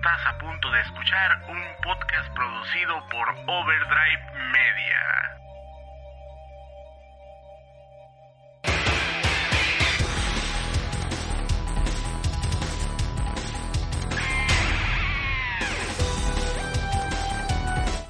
[0.00, 5.49] Estás a punto de escuchar un podcast producido por Overdrive Media.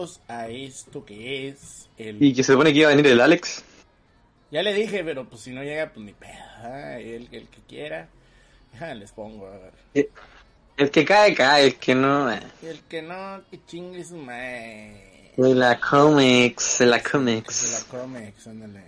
[0.00, 2.22] Idos a esto que es el...
[2.22, 3.62] Y que se supone que iba a venir el Alex.
[4.50, 6.32] Ya le dije, pero pues si no llega, pues ni pedo.
[6.62, 6.98] ¿ah?
[6.98, 8.08] El, el que quiera,
[8.80, 9.72] ya les pongo a ver.
[9.94, 10.08] Eh,
[10.78, 12.32] El que cae, cae, el que no.
[12.32, 12.40] eh.
[12.62, 15.32] El que no, que chingue su madre.
[15.36, 17.86] De la comics, de la comics.
[17.92, 18.82] la comics, ándale.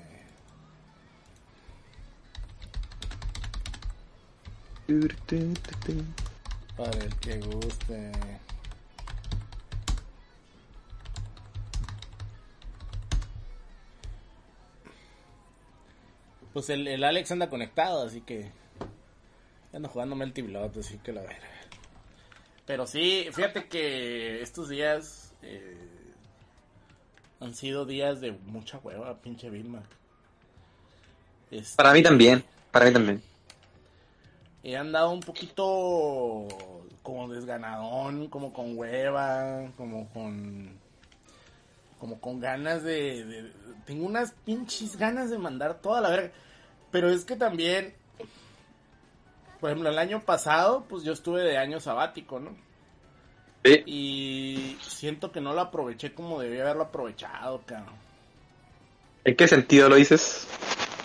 [6.77, 8.13] Para el que guste.
[16.53, 18.51] Pues el, el Alex anda conectado, así que
[19.73, 21.49] anda jugando Melty Blood, así que la verga.
[22.67, 25.77] Pero sí, fíjate que estos días eh,
[27.41, 29.83] han sido días de mucha hueva, pinche Vilma.
[31.51, 33.23] Este, Para mí también, para mí también.
[34.63, 36.47] He andado un poquito
[37.03, 40.82] como desganadón, como con hueva, como con
[42.03, 43.53] como con ganas de, de-
[43.87, 46.33] tengo unas pinches ganas de mandar toda la verga.
[46.91, 47.95] Pero es que también
[49.61, 52.57] por ejemplo, el año pasado pues yo estuve de año sabático, ¿no?
[53.65, 53.83] Sí.
[53.87, 57.95] Y siento que no lo aproveché como debía haberlo aprovechado, cabrón.
[59.25, 60.49] ¿En qué sentido lo dices?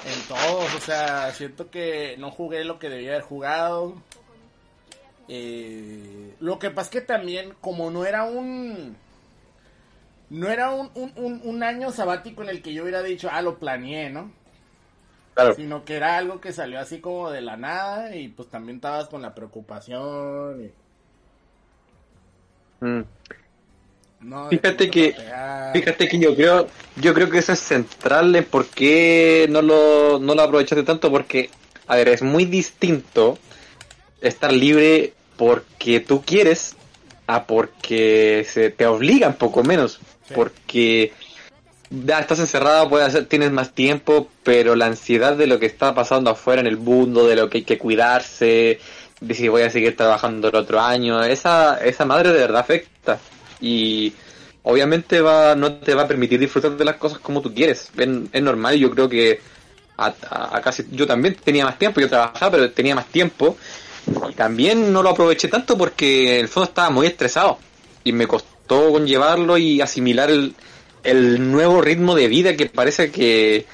[0.03, 4.01] En todos, o sea, siento que no jugué lo que debía haber jugado.
[5.27, 8.97] Eh, lo que pasa es que también, como no era un.
[10.29, 13.41] No era un, un, un, un año sabático en el que yo hubiera dicho, ah,
[13.41, 14.31] lo planeé, ¿no?
[15.33, 15.53] Claro.
[15.53, 19.07] Sino que era algo que salió así como de la nada y pues también estabas
[19.07, 20.65] con la preocupación.
[20.65, 20.71] Y,
[22.79, 23.01] Mm.
[24.19, 25.15] no, Fíjate que-.
[25.73, 30.19] Fíjate que yo creo, yo creo que eso es central en por qué no lo,
[30.19, 31.49] no lo aprovechaste tanto, porque,
[31.87, 33.37] a ver, es muy distinto
[34.21, 36.75] estar libre porque tú quieres
[37.27, 39.99] a porque se te obligan poco menos,
[40.33, 41.13] Porque
[41.89, 45.95] ya estás encerrado, puedes hacer, tienes más tiempo, pero la ansiedad de lo que está
[45.95, 48.79] pasando afuera en el mundo, de lo que hay que cuidarse,
[49.21, 53.19] de si voy a seguir trabajando el otro año, esa, esa madre de verdad afecta.
[53.61, 54.13] Y
[54.63, 57.89] obviamente va, no te va a permitir disfrutar de las cosas como tú quieres.
[57.97, 59.39] Es, normal, yo creo que
[59.97, 63.57] a casi, yo también tenía más tiempo, yo trabajaba, pero tenía más tiempo.
[64.29, 67.57] Y también no lo aproveché tanto porque en el fondo estaba muy estresado.
[68.03, 70.55] Y me costó conllevarlo y asimilar el,
[71.03, 73.65] el nuevo ritmo de vida que parece que...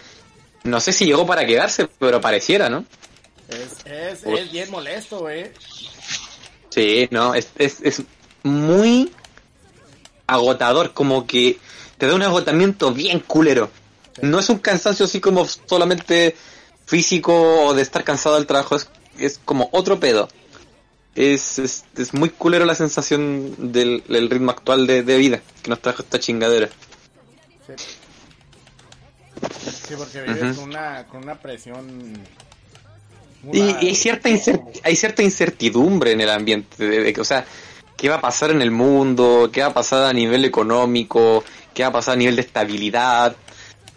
[0.64, 2.86] No sé si llegó para quedarse, pero pareciera, ¿no?
[3.50, 5.52] Es, es, es bien molesto, güey.
[6.70, 8.02] Sí, no, es, es, es
[8.44, 9.12] muy
[10.26, 11.60] agotador, como que
[11.98, 13.70] te da un agotamiento bien culero.
[14.22, 16.36] No es un cansancio así como solamente
[16.86, 20.30] físico o de estar cansado del trabajo, es, es como otro pedo.
[21.16, 25.70] Es, es, es muy culero la sensación del, del ritmo actual de, de vida que
[25.70, 26.70] nos trajo esta chingadera.
[27.68, 27.74] Sí.
[29.88, 32.14] Sí, porque vives con, una, con una presión.
[33.44, 34.30] muy Y, y hay cierta
[34.84, 37.46] hay cierta incertidumbre en el ambiente, de, de que, o sea,
[37.98, 41.44] qué va a pasar en el mundo, qué va a pasar a nivel económico,
[41.74, 43.36] qué va a pasar a nivel de estabilidad.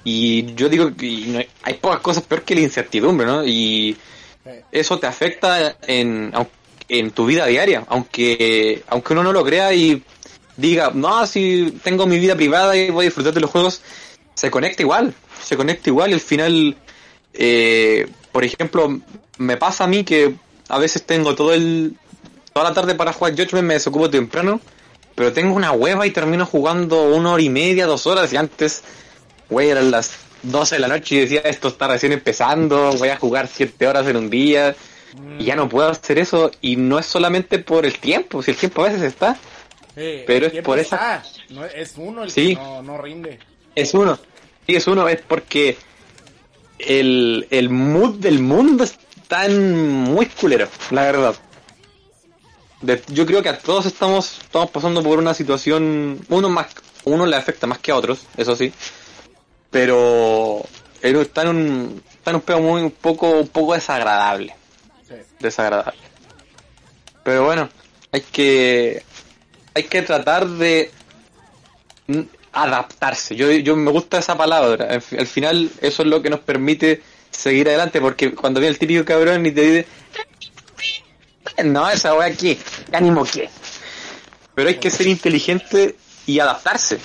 [0.04, 3.44] Y yo digo que hay, pocas cosas peor que la incertidumbre, ¿no?
[3.44, 3.97] Y
[4.71, 6.33] eso te afecta en,
[6.88, 10.03] en tu vida diaria, aunque, aunque uno no lo crea y
[10.56, 13.83] diga, no, si tengo mi vida privada y voy a disfrutar de los juegos,
[14.34, 16.77] se conecta igual, se conecta igual y al final,
[17.34, 19.00] eh, por ejemplo,
[19.38, 20.34] me pasa a mí que
[20.68, 21.97] a veces tengo todo el,
[22.53, 24.60] toda la tarde para jugar Judgment, me desocupo temprano,
[25.15, 28.83] pero tengo una hueva y termino jugando una hora y media, dos horas y antes,
[29.48, 30.12] güey, eran las
[30.42, 34.06] 12 de la noche y decía, esto está recién empezando, voy a jugar 7 horas
[34.06, 34.77] en un día.
[35.39, 38.57] Y ya no puedo hacer eso y no es solamente por el tiempo, si el
[38.57, 39.37] tiempo a veces está,
[40.27, 42.57] pero es por esa- no, es uno el Sí.
[42.57, 43.39] que no, no rinde.
[43.75, 44.19] es uno,
[44.67, 45.77] sí es uno, es porque
[46.79, 49.75] el, el mood del mundo está en
[50.05, 51.35] muy culero, la verdad.
[52.83, 56.67] De- yo creo que a todos estamos, estamos pasando por una situación, uno más,
[57.05, 58.73] uno le afecta más que a otros, eso sí,
[59.71, 60.63] pero
[61.03, 64.55] está en un, está en un pedo muy un poco, un poco desagradable.
[65.41, 65.98] Desagradable.
[67.24, 67.68] Pero bueno,
[68.12, 69.03] hay que,
[69.74, 70.91] hay que tratar de
[72.53, 73.34] adaptarse.
[73.36, 74.86] Yo, yo me gusta esa palabra.
[74.91, 78.72] Al, fi- al final eso es lo que nos permite seguir adelante porque cuando viene
[78.72, 79.86] el típico cabrón y te dice
[81.65, 82.59] no, esa wea aquí,
[82.91, 83.48] ¿qué ánimo qué?
[84.54, 85.97] Pero hay que ser inteligente
[86.27, 86.98] y adaptarse.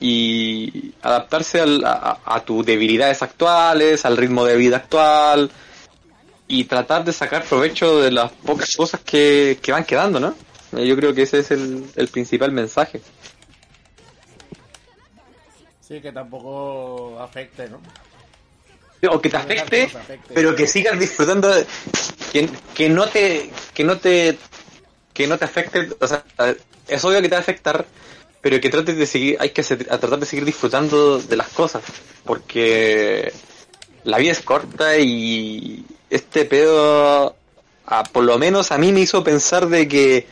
[0.00, 5.50] Y adaptarse al- a, a tus debilidades actuales, al ritmo de vida actual
[6.48, 10.34] y tratar de sacar provecho de las pocas cosas que, que van quedando, ¿no?
[10.76, 13.00] Eh, Yo creo que ese es el, el principal mensaje.
[15.80, 17.80] Sí, que tampoco afecte, ¿no?
[19.10, 19.88] o que te afecte,
[20.34, 21.64] pero que sigas disfrutando de-
[22.32, 24.36] que, que no te que no te
[25.14, 26.24] que no te afecte, o sea,
[26.88, 27.86] es obvio que te va a afectar,
[28.40, 31.82] pero que trates de seguir, hay que a tratar de seguir disfrutando de las cosas,
[32.24, 33.32] porque
[34.04, 37.36] la vida es corta y este pedo
[38.12, 40.26] por lo menos a mí me hizo pensar de que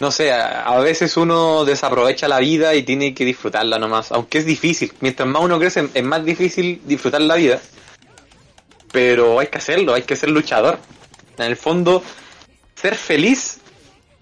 [0.00, 4.38] no sé, a, a veces uno desaprovecha la vida y tiene que disfrutarla nomás, aunque
[4.38, 4.92] es difícil.
[4.98, 7.60] Mientras más uno crece, es más difícil disfrutar la vida.
[8.90, 10.80] Pero hay que hacerlo, hay que ser luchador.
[11.38, 12.02] En el fondo,
[12.74, 13.58] ser feliz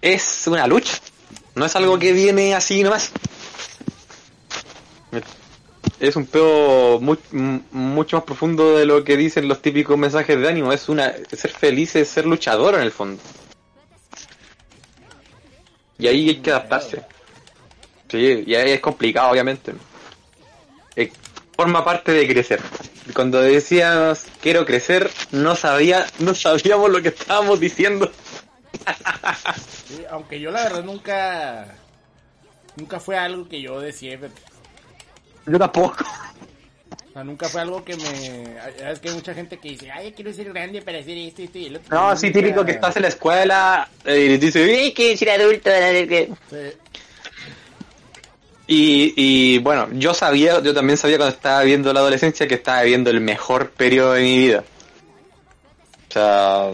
[0.03, 0.99] es una lucha.
[1.55, 3.11] No es algo que viene así nomás.
[6.01, 10.39] Es un pedo mu- m- mucho más profundo de lo que dicen los típicos mensajes
[10.39, 10.73] de ánimo.
[10.73, 13.21] Es una ser feliz es ser luchador en el fondo.
[15.99, 17.03] Y ahí hay que adaptarse.
[18.09, 19.73] Sí, y ahí es complicado, obviamente.
[20.95, 21.11] Eh,
[21.55, 22.59] forma parte de crecer.
[23.13, 28.11] Cuando decíamos quiero crecer, no sabía, no sabíamos lo que estábamos diciendo.
[30.09, 31.75] Aunque yo la verdad nunca...
[32.75, 34.17] Nunca fue algo que yo decía,
[35.45, 36.03] Yo tampoco.
[37.09, 38.89] o sea, nunca fue algo que me...
[38.91, 41.57] Es que hay mucha gente que dice, ay, quiero ser grande para hacer esto, esto
[41.57, 41.95] y el otro.
[41.95, 45.31] No, Y sí, típico que estás en la escuela eh, y dices, "Eh, que ser
[45.31, 45.69] adulto.
[45.71, 46.29] eh, que-".
[46.49, 46.77] Sí.
[48.67, 52.83] Y, y bueno, yo sabía, yo también sabía cuando estaba viendo la adolescencia que estaba
[52.83, 54.63] viviendo el mejor periodo de mi vida.
[56.09, 56.69] O sea,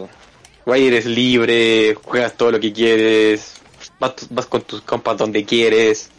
[0.64, 3.54] güey, eres libre, juegas todo lo que quieres,
[3.98, 6.10] vas, vas con tus compas donde quieres.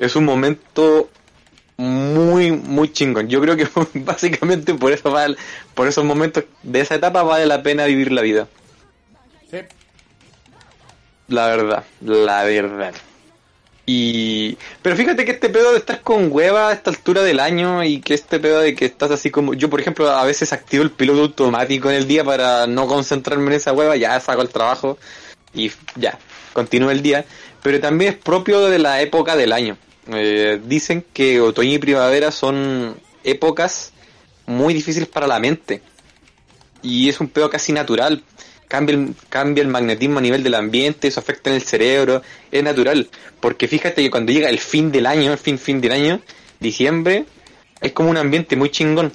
[0.00, 1.08] Es un momento
[1.80, 3.28] muy, muy chingón.
[3.28, 3.66] Yo creo que
[4.00, 5.36] básicamente por eso vale,
[5.74, 8.48] por esos momentos de esa etapa vale la pena vivir la vida.
[9.50, 9.58] Sí.
[11.28, 12.92] La verdad, la verdad.
[13.86, 14.58] Y...
[14.82, 18.00] Pero fíjate que este pedo de estar con hueva a esta altura del año y
[18.00, 19.54] que este pedo de que estás así como...
[19.54, 23.46] Yo, por ejemplo, a veces activo el piloto automático en el día para no concentrarme
[23.46, 24.98] en esa hueva, ya saco el trabajo
[25.54, 26.18] y ya,
[26.52, 27.24] continúo el día.
[27.62, 29.78] Pero también es propio de la época del año.
[30.12, 33.92] Eh, dicen que otoño y primavera son épocas
[34.46, 35.82] muy difíciles para la mente.
[36.82, 38.22] Y es un pedo casi natural.
[38.68, 42.22] Cambia el, cambia el magnetismo a nivel del ambiente, eso afecta en el cerebro,
[42.52, 43.08] es natural.
[43.40, 46.20] Porque fíjate que cuando llega el fin del año, el fin, fin del año,
[46.60, 47.24] diciembre,
[47.80, 49.12] es como un ambiente muy chingón.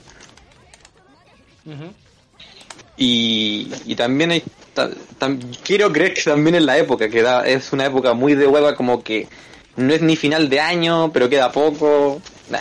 [2.98, 7.46] Y, y también hay, ta- tam- quiero creer que también es la época, que da,
[7.48, 9.28] es una época muy de hueva, como que
[9.78, 12.22] no es ni final de año, pero queda poco.
[12.50, 12.60] Nah.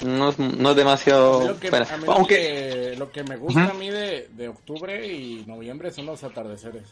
[0.00, 3.88] No, es- no es demasiado que, lo Aunque, que- lo que me gusta a mí
[3.88, 6.82] de, de octubre y noviembre son los atardeceres.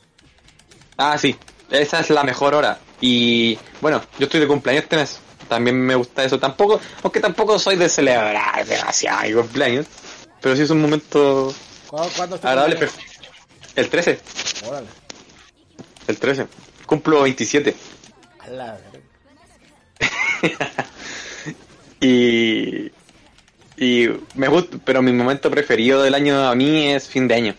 [0.97, 1.37] Ah, sí,
[1.71, 2.79] esa es la mejor hora.
[3.01, 5.19] Y bueno, yo estoy de cumpleaños este mes.
[5.49, 6.39] También me gusta eso.
[6.39, 9.87] Tampoco, aunque tampoco soy de celebrar demasiado mi cumpleaños.
[10.41, 11.53] Pero sí es un momento
[11.89, 12.89] ¿Cuándo, cuándo es tu agradable.
[13.75, 14.21] El 13,
[14.69, 14.87] Órale.
[16.07, 16.47] el 13.
[16.87, 17.75] Cumplo 27.
[18.39, 18.90] A la verga.
[22.03, 22.91] Y,
[23.77, 27.55] y me gusta, pero mi momento preferido del año a mí es fin de año.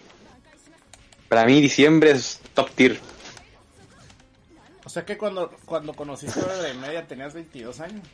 [1.30, 3.00] Para mí diciembre es top tier.
[4.84, 8.06] O sea que cuando, cuando conociste a Hora de Media tenías 22 años.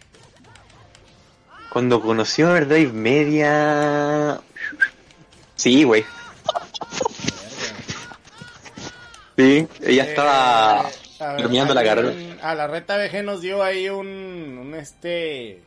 [1.69, 4.41] Cuando conocí a Verdad y Media...
[5.55, 6.05] Sí, güey.
[9.37, 12.13] Sí, ella estaba Eh, a ver, terminando la carrera.
[12.41, 15.61] A la reta VG nos dio ahí un, un este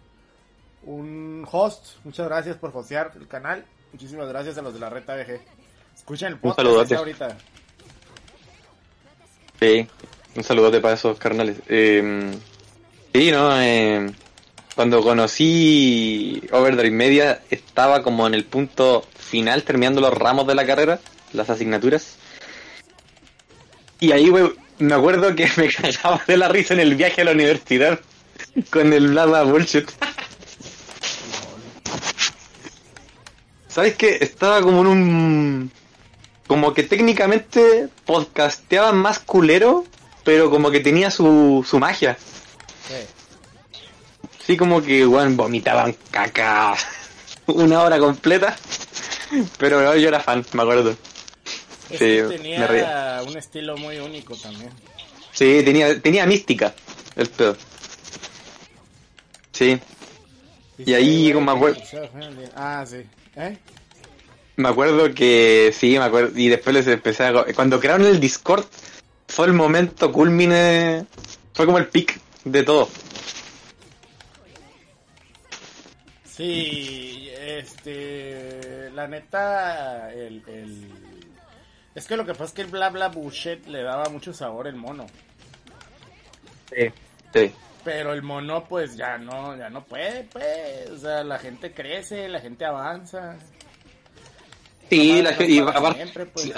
[0.85, 1.97] un host.
[2.05, 3.65] Muchas gracias por hostear el canal.
[3.93, 5.41] Muchísimas gracias a los de la reta VG.
[5.95, 7.37] Escuchen el podcast ahorita.
[9.59, 9.87] Sí,
[10.37, 11.59] un saludote para esos carnales.
[11.69, 12.33] Eh,
[13.13, 13.61] sí, ¿no?
[13.61, 14.11] Eh,
[14.75, 20.65] cuando conocí Overdrive Media estaba como en el punto final terminando los ramos de la
[20.65, 21.01] carrera,
[21.33, 22.17] las asignaturas.
[23.99, 27.25] Y ahí, güey, me acuerdo que me cagaba de la risa en el viaje a
[27.25, 28.01] la universidad
[28.71, 29.89] con el bla bullshit.
[33.69, 34.19] ¿Sabes qué?
[34.21, 35.73] Estaba como en un...
[36.47, 39.85] Como que técnicamente podcasteaba más culero,
[40.25, 42.19] pero como que tenía su, su magia.
[42.89, 42.97] Sí.
[44.45, 46.75] Sí, como que, weón, vomitaban caca
[47.47, 48.57] una hora completa.
[49.59, 50.97] Pero yo era fan, me acuerdo.
[51.99, 54.71] Sí, me tenía un estilo muy único también.
[55.33, 56.75] Sí, tenía, tenía mística
[57.17, 57.57] el pedo.
[59.53, 59.79] Sí,
[60.79, 61.81] Y ahí, como me acuerdo-
[62.55, 63.05] Ah, sí.
[63.37, 63.59] ¿Eh?
[64.57, 66.39] me acuerdo que sí, me acuerdo.
[66.39, 67.45] Y después les empecé a...
[67.55, 68.65] Cuando crearon el Discord,
[69.29, 71.07] fue el momento culmine...
[71.55, 72.89] Fue como el pic de todo.
[76.25, 80.89] Sí, este, la neta, el, el,
[82.01, 84.67] es que lo que pasa es que el bla bla bullshit le daba mucho sabor
[84.67, 85.07] el mono,
[86.75, 86.91] Sí.
[87.35, 87.53] Sí.
[87.85, 92.29] pero el mono pues ya no, ya no puede, pues, o sea, la gente crece,
[92.29, 93.37] la gente avanza.
[94.89, 95.61] Sí, No la gente...
[95.61, 96.53] no siempre, pues.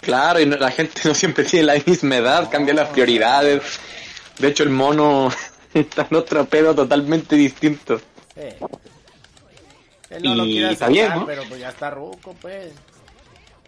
[0.00, 3.62] Claro, y no- la gente no siempre tiene la misma edad, cambia las prioridades.
[4.38, 5.30] De hecho, el mono
[5.74, 8.00] está en otro pedo totalmente distinto.
[8.36, 8.58] Eh.
[10.08, 11.26] Él no lo Y quiere está aceptar, bien, ¿no?
[11.26, 12.72] pero pues ya está ruco, pues.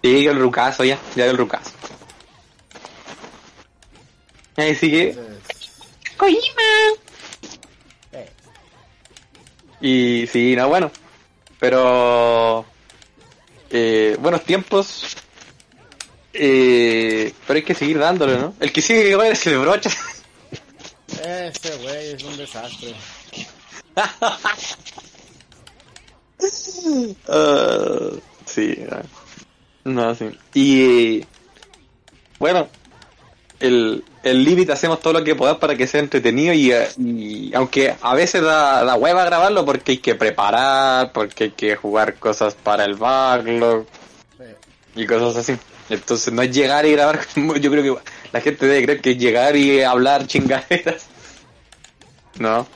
[0.02, 1.70] Sí, el rucazo ya, ya el rucazo.
[4.56, 5.16] Ahí sigue.
[8.12, 8.30] Eh,
[9.80, 10.90] Y sí, no, bueno.
[11.58, 12.64] Pero...
[13.70, 15.16] Eh, buenos tiempos.
[16.34, 18.54] Eh, pero hay que seguir dándole, ¿no?
[18.60, 19.90] El que sigue igual es el brocha.
[21.24, 22.94] ese güey es un desastre.
[27.28, 28.10] Ah,
[28.46, 29.02] sí, ah.
[29.84, 30.30] No, sí.
[30.54, 31.24] Y
[32.38, 32.68] bueno,
[33.60, 37.94] el, el límite hacemos todo lo que podamos para que sea entretenido y, y aunque
[38.00, 42.54] a veces da, da hueva grabarlo porque hay que preparar, porque hay que jugar cosas
[42.54, 43.86] para el backlog
[44.40, 44.56] Eh,
[44.96, 45.58] y cosas así.
[45.88, 47.20] Entonces no es llegar y grabar,
[47.60, 51.06] yo creo que la gente debe creer que es llegar y hablar chingaderas.
[52.38, 52.66] No,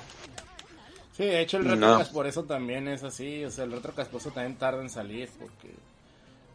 [1.16, 1.76] Sí, de hecho el No.
[1.80, 5.70] retrocast por eso también es así, o sea, el eso también tarda en salir, porque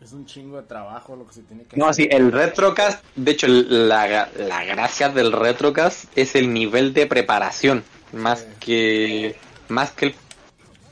[0.03, 2.05] es un chingo de trabajo lo que se tiene que No, hacer.
[2.05, 7.83] sí, el retrocast, de hecho, la, la gracia del retrocast es el nivel de preparación,
[8.13, 8.45] más Sí.
[8.59, 9.35] que
[9.69, 10.15] más que el,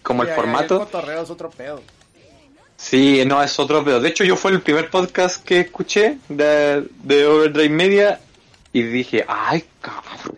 [0.03, 0.75] como Sí, el formato.
[0.75, 1.81] El cotorreo es otro pedo.
[2.77, 6.87] Sí, no, es otro pero De hecho, yo fue el primer podcast que escuché de,
[7.03, 8.21] de Overdrive Media
[8.71, 10.37] y dije, ay, cabrón.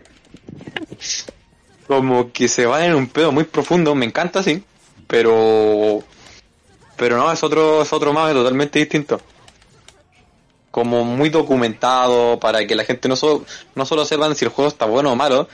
[1.86, 4.62] Como que se va en un pedo muy profundo, me encanta, sí,
[5.06, 6.02] pero
[7.02, 9.20] pero no, es otro es otro más totalmente distinto.
[10.70, 13.44] Como muy documentado para que la gente no solo,
[13.74, 15.48] no solo sepan si el juego está bueno o malo,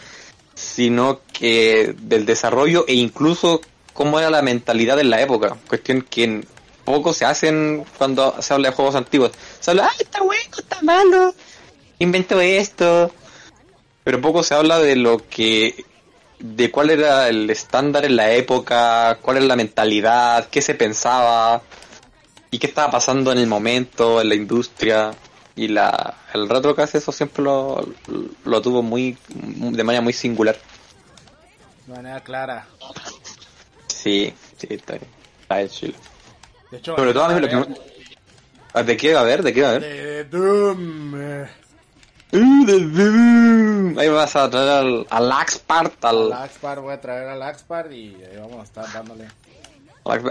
[0.52, 3.62] sino que del desarrollo e incluso
[3.94, 5.56] cómo era la mentalidad en la época.
[5.66, 6.46] Cuestión que en
[6.84, 9.30] poco se hacen cuando se habla de juegos antiguos.
[9.58, 11.34] Se habla, ah, está bueno, está malo,
[11.98, 13.10] inventó esto.
[14.04, 15.86] Pero poco se habla de lo que,
[16.38, 21.62] de cuál era el estándar en la época, cuál era la mentalidad, qué se pensaba
[22.50, 25.10] y qué estaba pasando en el momento, en la industria.
[25.56, 27.84] Y la, el retrocast eso siempre lo,
[28.44, 30.56] lo tuvo muy, de manera muy singular.
[31.86, 32.66] De manera clara.
[33.88, 35.10] Sí, sí, está bien.
[35.42, 35.94] Está bien, chilo.
[36.70, 39.42] De hecho, Sobre todo a mí lo que ¿De qué va a ver?
[39.42, 39.82] ¿De qué va a ver?
[39.82, 41.14] de Doom.
[41.16, 41.48] eh,
[42.30, 43.37] Uh, de Doom.
[43.98, 47.92] Ahí vas a traer al, al Axpart, al, al Axpar, voy a traer al Axpar
[47.92, 49.26] y ahí vamos a estar dándole.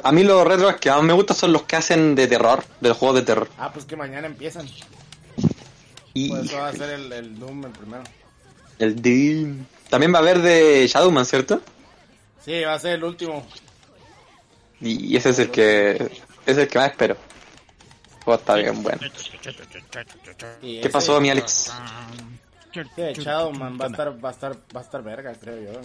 [0.04, 2.94] A mí los retros que más me gustan son los que hacen de terror, del
[2.94, 3.48] juego de terror.
[3.60, 4.68] Ah, pues que mañana empiezan.
[6.14, 8.04] Y Por eso va a ser el, el Doom el primero.
[8.80, 9.66] el Doom.
[9.90, 11.62] También va a haber de Shadowman, ¿cierto?
[12.44, 13.46] Sí, va a ser el último.
[14.82, 16.10] Y ese es el que
[16.46, 17.18] es el que más espero.
[18.24, 19.00] Juego está bien bueno.
[20.62, 21.72] ¿Qué pasó, mi Alex?
[22.96, 25.80] Sí, de Shadowman va a estar, va a estar, va a estar verga, creo yo.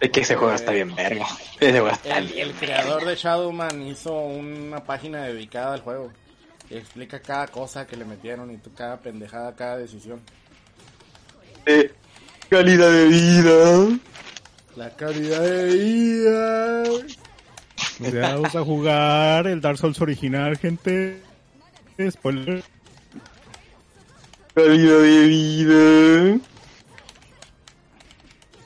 [0.00, 1.26] Es que ese juego está bien verga.
[1.58, 2.48] Ese juego está El, bien.
[2.48, 6.12] el creador de Shadowman hizo una página dedicada al juego.
[6.68, 10.20] Y explica cada cosa que le metieron y tu- cada pendejada, cada decisión.
[11.64, 11.92] Eh,
[12.50, 13.98] calidad de vida.
[14.76, 16.82] La calidad de vida.
[18.00, 21.22] O sea, vamos a jugar el Dark Souls original, gente.
[22.10, 22.62] Spoiler.
[24.56, 26.40] Calidad de vida.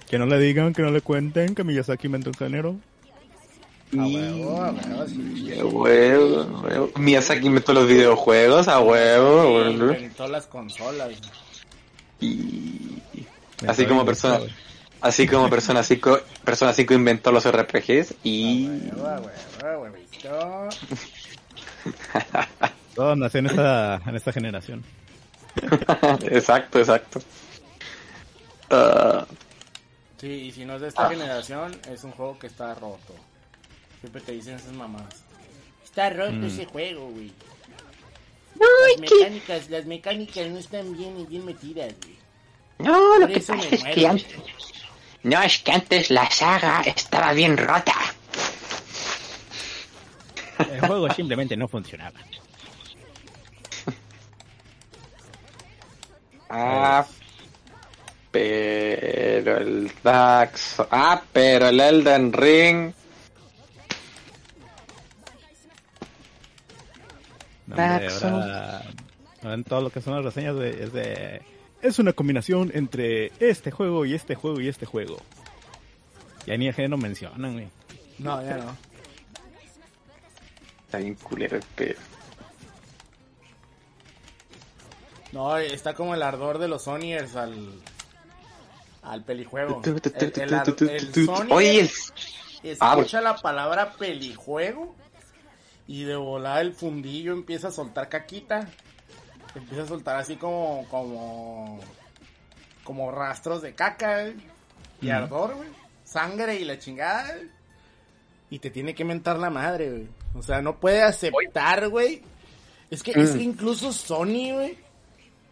[0.09, 2.77] Que no le digan, que no le cuenten que Miyazaki inventó el género.
[3.99, 5.53] A huevo, a huevo, sí.
[5.59, 6.91] A huevo, a huevo.
[6.95, 9.43] Miyazaki inventó los videojuegos, a huevo.
[9.43, 9.93] Sí, bueno.
[9.93, 11.11] inventó las consolas.
[12.21, 13.03] Y...
[13.67, 14.39] Así como persona,
[15.01, 19.31] así como persona 5, persona 5 inventó los RPGs y A huevo, a huevo,
[19.65, 20.69] a huevito.
[22.95, 24.85] Todo nació en esta, en esta generación.
[26.31, 27.21] exacto, exacto.
[28.71, 29.27] Ah,
[30.21, 33.15] Sí, y si no es de esta generación, es un juego que está roto.
[34.01, 35.25] Siempre te dicen esas mamás.
[35.83, 37.33] Está roto ese juego, güey.
[38.55, 42.19] las mecánicas, las mecánicas no están bien bien metidas, güey.
[42.79, 44.27] no, lo Por que pasa es que antes,
[45.23, 47.95] no es que antes la saga estaba bien rota.
[50.71, 52.21] El juego simplemente no funcionaba.
[56.51, 57.07] Ah,
[58.31, 62.93] pero el Souls- ah, pero el Elden Ring,
[67.67, 68.83] No, hombre, ahora,
[69.43, 71.43] ahora en todo lo que son las reseñas de, es de...
[71.83, 75.19] Es una combinación entre este juego y este juego y este juego.
[76.47, 77.69] Ya ni el género mencionan, güey.
[78.19, 78.77] No, ya no.
[80.87, 81.99] está bien culero el pedo.
[85.33, 87.81] No, está como el ardor de los Sonyers al.
[89.03, 89.81] al pelijuego.
[89.85, 90.01] El,
[90.37, 91.91] el, Oye,
[92.63, 94.95] escucha la palabra pelijuego
[95.87, 98.69] y de volar el fundillo empieza a soltar caquita.
[99.55, 100.87] Empieza a soltar así como.
[100.89, 101.81] como.
[102.83, 104.37] como rastros de caca ¿eh?
[105.01, 105.69] y ardor, güey.
[106.05, 107.37] Sangre y la chingada.
[107.37, 107.49] ¿eh?
[108.51, 110.09] Y te tiene que mentar la madre, güey.
[110.35, 112.23] O sea, no puede aceptar, güey.
[112.91, 114.77] Es que, es que incluso Sony, güey,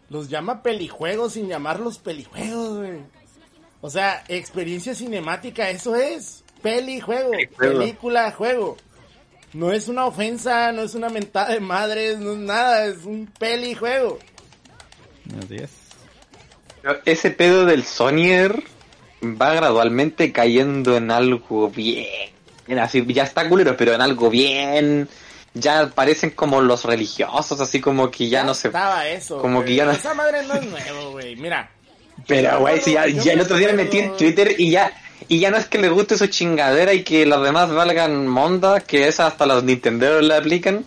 [0.09, 2.99] los llama pelijuegos sin llamarlos pelijuegos, güey.
[3.81, 6.43] O sea, experiencia cinemática, eso es.
[6.61, 7.79] Pelijuego, Pelijuego.
[7.79, 8.77] película, juego.
[9.53, 13.27] No es una ofensa, no es una mentada de madres, no es nada, es un
[13.39, 14.19] pelijuego.
[15.43, 15.71] Así es.
[17.05, 18.63] Ese pedo del Sonyer
[19.23, 22.05] va gradualmente cayendo en algo bien.
[22.67, 25.07] en Así, ya está culero, pero en algo bien.
[25.53, 28.67] Ya parecen como los religiosos, así como que ya no se.
[28.69, 29.39] Estaba eso.
[29.39, 29.67] como güey.
[29.69, 31.35] que ya no- Esa madre no es nuevo, güey.
[31.35, 31.71] Mira.
[32.27, 34.91] Pero, güey, si ya, ya el otro día me metí en Twitter y ya.
[35.27, 38.79] Y ya no es que le guste su chingadera y que los demás valgan monda,
[38.81, 40.85] que esa hasta los Nintendo le aplican,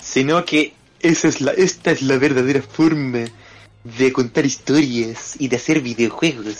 [0.00, 3.24] sino que esa es la, esta es la verdadera forma
[3.84, 6.56] de contar historias y de hacer videojuegos.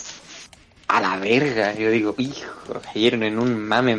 [0.89, 3.99] A la verga, yo digo, hijo, cayeron en un mame.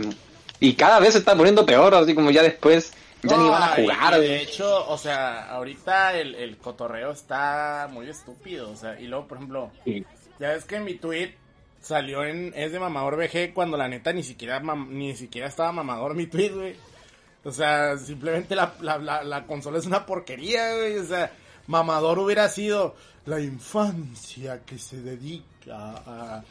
[0.59, 2.91] Y cada vez se está poniendo peor, así como ya después
[3.23, 4.13] ya ni No, van a jugar.
[4.17, 8.71] y de hecho, o sea, ahorita el, el cotorreo está muy estúpido.
[8.71, 10.05] O sea, y luego, por ejemplo, Sí.
[10.39, 11.35] ya ves que mi tweet
[11.81, 15.71] salió en Es de Mamador VG cuando la neta ni siquiera mam- ni siquiera estaba
[15.71, 16.75] mamador mi tweet, güey.
[17.43, 20.97] O sea, simplemente la, la, la, la consola es una porquería, güey.
[20.99, 21.31] O sea,
[21.67, 26.43] mamador hubiera sido la infancia que se dedica a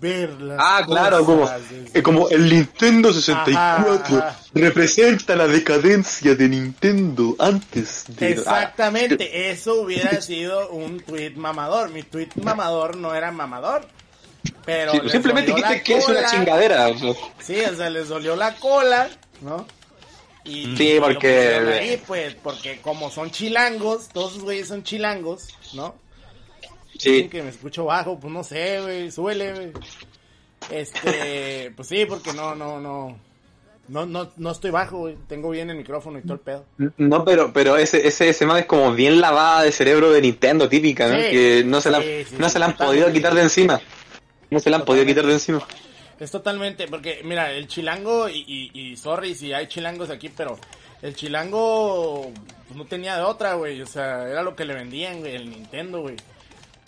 [0.00, 4.40] ver las Ah, claro, como, desde- eh, como el Nintendo 64 Ajá, ajá.
[4.54, 8.30] representa la decadencia de Nintendo antes de...
[8.32, 11.90] Exactamente, eso hubiera sido un tweet mamador.
[11.90, 13.86] Mi tweet mamador no era mamador.
[14.64, 16.88] Pero Sí, simplemente dijiste que es una chingadera.
[16.88, 19.08] o sea, Sí, o sea, les dolió la cola,
[19.40, 19.66] ¿no?
[20.44, 25.94] Y Sí, porque- ahí, pues, porque como son chilangos, todos esos güeyes son chilangos, ¿no?
[26.98, 29.72] Dicen Sí, que me escucho bajo, pues no sé, güey, súbele, güey.
[30.70, 33.18] Este, pues sí, porque no, no, no.
[33.88, 35.16] No, no, no estoy bajo, güey.
[35.28, 36.64] Tengo bien el micrófono y todo el pedo.
[36.96, 40.68] no, pero pero ese ese ese man es como bien lavada de cerebro de Nintendo
[40.68, 41.14] típica, ¿no?
[41.14, 43.80] Sí, que no se la, sí, no se la han podido quitar de encima.
[44.50, 45.64] No se la han podido quitar de encima.
[46.18, 50.58] Es totalmente, porque mira, el chilango, y, y, y sorry si hay chilangos aquí, pero
[51.02, 52.32] el chilango
[52.66, 53.80] pues, no tenía de otra, güey.
[53.82, 56.16] O sea, era lo que le vendían, güey, el Nintendo, güey.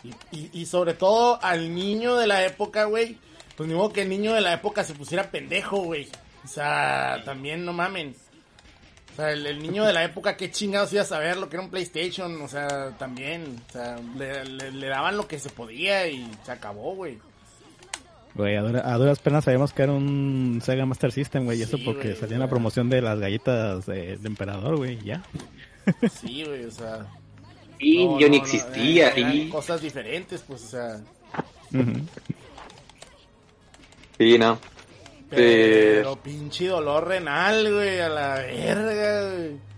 [0.04, 3.16] Y, y, y sobre todo al niño de la época, güey.
[3.56, 6.08] Pues ni modo que el niño de la época se pusiera pendejo, güey.
[6.44, 8.14] O sea, también no mamen.
[9.12, 11.56] O sea, el, el niño de la época, qué chingados iba a saber lo que
[11.56, 12.40] era un PlayStation.
[12.40, 13.61] O sea, también.
[13.68, 17.18] O sea, le, le- le daban lo que se podía y se acabó, güey.
[18.34, 21.58] Güey, a, dura- a duras penas sabíamos que era un Sega Master System, güey.
[21.58, 25.00] y eso porque salía en la promoción de las galletas de, de Emperador, güey.
[25.02, 25.24] Ya.
[26.20, 27.04] Sí, güey, o sea.
[27.81, 29.17] No, yo no, ni existía.
[29.19, 29.49] y...
[29.49, 31.01] cosas diferentes, pues, o sea.
[31.73, 31.93] Ujú.
[34.19, 34.59] Sí, no.
[35.31, 39.69] Pero pinche dolor renal, güey, a la verga, güey.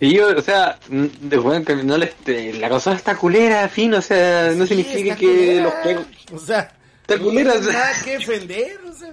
[0.00, 3.94] Sí, yo, o sea, n- de bueno, no les, te- la consola está culera, fin,
[3.94, 5.62] o sea, no Sí, significa que culera.
[5.62, 6.06] los juegos...
[6.32, 7.54] O sea, Está culera.
[7.54, 9.12] No hay nada que defender, o sea.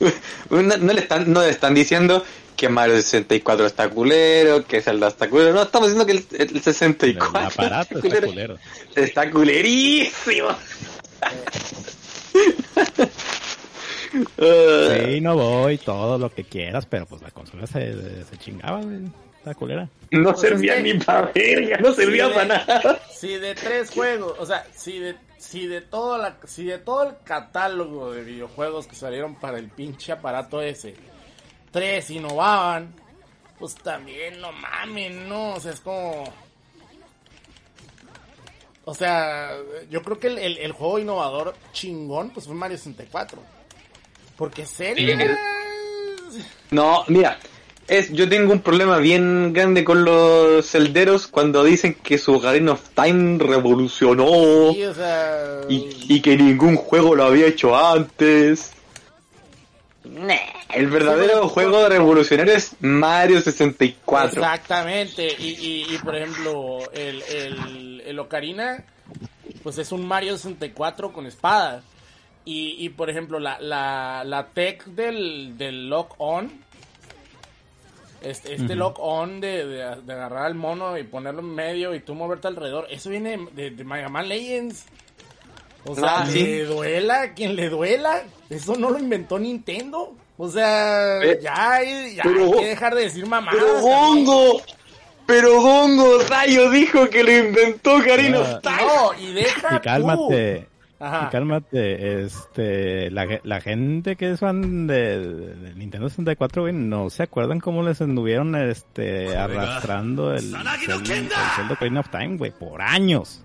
[0.50, 2.24] No, no le están, no le están diciendo
[2.56, 5.52] que Mario 64 está culero, que Zelda está culero.
[5.52, 8.58] No, estamos diciendo que el, el 64 El aparato está culero.
[8.94, 10.48] Está culerísimo.
[14.38, 18.80] Ah, Sí, no voy, todo lo que quieras, pero pues la consola se, se chingaba,
[18.80, 19.00] güey.
[19.38, 19.88] Está culera.
[20.10, 23.00] no Pues servía es que- ni para verga, no servía para nada.
[23.14, 27.04] Si de tres juegos, o sea, si de, si de todo la, si de todo
[27.04, 30.94] el catálogo de videojuegos que salieron para el pinche aparato ese,
[31.76, 32.90] tres innovaban,
[33.58, 36.24] pues también no mamen, no, o sea, es como,
[38.86, 39.50] o sea,
[39.90, 43.38] yo creo que el, el- el juego innovador chingón, pues fue Mario 64,
[44.38, 45.02] porque Zelda,
[46.70, 47.38] No, mira,
[47.88, 52.72] es, yo tengo un problema bien grande con los celderos cuando dicen que su Ocarina
[52.72, 58.72] of Time revolucionó sí, o sea, y, y que ningún juego lo había hecho antes.
[60.74, 64.40] El verdadero juego revolucionario es Mario 64.
[64.40, 68.84] Exactamente, y, y, y, por ejemplo, el, el, el Ocarina,
[69.62, 71.82] pues es un Mario 64 con espada.
[72.44, 76.52] Y, y por ejemplo, la, la, la tech del, del lock on,
[78.22, 82.00] este, este lock on de, de, de agarrar al mono y ponerlo en medio y
[82.00, 84.84] tú moverte alrededor, eso viene de, de Mega Man Legends.
[85.84, 86.42] O sea, Ah, sí.
[86.42, 88.22] le duela quien le duela.
[88.50, 90.14] Eso no lo inventó Nintendo.
[90.38, 93.58] O sea, Eh, ya, pero- hay que dejar de decir mamadas.
[93.58, 93.80] Pero.
[93.80, 94.60] Gongo,
[95.26, 98.60] pero Gongo Rayo dijo que lo inventó Ah.
[98.62, 98.76] Time.
[98.82, 100.76] No, y deja Y cálmate, tú.
[101.04, 101.26] Ajá.
[101.26, 107.10] y cálmate, este, la, la gente que es fan de, de Nintendo 64, güey, no
[107.10, 111.04] se acuerdan cómo les anduvieron, este, arrastrando el, el, el
[111.56, 113.42] Zelda Ocarina of Time, güey, por años.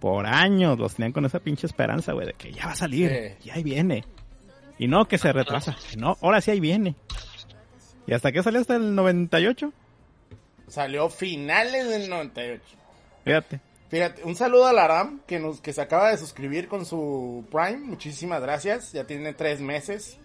[0.00, 3.36] Por años los tenían con esa pinche esperanza, güey, de que ya va a salir,
[3.40, 3.48] Sí.
[3.48, 4.04] y ahí viene.
[4.78, 5.76] Y no, que se retrasa.
[5.96, 6.94] No, ahora sí ahí viene.
[8.06, 8.60] ¿Y hasta qué salió?
[8.60, 9.72] ¿Hasta el 98?
[10.68, 12.62] Salió finales del 98.
[13.24, 13.60] Fíjate.
[13.90, 17.78] Fíjate, un saludo a Laram que nos que se acaba de suscribir con su Prime.
[17.78, 18.92] Muchísimas gracias.
[18.92, 20.18] Ya tiene tres meses.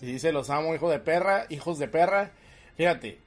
[0.00, 2.30] Y dice los amo, hijo de perra, hijos de perra.
[2.76, 3.18] Fíjate,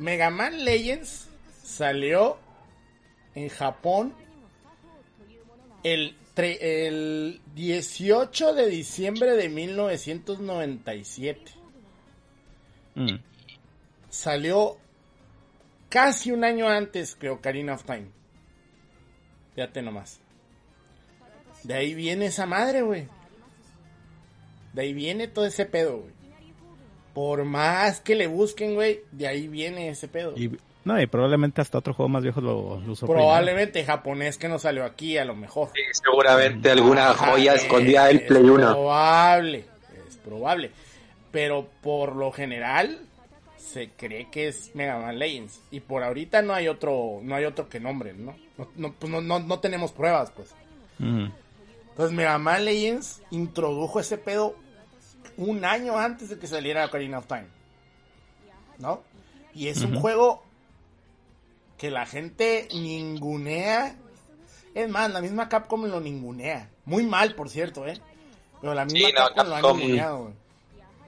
[0.00, 1.28] Mega Man Legends
[1.62, 2.38] salió
[3.36, 4.12] en Japón
[5.84, 11.52] el, tre- el 18 de diciembre de 1997.
[12.96, 13.18] Mm.
[14.08, 14.76] salió
[15.88, 18.08] casi un año antes que Ocarina of Time.
[19.54, 20.20] Fíjate nomás.
[21.62, 23.06] De ahí viene esa madre, güey.
[24.72, 26.12] De ahí viene todo ese pedo, güey.
[27.14, 30.34] Por más que le busquen, güey, de ahí viene ese pedo.
[30.36, 30.50] Y,
[30.84, 33.26] no, y probablemente hasta otro juego más viejo lo, lo usó primero.
[33.26, 35.70] Probablemente japonés que no salió aquí, a lo mejor.
[35.74, 38.56] Sí, seguramente alguna Ajá, joya es- escondida del es Play 1.
[38.72, 39.64] Probable,
[40.08, 40.70] es probable.
[41.30, 42.98] Pero por lo general
[43.56, 47.44] se cree que es Mega Man Legends y por ahorita no hay otro, no hay
[47.44, 48.36] otro que nombren, ¿no?
[48.58, 50.54] No, no, pues no, no, no tenemos pruebas, pues.
[50.98, 54.56] Entonces Mega Man Legends introdujo ese pedo
[55.36, 57.46] un año antes de que saliera Ocarina of Time,
[58.78, 59.02] ¿no?
[59.54, 60.42] Y es un juego
[61.80, 63.96] que la gente ningunea.
[64.74, 66.68] Es más, la misma Capcom lo ningunea.
[66.84, 67.98] Muy mal, por cierto, ¿eh?
[68.60, 70.34] Pero la misma Sí, no, Capcom, lo ha ninguneado, güey.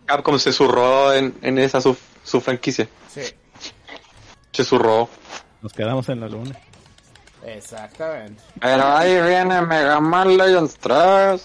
[0.07, 2.89] Capcom se zurró en, en esa su, su franquicia.
[3.09, 3.21] Sí,
[4.51, 5.11] Se zurró.
[5.61, 6.59] Nos quedamos en la luna.
[7.47, 8.43] exactamente.
[8.59, 11.43] Pero ahí viene Mega Man Legends 3.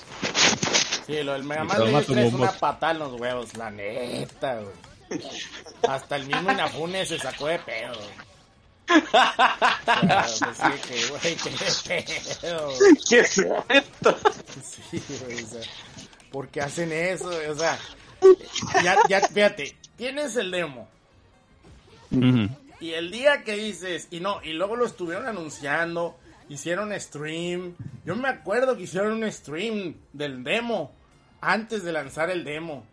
[1.05, 3.69] Sí, lo del Mega Man Legends tu 3 es una patada en los huevos, la
[3.71, 5.21] neta, güey.
[5.87, 7.93] Hasta el mismo Inafune se sacó de pedo.
[7.93, 8.26] güey.
[8.89, 12.67] O sea, pues sí, que, güey, qué pedo.
[12.67, 12.93] güey.
[13.09, 14.17] ¿Qué es esto?
[14.63, 15.61] Sí, güey, o sea,
[16.31, 17.29] ¿por qué hacen eso?
[17.49, 17.77] O sea,
[18.83, 20.87] ya, ya, fíjate, tienes el demo.
[22.79, 27.75] Y el día que dices, y no, y luego lo estuvieron anunciando, hicieron stream.
[28.05, 30.91] Yo me acuerdo que hicieron un stream del demo
[31.41, 32.85] antes de lanzar el demo.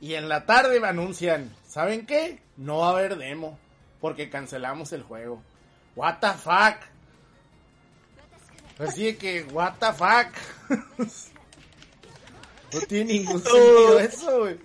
[0.00, 2.40] Y en la tarde me anuncian, ¿saben qué?
[2.56, 3.58] No va a haber demo
[4.00, 5.42] porque cancelamos el juego.
[5.96, 6.76] What the fuck?
[8.78, 10.34] Así de que, what the fuck?
[12.72, 14.58] no tiene ningún sentido eso, güey.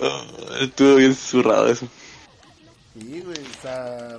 [0.00, 0.24] Oh,
[0.60, 1.86] estuvo bien zurrado eso.
[2.94, 4.18] Sí, güey, o sea,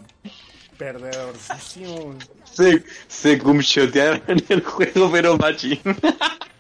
[0.78, 2.18] perdedorcísimo, güey.
[2.54, 5.82] Se, se cumchotearon en el juego, pero machín.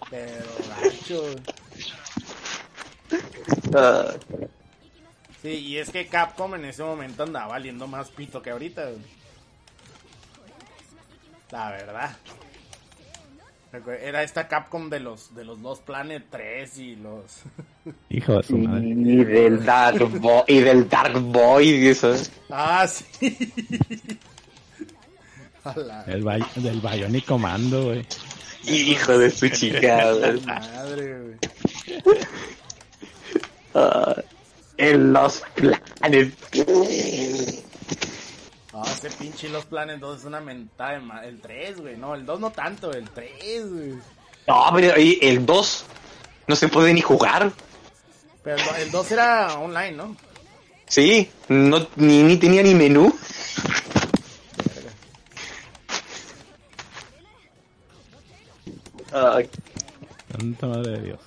[0.09, 0.45] Pero.
[3.73, 4.13] Ah,
[5.45, 8.83] Sí, y es que Capcom en ese momento andaba valiendo más pito que ahorita.
[8.85, 8.97] güey.
[11.51, 12.17] La verdad.
[14.01, 17.41] Era esta Capcom de los de los dos Planet 3 y los
[18.09, 18.87] Hijo de su madre.
[18.87, 22.15] Y del Dark Boy, y del Dark Boy y eso.
[22.49, 23.05] Ah, sí.
[26.07, 28.05] El Bay- del Bionic Commando, güey.
[28.63, 30.39] Hijo de su chica, güey.
[30.41, 31.37] madre, güey.
[34.77, 36.33] En los planes.
[38.73, 41.95] No, ese pinche Los Planet 2 es una mentada de ma- El 3, güey.
[41.95, 43.93] No, el 2 no tanto, el 3, güey.
[44.47, 45.85] No, pero el 2
[46.47, 47.51] no se puede ni jugar.
[48.43, 50.15] Pero el do- el 2 era online, ¿no?
[50.87, 53.11] Sí, no, ni, ni tenía ni menú.
[59.11, 59.49] Ay,
[60.31, 61.19] Santa madre de Dios.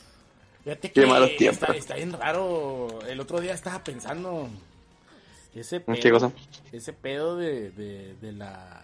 [0.68, 1.76] Fíjate Qué que malos está, tiempos.
[1.76, 2.98] está bien raro.
[3.08, 4.50] El otro día estaba pensando.
[5.54, 6.30] Ese pedo, ¿Qué cosa?
[6.72, 8.82] Ese pedo de, de, de la.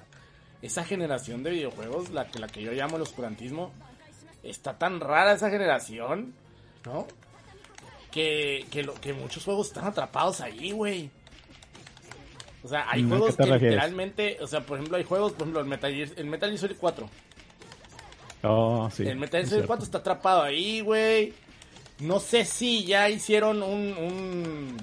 [0.62, 3.70] Esa generación de videojuegos, la que, la que yo llamo el oscurantismo.
[4.42, 6.32] Está tan rara esa generación,
[6.86, 7.06] ¿no?
[8.10, 11.10] Que, que, lo, que muchos juegos están atrapados ahí, güey.
[12.62, 13.62] O sea, hay ¿A qué juegos que refieres?
[13.62, 14.38] literalmente.
[14.40, 16.76] O sea, por ejemplo, hay juegos, por ejemplo, el Metal Gear, el Metal Gear Solid
[16.80, 17.10] 4.
[18.44, 19.06] Oh, sí.
[19.06, 19.66] El Metal Gear Solid cierto.
[19.66, 21.34] 4 está atrapado ahí, güey.
[22.00, 24.76] No sé si ya hicieron un, un,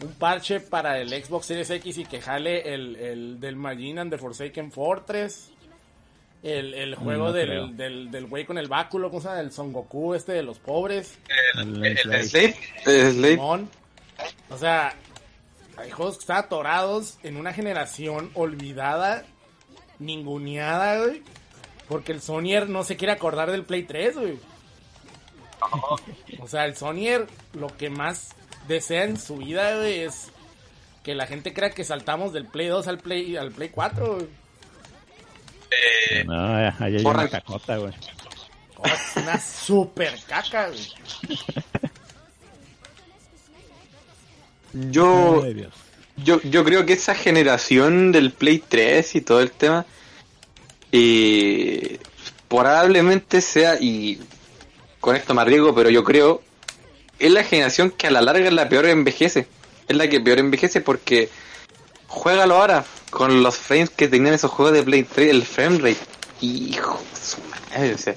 [0.00, 4.10] un parche para el Xbox Series X y que jale el, el del Magin and
[4.10, 5.50] the Forsaken Fortress.
[6.42, 7.68] El, el juego no creo.
[7.68, 9.40] del, del, del güey con el báculo, ¿cómo se llama?
[9.40, 11.18] El Son Goku este de los pobres.
[11.56, 11.82] El
[12.84, 13.38] El el.
[14.50, 14.94] O sea,
[15.78, 19.24] hay juegos que están atorados en una generación olvidada,
[19.98, 21.22] ninguneada, güey.
[21.88, 24.38] Porque el Sonyer no se quiere acordar del Play 3, güey.
[26.40, 28.30] O sea, el Sonyer lo que más
[28.68, 30.30] desea en su vida, güey, es
[31.02, 34.28] que la gente crea que saltamos del Play 2 al Play, al Play 4, güey.
[36.24, 37.92] No, ahí hay una cacota, güey.
[38.76, 40.88] Oh, es una super caca, güey.
[44.90, 45.68] Yo, Ay,
[46.16, 49.86] yo, yo creo que esa generación del Play 3 y todo el tema,
[50.90, 51.98] eh,
[52.48, 54.20] probablemente sea, y
[55.04, 56.40] con esto me arriesgo, pero yo creo,
[57.18, 59.46] es la generación que a la larga es la peor envejece.
[59.86, 61.28] Es la que peor envejece porque
[62.06, 65.98] juégalo ahora con los frames que tenían esos juegos de Play 3, el frame rate.
[66.40, 68.14] Hijo de su madre, o sea.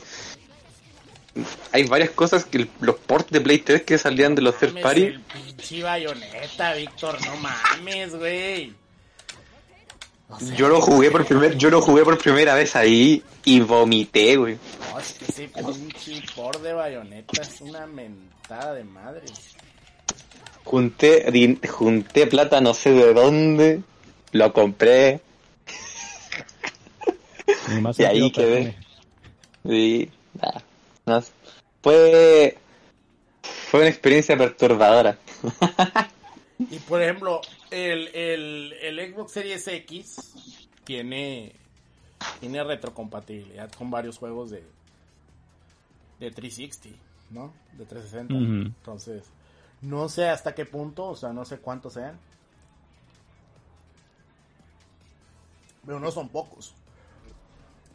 [1.73, 5.03] Hay varias cosas que los ports de Play 3 que salían de los third party.
[5.07, 8.73] el pinche bayoneta, Víctor, no mames, güey.
[10.57, 14.57] Yo lo jugué por primer, yo lo jugué por primera vez ahí y vomité, güey.
[14.93, 19.23] No, es que ese pinche por de bayoneta es una mentada de madre.
[20.65, 23.81] Junté, din- junté plata no sé de dónde,
[24.33, 25.21] lo compré
[27.97, 28.75] y ahí quedé.
[29.63, 30.61] Y nada,
[31.05, 31.23] no
[31.81, 32.57] fue
[33.71, 35.17] fue una experiencia perturbadora.
[36.71, 37.39] Y por ejemplo,
[37.71, 40.33] el, el, el Xbox Series X
[40.83, 41.53] tiene,
[42.39, 44.63] tiene retrocompatibilidad con varios juegos de,
[46.19, 46.97] de 360,
[47.31, 47.53] ¿no?
[47.73, 48.33] De 360.
[48.33, 48.67] Ujú.
[48.77, 49.23] Entonces,
[49.81, 52.19] no sé hasta qué punto, o sea, no sé cuántos sean.
[55.85, 56.73] Pero no son pocos.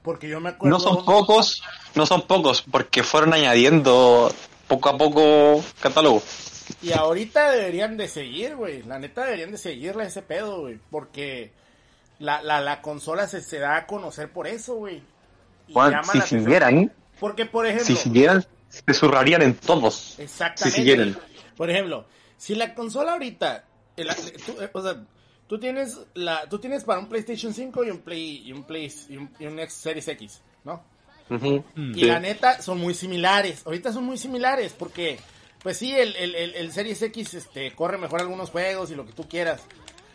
[0.03, 0.77] Porque yo me acuerdo...
[0.77, 1.63] No son pocos,
[1.95, 4.33] no son pocos, porque fueron añadiendo
[4.67, 6.23] poco a poco catálogo.
[6.83, 8.83] Y ahorita deberían de seguir, güey.
[8.83, 10.79] La neta deberían de seguirle ese pedo, güey.
[10.91, 11.53] Porque
[12.19, 15.03] la, la, la consola se, se da a conocer por eso, güey.
[16.13, 17.87] Si siguieran, Porque, por ejemplo...
[17.87, 20.19] si siguieran, se zurrarían en todos.
[20.19, 20.71] Exactamente.
[20.71, 21.17] Si siguieran.
[21.57, 23.65] Por ejemplo, si la consola ahorita,
[23.97, 24.09] el-
[24.45, 24.97] tú, eh, o sea,
[25.47, 28.93] tú tienes la, tú tienes para un PlayStation 5 y un Play y un Play
[29.09, 30.83] y un, y un X Series X, ¿no?
[31.31, 31.65] Ujú.
[31.77, 32.05] Y Sí.
[32.07, 33.63] la neta son muy similares.
[33.65, 35.19] Ahorita son muy similares porque,
[35.63, 39.13] pues sí, el, el, el, Series X este, corre mejor algunos juegos y lo que
[39.13, 39.63] tú quieras.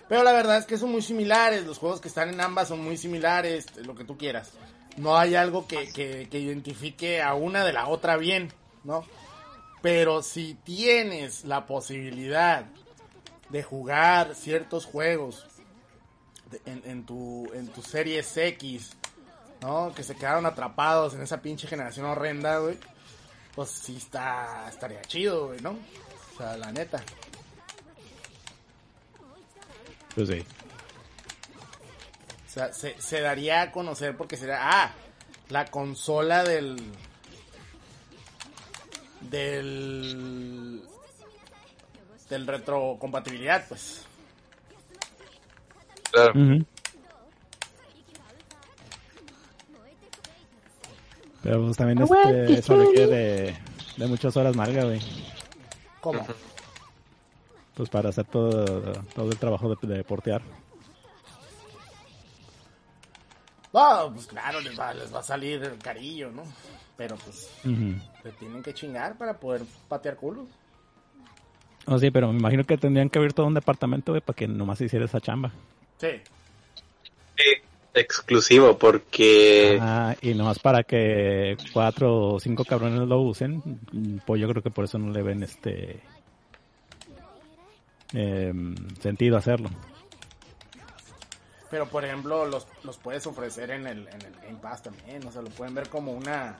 [0.09, 1.65] Pero la verdad es que son muy similares.
[1.65, 4.51] Los juegos que están en ambas son muy similares, lo que tú quieras.
[4.97, 8.51] No hay algo que, que, que identifique a una de la otra bien,
[8.83, 9.05] ¿no?
[9.81, 12.65] Pero si tienes la posibilidad
[13.49, 15.45] de jugar ciertos juegos
[16.65, 18.97] en, en tu, en tu Series X,
[19.61, 19.93] ¿no?
[19.95, 22.77] Que se quedaron atrapados en esa pinche generación horrenda, güey.
[23.57, 25.71] Pues sí está, estaría chido, güey, ¿no?
[25.71, 27.01] O sea, la neta.
[30.13, 30.45] Pues sí.
[32.45, 34.91] O sea, se, se daría a conocer porque sería, ah,
[35.49, 36.77] la consola del...
[39.21, 40.83] Del...
[42.29, 44.05] Del retrocompatibilidad, pues.
[46.11, 46.33] Claro.
[51.47, 53.55] Pero pues también este, eso requiere de,
[53.95, 54.99] de muchas horas marga, güey.
[56.01, 56.27] ¿Cómo?
[57.73, 58.65] Pues para hacer todo,
[59.15, 60.41] todo el trabajo de, de portear.
[63.71, 66.43] No, pues claro, les va, les va a salir el carillo, ¿no?
[66.97, 67.93] Pero pues Ujú.
[68.23, 70.49] se tienen que chingar para poder patear culos.
[71.85, 74.49] Oh, sí, pero me imagino que tendrían que abrir todo un departamento, güey, para que
[74.49, 75.53] nomás hiciera esa chamba.
[75.97, 76.09] Sí.
[77.97, 83.61] Exclusivo, porque Ah, y nomás para que cuatro o cinco cabrones lo usen,
[84.25, 85.99] pues yo creo que por eso no le ven este
[88.13, 89.69] em, sentido hacerlo.
[91.69, 95.25] Pero por ejemplo, los, los puedes ofrecer en el, en el Game Pass también.
[95.25, 96.59] O sea, lo pueden ver como una.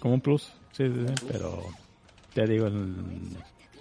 [0.00, 1.62] Como un plus, sí, sí, sí, pero
[2.34, 3.36] te digo, en,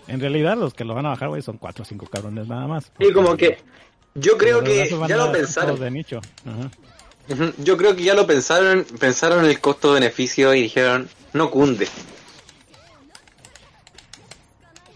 [0.07, 2.65] en realidad los que lo van a bajar, güey, son cuatro o cinco cabrones nada
[2.67, 2.91] más.
[2.97, 3.59] y como que
[4.17, 5.79] yo creo que ya lo pensaron.
[5.79, 6.19] de nicho.
[6.45, 6.69] Ajá.
[7.29, 11.87] Ujú, Yo creo que ya lo pensaron, pensaron el costo-beneficio y dijeron, no cunde,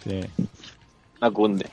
[0.03, 0.21] Sí.
[1.21, 1.65] no cunde.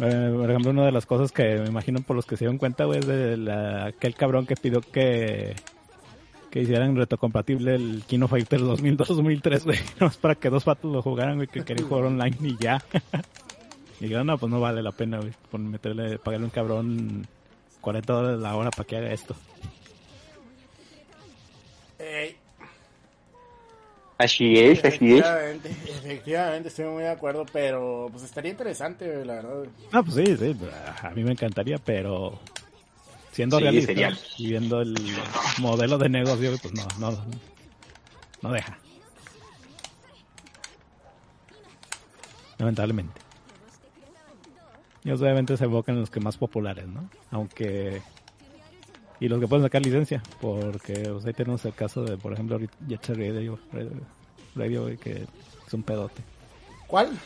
[0.00, 2.58] Eh, por ejemplo, una de las cosas que me imagino por los que se dieron
[2.58, 5.56] cuenta, güey, es de la, aquel cabrón que pidió que,
[6.50, 9.78] que hicieran retrocompatible el Kino Fighter 2002-2003, güey.
[10.00, 12.82] Nomás para que dos patos lo jugaran, güey, que querían jugar online y ya.
[14.00, 17.26] y dijeron, no, pues no vale la pena, güey, por meterle, pagarle un cabrón
[17.80, 19.34] 40 dólares la hora para que haga esto.
[21.98, 22.36] Ey,
[24.18, 25.20] Así es, así es.
[25.20, 27.46] efectivamente, efectivamente, estoy muy de acuerdo.
[27.52, 29.64] Pero pues estaría interesante, la verdad.
[29.92, 30.56] Ah, pues sí, sí,
[31.02, 32.40] a mí me encantaría, pero
[33.38, 34.18] siendo Sí, realista sería.
[34.36, 34.96] y viendo el
[35.60, 37.24] modelo de negocio, pues no, no,
[38.42, 38.76] no deja.
[42.58, 43.20] Lamentablemente.
[45.04, 47.08] Y obviamente se enfocan en los que más populares, ¿no?
[47.30, 48.02] Aunque...
[49.20, 52.58] Y los que pueden sacar licencia, porque pues, ahí tenemos el caso de, por ejemplo,
[52.88, 53.56] Jet Set Radio,
[54.56, 55.26] Radio, que
[55.64, 56.22] es un pedote.
[56.88, 57.16] ¿Cuál?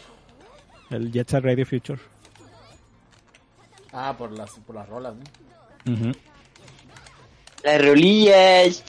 [0.90, 2.00] El Jet Set Radio Future.
[3.94, 5.22] Ah, por las, por las rolas, ¿no?
[5.86, 6.12] Ujú.
[7.64, 8.82] Las rolillas.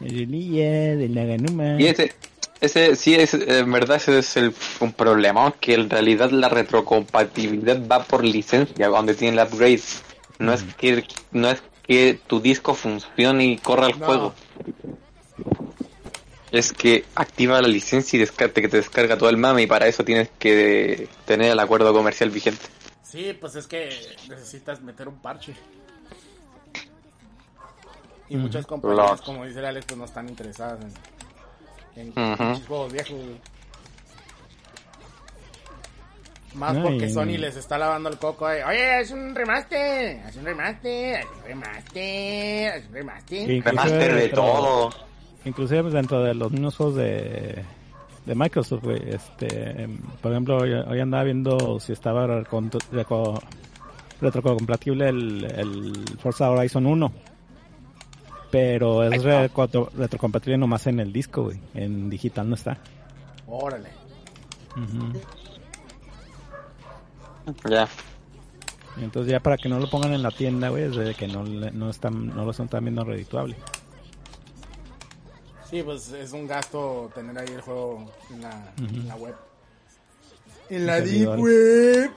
[0.00, 1.80] Rolilla de Naganuma.
[1.80, 2.12] Y ese,
[2.60, 7.86] ese sí es, en verdad ese es el, un problema, que en realidad la retrocompatibilidad
[7.86, 9.80] va por licencia, donde tiene el upgrade.
[10.38, 14.06] No es que no es que tu disco funcione y corra el No.
[14.06, 14.34] juego.
[16.50, 19.86] Es que activa la licencia y descarte que te descarga todo el mame y para
[19.86, 22.64] eso tienes que tener el acuerdo comercial vigente.
[23.10, 23.90] Sí, pues es que
[24.28, 25.54] necesitas meter un parche.
[28.28, 30.78] Y muchas compañías, Los- como dice el Alex, pues no están interesadas
[31.96, 33.16] en, en pinches juegos viejos.
[33.16, 33.40] güey.
[36.54, 38.46] Más No, porque y- Sony les está lavando el coco.
[38.48, 43.64] de, Oye, es un remaster, es un remaster, es un remaster, es un remaster.
[43.64, 44.90] Remaster de todo.
[45.44, 47.64] Inclusive pues, dentro de los mismos juegos de,
[48.26, 52.26] de Microsoft, güey, este, em, por ejemplo, hoy, hoy andaba viendo si estaba
[54.20, 57.12] retrocompatible el, el Forza Horizon 1.
[58.50, 59.22] Pero es
[59.96, 61.58] retrocompatible nomás en el disco, güey.
[61.74, 62.78] En digital no está.
[63.46, 63.90] Órale.
[67.68, 67.88] Ya.
[69.00, 71.42] Entonces ya para que no lo pongan en la tienda, güey, es de que no,
[71.44, 73.56] le- no, están, no lo están también no redituable.
[75.70, 79.34] Sí, pues es un gasto tener ahí el juego en la, en la web.
[80.68, 81.38] En la deep Servidor.
[81.38, 82.10] web.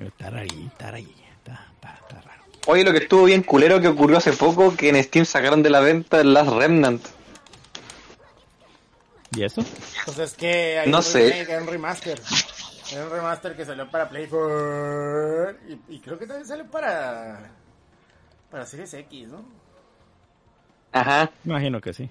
[0.00, 2.42] Está ahí, está ahí, está, está, está raro.
[2.66, 5.70] Oye, lo que estuvo bien culero que ocurrió hace poco, que en Steam sacaron de
[5.70, 7.04] la venta el Last Remnant.
[9.32, 9.62] ¿Y eso?
[10.04, 11.28] Pues es que hay No un sé.
[11.30, 12.20] remake, hay un remaster.
[12.92, 17.50] Hay un remaster que salió para Play 4 y, y creo que también salió para
[18.50, 19.42] para Series X, ¿no?
[20.92, 21.30] Ajá.
[21.44, 22.08] Me imagino que sí.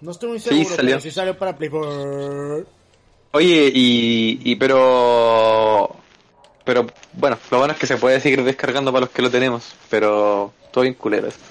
[0.00, 0.90] No estoy muy Sí, seguro, salió.
[0.90, 2.66] pero sí salió para Play 4.
[3.32, 5.94] Oye, y, y pero...
[6.64, 9.74] Pero bueno, lo bueno es que se puede seguir descargando para los que lo tenemos,
[9.88, 11.28] pero todo bien culero.
[11.28, 11.44] esto.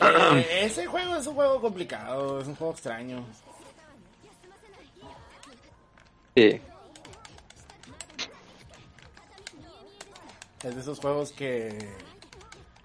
[0.00, 3.24] Eh, ese juego es un juego complicado, es un juego extraño.
[6.36, 6.60] Sí.
[10.62, 11.76] Es de esos juegos que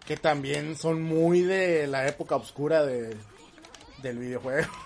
[0.06, 3.16] que también son muy de la época oscura de
[4.02, 4.68] del videojuego.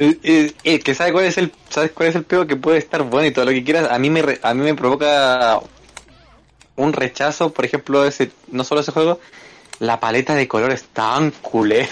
[0.00, 2.78] Eh, eh, eh, que sabe cuál es el sabes cuál es el peor que puede
[2.78, 5.58] estar bueno y todo lo que quieras a mí me re- a mí me provoca
[6.76, 9.18] un rechazo por ejemplo ese no solo ese juego
[9.80, 11.88] la paleta de colores tan culé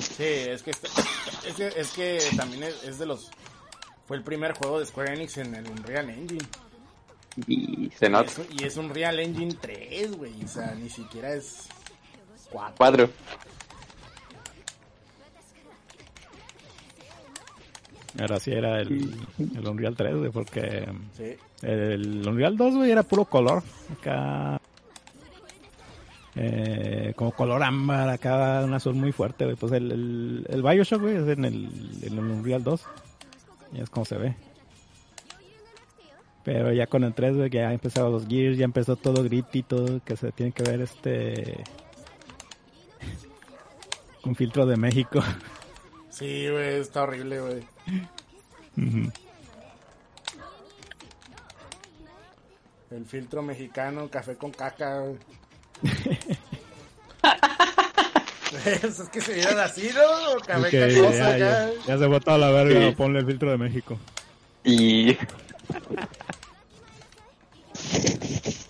[0.00, 0.88] Sí, es que, está-
[1.48, 3.30] es que, es que también es, es de los...
[4.08, 6.44] Fue el primer juego de Square Enix en el Unreal Engine.
[7.46, 8.30] Y se Y nota.
[8.30, 10.44] es, un- y es un Unreal Engine 3, güey.
[10.44, 11.66] O sea, ni siquiera es
[12.50, 12.74] 4.
[12.76, 13.10] Cuatro.
[18.20, 21.34] Ahora sí era el, el Unreal 3, güey, porque Sí.
[21.62, 23.62] el Unreal 2, güey, era puro color.
[23.92, 24.60] Acá.
[26.36, 29.56] Eh, como color ámbar, acá un azul muy fuerte, güey.
[29.56, 32.82] Pues el, el, el Bioshock, güey, es en el, en el Unreal 2.
[33.72, 34.36] Y es como se ve.
[36.44, 39.62] Pero ya con el 3, güey, que ya empezaron los Gears, ya empezó todo gritty,
[39.62, 41.64] todo que se tiene que ver este.
[44.24, 45.22] Un filtro de México.
[46.10, 47.62] Sí, güey, está horrible, güey.
[52.90, 55.16] El filtro mexicano, café con caca, güey.
[58.82, 60.38] es que se vieron así, ¿no?
[60.46, 62.94] Café Ok, cacoso ya, ya, ya se botó a la verga, Sí.
[62.94, 63.98] ponle el filtro de México.
[64.62, 65.16] Y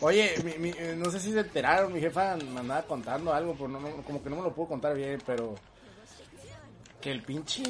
[0.00, 3.54] Oye, mi- mi- eh, no sé si se enteraron, mi jefa me andaba contando algo,
[3.54, 5.54] pero no, como que no me lo puedo contar bien, pero
[7.00, 7.62] que el pinche,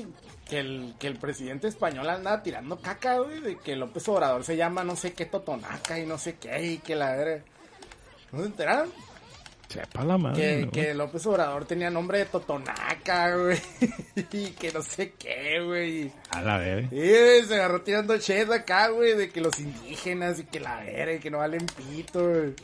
[0.49, 4.57] que el, que el presidente español andaba tirando caca, güey, de que López Obrador se
[4.57, 7.17] llama no sé qué Totonaca y no sé qué, y que la.
[8.33, 8.91] ¿No se enteraron?
[9.75, 10.41] Sepa la madre.
[10.41, 10.71] Que, ¿no?
[10.71, 13.59] que López Obrador tenía nombre de Totonaca, güey,
[14.33, 16.13] y que no sé qué, güey.
[16.31, 16.89] A la verga.
[16.91, 20.77] Sí, güey, se agarró tirando ched acá, güey, de que los indígenas y que la
[20.77, 22.55] verga, y que no valen pito, güey.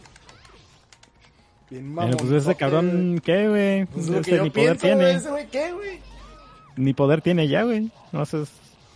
[1.68, 3.84] Bien Pero, pues ese cabrón, ¿qué, güey?
[3.86, 5.10] Pues lo que Ese yo ni poder pienso, tiene.
[5.12, 6.00] ese güey, ¿qué, güey?
[6.76, 7.90] Ni poder tiene ya, güey.
[8.12, 8.44] No sé,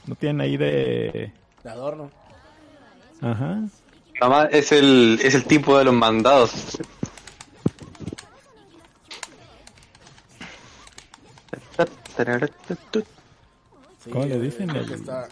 [0.07, 1.33] no tiene ahí de...
[1.65, 2.11] De adorno.
[3.21, 3.61] Ajá.
[4.21, 6.79] nada más es el, es el tipo de los mandados.
[14.03, 14.71] Sí, ¿Cómo le güey, dicen?
[14.71, 15.29] El- está-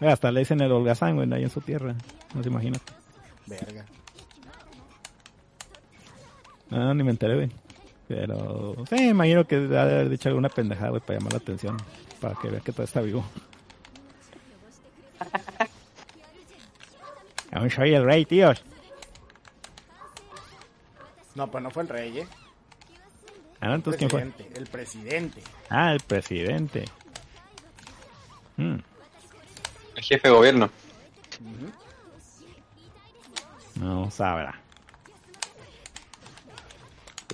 [0.00, 1.94] Eh, Hasta le dicen el holgazán, güey, ahí en su tierra.
[2.34, 2.78] No se imagina.
[3.46, 3.86] Verga.
[6.68, 7.50] No, ni me enteré, güey.
[8.08, 11.38] Pero, sí, me imagino que ha de haber dicho alguna pendejada, güey, para llamar la
[11.38, 11.76] atención.
[12.20, 13.24] Para que vea que todo está vivo.
[17.52, 18.62] Aún soy el rey, tíos.
[21.34, 22.28] No, pues no fue el rey, ¿eh?
[23.60, 24.20] Ah, no, entonces, ¿quién fue?
[24.20, 25.42] presidente, el presidente.
[25.70, 26.84] Ah, el presidente.
[28.56, 28.76] Hmm.
[29.96, 30.70] El jefe de gobierno.
[33.76, 34.60] No sabrá.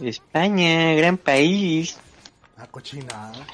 [0.00, 1.98] España, gran país.
[2.56, 3.32] Ah, cochinada.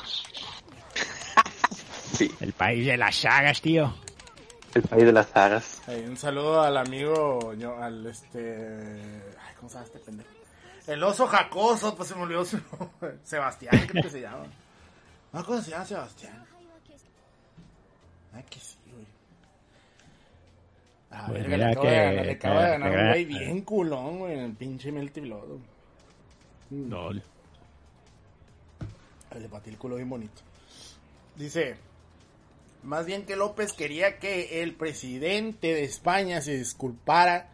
[2.12, 3.94] Sí, El país de las sagas, tío.
[4.74, 5.82] el país de las sagas.
[5.86, 8.40] Un saludo al amigo, yo, al este...
[9.40, 10.30] Ay, ¿cómo se llama este pendejo?
[10.88, 13.18] El oso jacoso, pues se me olvidó su nombre.
[13.22, 14.46] Sebastián, creo que se llama.
[15.32, 16.44] No, ¿cómo se llama Sebastián?
[18.32, 19.06] Ay, que sí, güey.
[21.10, 22.96] A Pues ver, le mira acabo de que- ganar, le acabo de que- ganar que-
[22.98, 25.58] un güey bien culón, güey, en el pinche Melty Blood.
[26.70, 27.12] No.
[27.12, 27.22] Le
[29.50, 30.40] patí el culo bien bonito.
[31.36, 31.76] Dice,
[32.82, 37.50] más bien que López quería que el presidente de España se disculpara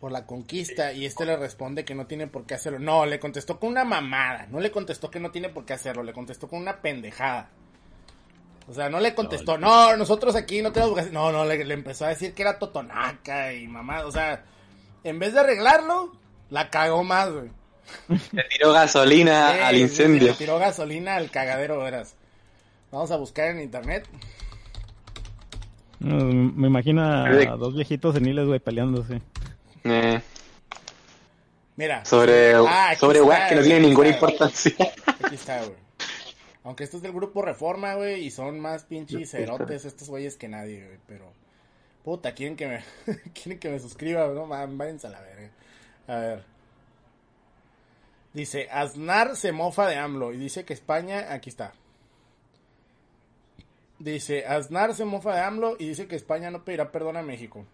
[0.00, 2.78] por la conquista y este le responde que no tiene por qué hacerlo.
[2.78, 4.46] No, le contestó con una mamada.
[4.50, 7.48] No le contestó que no tiene por qué hacerlo, le contestó con una pendejada.
[8.68, 11.12] O sea, no le contestó, no, nosotros aquí no tenemos hacer-".
[11.12, 14.04] No, no, le, le empezó a decir que era totonaca y mamá.
[14.04, 14.44] O sea,
[15.04, 16.12] en vez de arreglarlo,
[16.50, 17.50] la cagó más, güey.
[18.32, 20.28] Le tiró gasolina Sí, al incendio.
[20.28, 22.16] le tiró gasolina al cagadero, verás.
[22.90, 24.06] Vamos a buscar en internet.
[26.00, 29.22] No, Me imagino a dos viejitos seniles, güey, peleándose.
[29.84, 30.20] Eh,
[31.76, 32.04] Mira.
[32.04, 34.72] sobre Ah, sobre está, weas que no tienen ninguna está, importancia.
[35.24, 35.86] Aquí está, güey.
[36.64, 40.48] Aunque esto es del grupo Reforma, güey, y son más pinches cerotes estos güeyes que
[40.48, 41.32] nadie, güey, pero...
[42.02, 42.84] Puta, quieren que me...
[43.34, 44.48] quieren que me suscriba, ¿no?
[44.48, 45.50] Váyanse a la verga.
[46.08, 46.44] A ver.
[48.32, 51.32] Dice, Aznar se mofa de AMLO y dice que España...
[51.32, 51.72] Aquí está.
[54.00, 57.64] Dice, Aznar se mofa de AMLO y dice que España no pedirá perdón a México.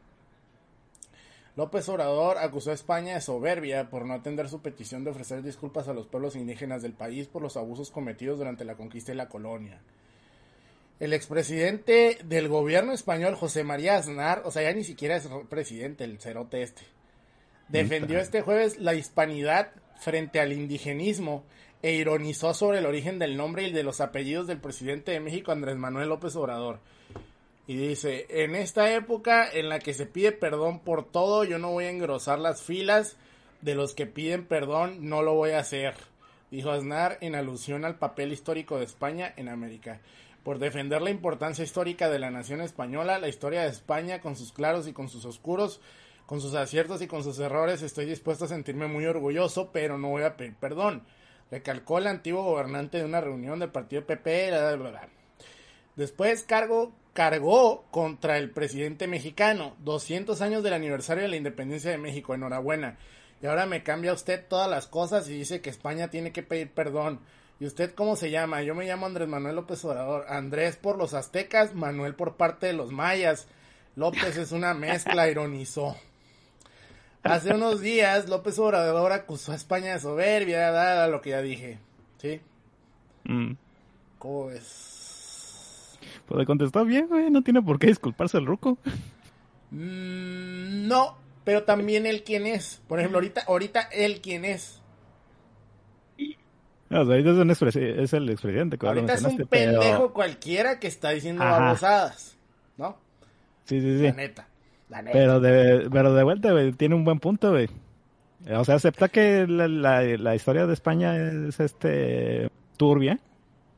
[1.55, 5.87] López Obrador acusó a España de soberbia por no atender su petición de ofrecer disculpas
[5.87, 9.29] a los pueblos indígenas del país por los abusos cometidos durante la conquista y la
[9.29, 9.81] colonia.
[10.99, 16.05] El expresidente del gobierno español, José María Aznar, o sea, ya ni siquiera es presidente,
[16.05, 16.83] el cerote este,
[17.69, 21.45] defendió este jueves la hispanidad frente al indigenismo
[21.83, 25.53] e ironizó sobre el origen del nombre y de los apellidos del presidente de México,
[25.53, 26.81] Andrés Manuel López Obrador.
[27.67, 31.71] Y dice, en esta época en la que se pide perdón por todo, yo no
[31.71, 33.17] voy a engrosar las filas
[33.61, 35.95] de los que piden perdón, no lo voy a hacer.
[36.51, 40.01] dijo Aznar en alusión al papel histórico de España en América.
[40.43, 44.53] Por defender la importancia histórica de la nación española, la historia de España con sus
[44.53, 45.81] claros y con sus oscuros,
[46.27, 50.09] con sus aciertos y con sus errores, estoy dispuesto a sentirme muy orgulloso, pero no
[50.09, 51.05] voy a pedir perdón.
[51.53, 54.49] Recalcó el antiguo gobernante de una reunión del partido PP.
[54.51, 55.09] Bla, bla.
[55.97, 59.77] Después cargo, cargó contra el presidente mexicano.
[59.81, 62.35] 200 años del aniversario de la independencia de México.
[62.35, 62.99] Enhorabuena.
[63.43, 66.71] Y ahora me cambia usted todas las cosas y dice que España tiene que pedir
[66.71, 67.21] perdón.
[67.59, 68.63] ¿Y usted cómo se llama?
[68.63, 70.27] Yo me llamo Andrés Manuel López Obrador.
[70.29, 73.47] Andrés por los aztecas, Manuel por parte de los mayas.
[73.95, 75.97] López es una mezcla, ironizó.
[77.23, 81.79] Hace unos días López Obrador acusó a España de soberbia, dada lo que ya dije.
[82.19, 82.41] ¿Sí?
[83.25, 83.53] Mm.
[84.19, 84.92] ¿Cómo ves?
[86.33, 87.31] Pues le contestó bien, güey.
[87.31, 88.79] No tiene por qué disculparse el ruco.
[89.71, 92.81] Mm, no, pero también él quién es.
[92.89, 94.81] Por ejemplo, ahorita, ahorita él quién es.
[96.89, 98.79] No, o sea, ahorita es, un expresi- es el expresidente.
[98.81, 101.59] Ahorita es un pero- pendejo cualquiera que está diciendo Ajá.
[101.59, 102.37] babosadas.
[102.79, 102.89] ¿No?
[102.89, 102.97] La
[103.65, 104.13] Sí, sí, sí.
[104.17, 104.47] neta.
[104.89, 105.13] La neta.
[105.13, 107.69] Pero de, pero de vuelta, güey, tiene un buen punto, güey.
[108.51, 113.19] O sea, acepta que la, la, la historia de España es este turbia,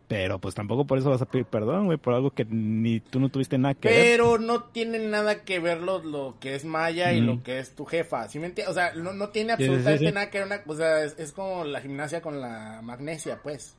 [0.08, 3.20] pero pues tampoco por eso vas a pedir perdón, güey, por algo que ni tú
[3.20, 3.98] no tuviste nada que ver.
[4.02, 7.74] Pero no tiene nada que ver lo, lo que es Maya y lo que es
[7.74, 8.28] tu jefa.
[8.28, 8.70] ¿Sí me entiendes?
[8.70, 10.14] O sea, no, no tiene Sí, sí, absolutamente sí.
[10.14, 10.46] nada que ver.
[10.46, 13.76] Una, o sea, es, es como la gimnasia con la magnesia, pues.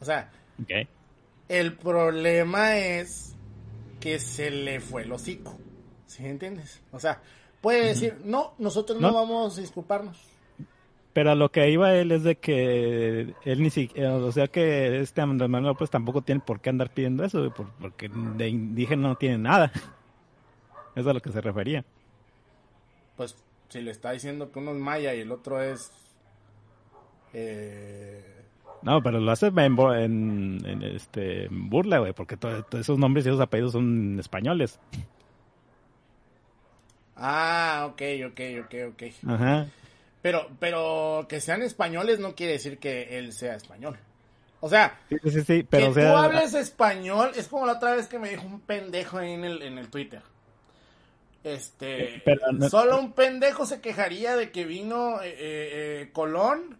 [0.00, 0.30] O sea,
[1.48, 3.34] el problema es
[4.00, 5.58] que se le fue el hocico.
[6.06, 6.80] ¿Sí me entiendes?
[6.92, 7.20] O sea,
[7.60, 9.14] puede decir, no, nosotros no, No.
[9.14, 10.18] vamos a disculparnos.
[11.14, 15.00] Pero a lo que iba él es de que él ni siquiera, o sea que
[15.00, 19.16] este Andrés Manuel López tampoco tiene por qué andar pidiendo eso, porque de indígena no
[19.16, 19.72] tiene nada.
[19.74, 19.92] Eso
[20.96, 21.84] es a lo que se refería.
[23.16, 23.36] Pues
[23.68, 25.90] si le está diciendo que uno es Maya y el otro es...
[27.32, 28.22] Eh,
[28.82, 32.98] No, pero lo hace en, en, en, este, en burla, güey, porque to- todos esos
[32.98, 34.78] nombres y esos apellidos son españoles.
[37.16, 39.02] Ah, ok, ok, ok, ok.
[39.26, 39.66] Ajá.
[40.24, 43.98] Pero, pero que sean españoles no quiere decir que él sea español.
[44.60, 47.72] O sea, Sí, sí, sí, pero que o sea, tú hables español es como la
[47.74, 50.22] otra vez que me dijo un pendejo ahí en el, en el Twitter.
[51.42, 56.78] Este, Eh, pero no- solo un pendejo se quejaría de que vino eh, eh, Colón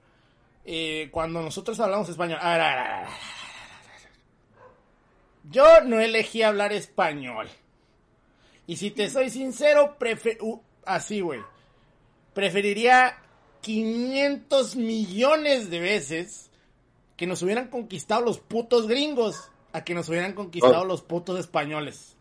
[0.64, 2.38] eh, cuando nosotros hablamos español.
[2.40, 3.10] A ver, a ver, a ver, a ver, a ver,
[3.90, 4.14] a ver.
[5.50, 7.50] Yo no elegí hablar español.
[8.66, 11.42] Y si te soy sincero, prefe- uh, así, güey.
[12.32, 13.18] Preferiría
[13.64, 16.50] 500 millones de veces
[17.16, 20.84] que nos hubieran conquistado los putos gringos a que nos hubieran conquistado Oh.
[20.84, 22.16] los putos españoles.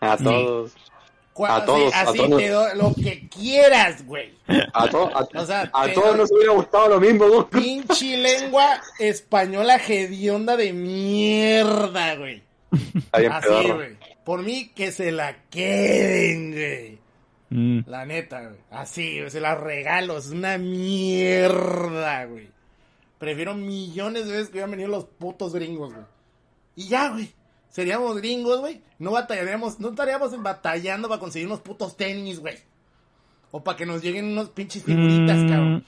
[0.00, 0.72] A todos.
[1.46, 2.38] A así- todos, a así todos.
[2.40, 4.32] te doy lo que quieras, güey.
[4.72, 7.48] A, to- a, O sea, a te todos nos hubiera gustado lo mismo, ¿no?
[7.48, 12.42] Pinche lengua española hedionda de mierda, güey.
[13.12, 13.96] Así, güey.
[14.24, 16.97] Por mí que se la queden, güey.
[17.50, 18.60] Mm, La neta, güey.
[18.70, 20.18] Así, güey, se la regalo.
[20.18, 22.48] Es una mierda, güey.
[23.18, 26.06] Prefiero millones de veces que hubieran venido los putos gringos, güey.
[26.76, 27.32] Y ya, güey.
[27.68, 28.80] Seríamos gringos, güey.
[28.98, 32.56] No batallaríamos, no estaríamos batallando para conseguir unos putos tenis, güey.
[33.50, 35.84] O para que nos lleguen unos pinches figuritas, mm, cabrón.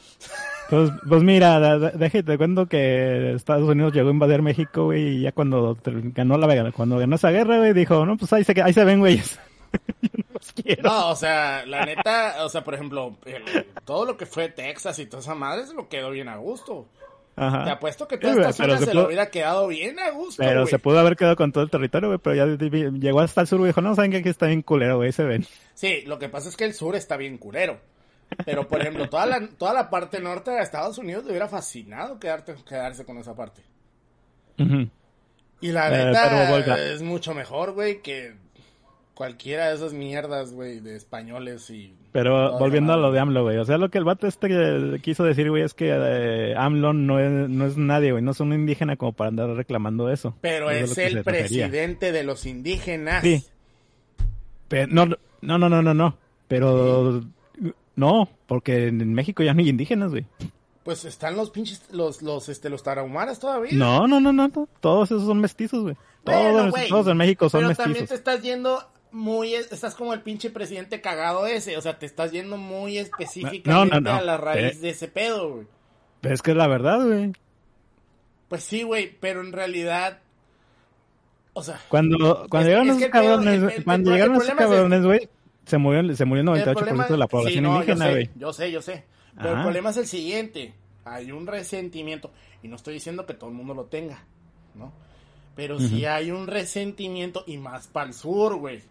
[0.71, 5.21] Pues, pues mira, déjate te cuento que Estados Unidos llegó a invadir México, güey, y
[5.23, 5.77] ya cuando
[6.15, 9.01] ganó la cuando ganó esa guerra, güey, dijo, no, pues ahí se, ahí se ven,
[9.01, 9.39] güeyes.
[10.65, 10.83] No los quiero.
[10.83, 14.99] No, o sea, la neta, o sea, por ejemplo, el- todo lo que fue Texas
[14.99, 16.87] y toda esa madre se lo quedó bien a gusto.
[17.37, 17.65] Ajá.
[17.65, 19.67] Te apuesto que toda Sí, esta güey, pero zona se se pudo- lo hubiera quedado
[19.69, 22.45] bien a gusto, Pero se pudo haber quedado con todo el territorio, güey, pero ya
[22.47, 25.25] llegó hasta el sur y dijo, no, saben que aquí está bien culero, güey, se
[25.25, 25.47] ven.
[25.75, 27.81] Sí, lo que pasa es que el sur está bien culero.
[28.45, 32.19] Pero, por ejemplo, toda la, toda la parte norte de Estados Unidos le hubiera fascinado
[32.21, 33.63] quedarte, quedarse con esa parte.
[34.59, 34.89] Ujú.
[35.63, 38.35] Y la Eh, neta es mucho mejor, güey, que
[39.21, 41.95] cualquiera de esas mierdas, güey, de españoles y...
[42.11, 43.59] Pero volviendo a lo de AMLO, güey.
[43.59, 46.95] O sea, lo que el vato este que quiso decir, güey, es que eh, AMLO
[46.95, 48.25] no es, no es nadie, güey.
[48.25, 50.35] No es un indígena como para andar reclamando eso.
[50.41, 51.67] Pero Eso es el refería.
[51.69, 53.23] presidente de los indígenas.
[53.23, 53.45] Sí.
[54.69, 55.05] Pero, no,
[55.43, 56.17] no, no, no, no, no.
[56.49, 57.23] Pero
[57.97, 60.25] no, porque en México ya no hay indígenas, güey.
[60.83, 63.73] Pues están los pinches, los, los, este, los tarahumaras todavía.
[63.75, 64.69] No, no, no, no, no.
[64.81, 65.97] Todos esos son mestizos, güey.
[66.25, 68.19] Bueno, Todos, en México son Pero también te mestizos.
[68.19, 72.57] estás yendo muy, estás como el pinche presidente cagado ese, o sea, te estás yendo
[72.57, 74.81] muy específicamente No, no, no, a la raíz eh.
[74.81, 75.67] de ese pedo, güey.
[76.21, 77.33] Pero es que es la verdad, güey.
[78.49, 80.19] Pues sí, güey, pero en realidad,
[81.53, 84.57] o sea, Cuando, cuando llegaron esos el cabrones, el- el- cuando el llegaron esos el-
[84.57, 85.29] cabrones, güey,
[85.67, 88.31] se murió, se murió el el 98% problema- de la sí, población yo indígena, güey.
[88.37, 89.05] Yo sé, yo sé.
[89.37, 89.59] Pero Ajá.
[89.59, 90.75] el problema es el siguiente.
[91.05, 92.31] hay un resentimiento.
[92.63, 94.23] Y no estoy diciendo que todo el mundo lo tenga,
[94.75, 94.93] ¿no?
[95.57, 98.83] Pero sí hay un resentimiento y más para el sur, güey.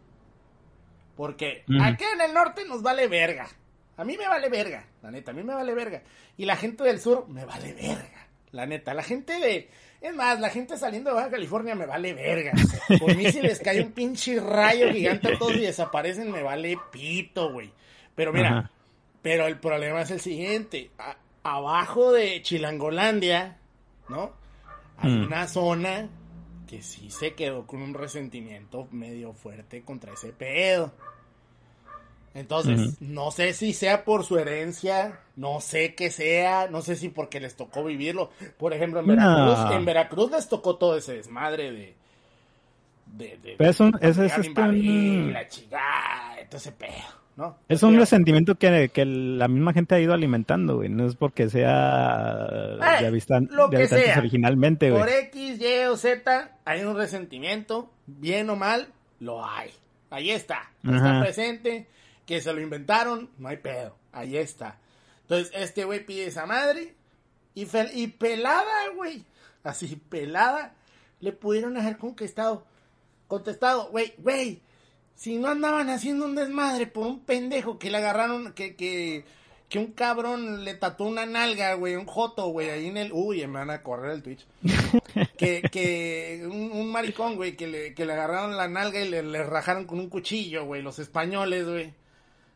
[1.19, 1.83] Porque Ujú.
[1.83, 3.45] acá en el norte nos vale verga.
[3.97, 6.01] A mí me vale verga, la neta, a mí me vale verga.
[6.37, 8.93] Y la gente del sur me vale verga, la neta.
[8.93, 9.69] La gente de...
[9.99, 12.53] Es más, la gente saliendo de Baja California me vale verga.
[13.01, 16.77] Por mí si les cae un pinche rayo gigante a todos y desaparecen, me vale
[16.89, 17.69] pito, güey.
[18.15, 18.71] Pero mira, Ajá.
[19.21, 20.89] pero el problema es el siguiente.
[20.97, 23.57] A- abajo de Chilangolandia,
[24.07, 24.31] ¿no?
[24.99, 25.23] Hay Mm.
[25.25, 26.07] una zona
[26.69, 30.91] que sí se quedó con un resentimiento medio fuerte contra ese pedo.
[32.35, 37.09] Entonces, no sé si sea por su herencia, no sé qué sea, no sé si
[37.09, 38.29] porque les tocó vivirlo.
[38.59, 39.15] Por ejemplo, en No.
[39.15, 41.95] Veracruz, en Veracruz les tocó todo ese desmadre de...
[43.07, 44.49] de, de es un- este
[45.33, 46.91] la chingada, todo ese pedo,
[47.39, 47.57] ¿no?
[47.69, 50.89] Es un resentimiento que, que la misma gente ha ido alimentando, güey.
[50.89, 54.17] No es porque sea Eh, de, habitan- lo de que habitantes sea.
[54.19, 55.01] originalmente, güey.
[55.01, 59.71] Por X, Y o Z hay un resentimiento, bien o mal, lo hay.
[60.11, 61.87] Ahí está, está presente,
[62.25, 64.77] que se lo inventaron, no hay pedo, ahí está.
[65.21, 66.93] Entonces, este güey pide esa madre
[67.55, 69.23] y, fel- y pelada, güey,
[69.63, 70.73] así pelada,
[71.21, 72.65] le pudieron haber conquistado,
[73.27, 74.61] contestado, güey, güey,
[75.19, 79.25] si no andaban haciendo un desmadre por un pendejo que le agarraron, que, que,
[79.67, 83.11] que un cabrón le tatuó una nalga, güey, un joto, güey, ahí en el...
[83.11, 84.47] Uy, me van a correr el Twitch.
[85.37, 89.21] que que un, un maricón, güey, que le, que le agarraron la nalga y le,
[89.21, 91.93] le rajaron con un cuchillo, güey, los españoles, güey.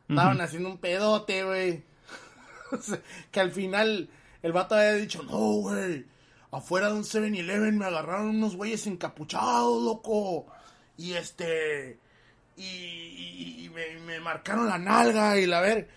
[0.08, 1.84] Estaban haciendo un pedote, güey.
[3.32, 4.10] Que al final
[4.42, 6.06] el vato había dicho, no, güey,
[6.50, 10.46] afuera de un 7-Eleven me agarraron unos güeyes encapuchados, loco.
[10.96, 12.00] Y este...
[12.58, 15.90] Y, y- y me, me marcaron la nalga y la ver...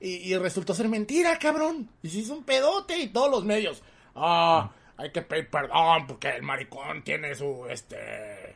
[0.00, 1.88] Y, y resultó ser mentira, cabrón.
[2.02, 3.82] Y se hizo un pedote y todos los medios.
[4.14, 8.54] Ah, hay que pedir perdón porque el maricón tiene su, este,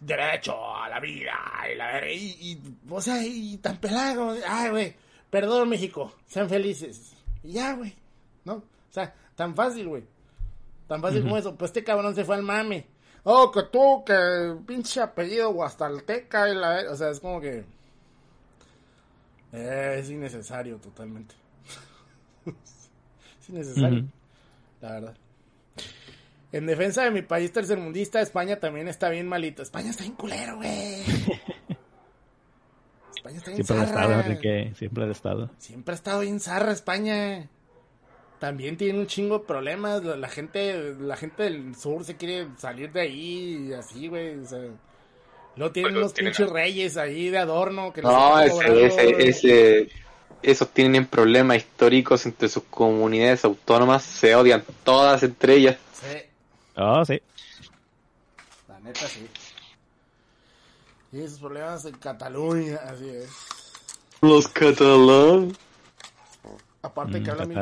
[0.00, 1.32] derecho a la vida.
[1.72, 2.60] Y, la, y, y,
[2.90, 4.36] o sea, y tan pelado.
[4.48, 4.96] Ay, güey,
[5.30, 6.12] perdón, México.
[6.26, 7.14] Sean felices.
[7.44, 7.94] Y ya, güey.
[8.44, 8.54] ¿No?
[8.54, 10.04] O sea, tan fácil, güey.
[10.88, 11.54] Tan fácil como eso.
[11.56, 12.86] Pues este cabrón se fue al mame.
[13.28, 16.84] Oh, que tú, que pinche apellido guastalteca y la...
[16.92, 17.64] O sea, es como que...
[19.52, 21.34] Eh, es innecesario totalmente.
[22.46, 24.04] es innecesario,
[24.80, 25.16] la verdad.
[26.52, 29.60] En defensa de mi país tercermundista, España también está bien malito.
[29.60, 30.70] España está bien culero, güey.
[33.16, 34.24] España está bien Siempre ha estado, zarra.
[34.24, 34.72] Enrique.
[34.76, 35.50] Siempre ha estado.
[35.58, 37.48] Siempre ha estado bien zarra España.
[38.38, 40.04] También tiene un chingo de problemas.
[40.04, 44.38] La, la gente, la gente del sur se quiere salir de ahí y así, güey.
[44.38, 44.58] O sea,
[45.56, 49.88] luego tienen Bueno, unos tienen pinches a- reyes ahí de adorno que No, ese, ese,
[50.42, 55.76] esos tienen problemas históricos entre sus comunidades autónomas, se odian todas entre ellas.
[55.94, 56.18] Sí,
[56.76, 57.20] Oh, sí.
[58.68, 59.26] la neta sí.
[61.12, 63.30] Y esos problemas en Cataluña, así es.
[64.20, 65.54] Los catalanes.
[66.86, 67.58] Aparte que Mm, hablan bien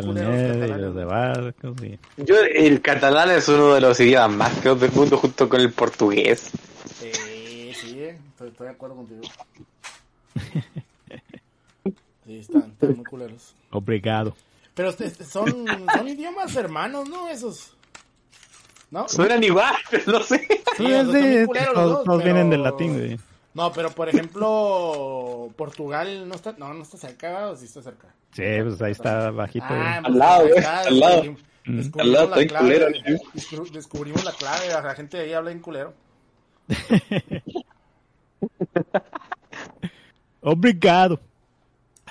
[0.81, 1.99] los y de barcos, sí.
[2.19, 5.73] Yo, el catalán es uno de los idiomas más feos del mundo junto con el
[5.73, 6.51] portugués.
[7.01, 9.23] Sí, sí, eh, estoy, estoy de acuerdo contigo.
[12.27, 13.55] Sí, están, están muy culeros.
[13.71, 14.35] Obrigado.
[14.75, 17.29] Pero son, son idiomas hermanos, ¿no?
[17.29, 17.77] Esos.
[18.91, 19.09] ¿No?
[19.09, 20.39] Suenan igual, pero no sé.
[20.77, 23.19] Sí, Sí, sí, todos, dos, todos pero- vienen del latín, güey.
[23.55, 28.09] No, pero por ejemplo, Portugal no está, no, no está cerca, o sí está cerca.
[28.33, 29.67] Sí, pues ahí está bajito.
[29.71, 30.13] Ah, güey.
[30.13, 31.23] Al lado, güey, está, al lado.
[31.23, 31.81] descubrimos- Mm.
[31.99, 32.89] Al lado, la está clave, culero.
[33.33, 35.95] Descubri- Descubrimos la clave, la gente de ahí habla en culero.
[40.43, 41.19] Obrigado.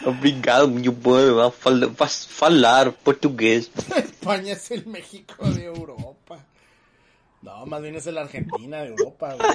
[0.06, 0.92] Obrigado, meu
[1.52, 3.70] fal- vas falar portugués.
[3.96, 6.40] España es el México de Europa.
[7.44, 9.50] No, más bien es el Argentina de Europa, güey.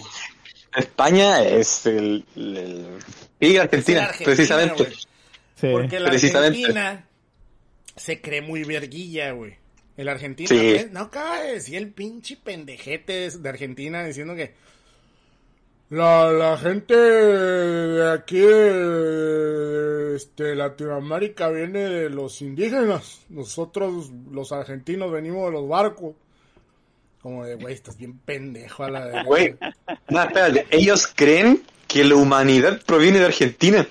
[0.78, 2.24] España es el.
[3.40, 4.88] Es Argentina, Argentina, precisamente.
[5.54, 5.68] Sí.
[5.72, 6.58] Porque la Precisamente.
[6.60, 7.08] Argentina
[7.96, 9.56] se cree muy verguilla, güey.
[9.96, 10.56] El Argentina, Sí.
[10.56, 14.54] pues, no acaba de decir el pinche pendejete de de Argentina diciendo que
[15.90, 23.22] la, la gente de aquí de este, Latinoamérica viene de los indígenas.
[23.30, 26.14] Nosotros, los argentinos, venimos de los barcos.
[27.22, 29.22] Como de, güey, estás bien pendejo a la de...
[29.24, 29.56] Güey,
[30.08, 33.86] no, espérate, ellos creen que la humanidad proviene de Argentina.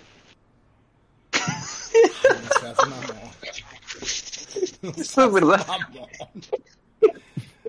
[1.33, 4.95] No seas mamón.
[4.97, 5.67] Eso es verdad.
[5.67, 6.07] Mamón.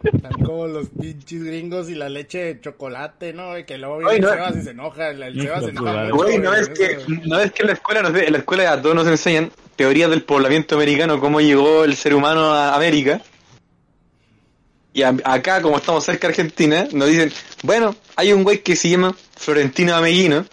[0.05, 3.55] Están como los pinches gringos y la leche de chocolate, ¿no?
[3.67, 5.09] Que luego Oye, viene no- el Sebas y se enoja.
[5.11, 8.15] El, Sebas se enoja Güey, no es que, no es que en la escuela, nos-
[8.17, 12.15] en la escuela a todos nos enseñan teorías del poblamiento americano, cómo llegó el ser
[12.15, 13.21] humano a América.
[14.99, 17.33] Y a- acá, como estamos cerca de Argentina, nos dicen,
[17.63, 20.45] bueno, hay un güey que se llama Florentino Ameguino.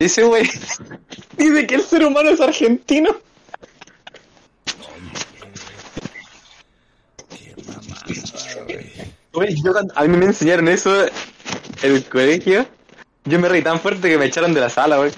[0.00, 0.50] Ese güey
[1.36, 3.16] dice que el ser humano es argentino.
[9.32, 9.54] Güey.
[9.62, 11.10] Yo a mí me enseñaron eso en
[11.82, 12.66] el colegio.
[13.24, 15.12] Yo me reí tan fuerte que me echaron de la sala, güey.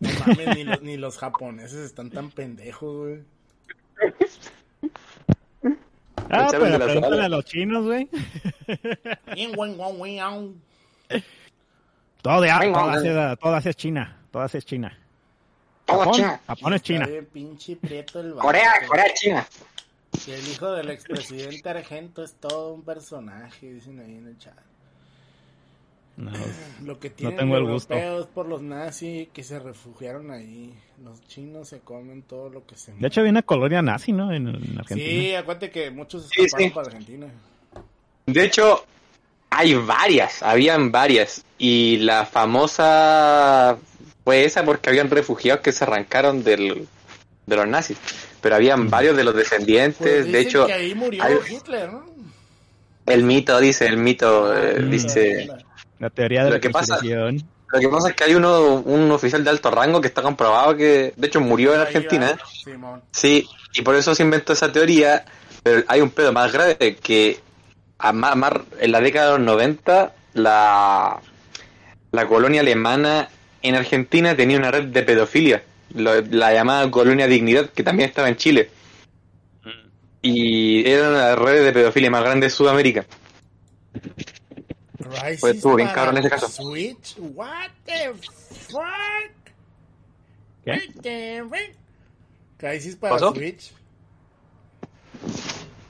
[0.00, 3.18] No mames, ni los, ni los japoneses están tan pendejos, güey.
[6.30, 7.24] Ah, de pero la pregúntale sala.
[7.24, 8.08] a los chinos, güey.
[12.22, 14.16] Todo de todas es, todas es China.
[14.30, 14.98] Todas es China.
[15.84, 16.40] Todo Japón, China.
[16.46, 17.08] Japón es China.
[17.32, 18.34] Pinche prieto el.
[18.34, 19.46] Corea, Corea, China.
[20.26, 24.54] Y el hijo del expresidente Argento es todo un personaje, dicen ahí en el chat.
[26.16, 26.30] No,
[26.84, 27.94] Lo que tienen tengo el los gusto.
[27.94, 30.72] europeos por los nazis que se refugiaron ahí.
[31.02, 34.32] Los chinos se comen todo lo que se De hecho, había una colonia nazi, ¿no?
[34.32, 35.10] En, en Argentina.
[35.10, 36.74] Sí, acuérdate que muchos Sí, escaparon sí.
[36.74, 37.26] para Argentina.
[38.26, 38.84] De hecho,
[39.50, 41.44] hay varias, habían varias.
[41.58, 43.76] Y la famosa
[44.22, 46.86] fue esa porque habían refugiados que se arrancaron del,
[47.46, 47.98] de los nazis.
[48.40, 49.98] Pero habían varios de los descendientes.
[49.98, 52.04] Pues de hecho, que ahí murió hay- Hitler, ¿no?
[53.06, 54.90] el mito, dice, el mito, eh, Mm.
[54.90, 55.48] dice...
[55.98, 56.96] La teoría de Lo la que pasa-.
[57.72, 60.76] Lo que pasa es que hay uno, un oficial de alto rango que está comprobado
[60.76, 62.36] que, de hecho, murió en Argentina.
[63.10, 65.24] Sí, y por eso se inventó esa teoría,
[65.62, 67.40] pero hay un pedo más grave que
[67.98, 71.20] a más- en la década de los 90 la,
[72.12, 73.28] la colonia alemana
[73.62, 75.62] en Argentina tenía una red de pedofilia,
[75.94, 78.70] lo- la llamada colonia Dignidad, que también estaba en Chile.
[80.22, 83.04] Y era una de las redes de pedofilia más grande de Sudamérica.
[84.96, 86.48] Crisis Pues estuvo bien para cabrón ese caso.
[86.48, 88.84] Switch, what the fuck?
[90.64, 91.42] ¿Qué?
[92.56, 93.34] Crisis para ¿Pasó?
[93.34, 93.72] Switch.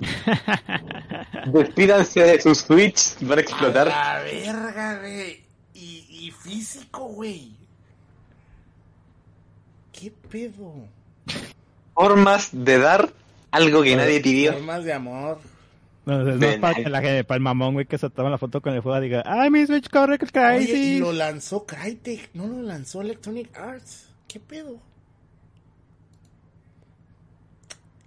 [1.47, 3.89] Despídanse de sus Switch, van a explotar.
[3.89, 5.45] A la verga, güey.
[5.75, 7.53] Y, y físico, güey.
[9.93, 10.89] ¿Qué pedo?
[11.95, 13.13] Formas de dar
[13.51, 14.53] algo que nadie pidió.
[14.55, 15.54] Formas de amor.
[16.07, 18.37] No, es De más para, la que- para el mamón, güey, que se toma la
[18.39, 21.01] foto con el juego diga, ¡ay, mi Switch corre que Oye, y Crisis!
[21.01, 24.09] lo lanzó Crytek, no lo lanzó Electronic Arts.
[24.29, 24.79] ¿Qué pedo?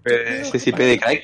[0.06, 1.24] Eh, SCP de Crack.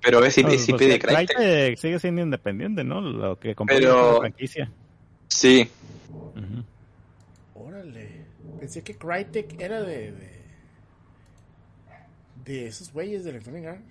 [0.00, 1.28] Pero es No, SCP pues, de Crack.
[1.34, 3.00] Crytek sigue siendo independiente, ¿no?
[3.00, 4.70] Lo que compró Pero- la franquicia.
[5.28, 5.68] Sí.
[6.10, 7.64] Ujú.
[7.66, 8.22] Órale.
[8.58, 10.12] Pensé que Crytek era de.
[10.12, 10.32] de,
[12.44, 13.82] de esos güeyes de Electronic Arts.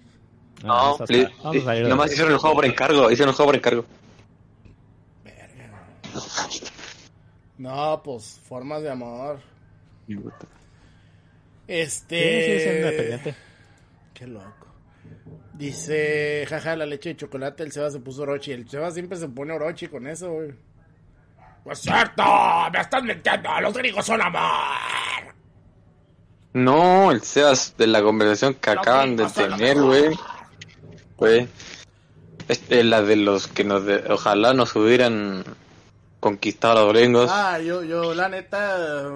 [0.64, 3.12] No, vamos a li- sa- vamos a salir de- nomás hicieron el juego por encargo.
[3.12, 3.86] Hicieron el juego por encargo.
[5.24, 5.72] Verga.
[7.57, 9.39] No, pues, formas de amor.
[11.68, 13.20] Este.
[13.24, 13.34] Sí.
[14.14, 14.68] Qué loco.
[15.53, 18.51] Dice, jaja, la leche de chocolate, el Seba se puso Orochi.
[18.51, 20.53] El Seba siempre se pone Orochi con eso, güey.
[21.64, 22.24] ¡No es cierto!
[22.74, 23.49] ¡Me estás mintiendo!
[23.62, 24.41] ¡Los gringos son amor!
[26.53, 30.18] No, el Sebas de la conversación que Los acaban de tener, güey.
[31.22, 31.47] Güey.
[32.47, 33.86] Es es la de los que nos.
[33.86, 35.43] de- ojalá nos hubieran
[36.19, 37.30] conquistado a los gringos.
[37.32, 39.07] Ah, yo, yo, la neta...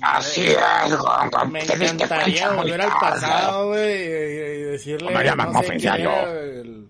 [0.00, 1.46] Así me- es, güey.
[1.50, 5.12] Me Te viste encantaría volver al pasado, güey, y, decirle...
[5.34, 6.30] No sé oficial, quién yo.
[6.30, 6.88] el-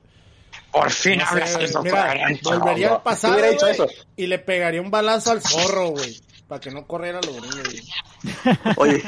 [0.72, 3.36] Por fin no sé, hablas eso, mira, volvería al pasado,
[4.16, 7.82] y le pegaría un balazo al zorro, güey, para que no corriera los gringos, güey.
[8.76, 9.02] Oye,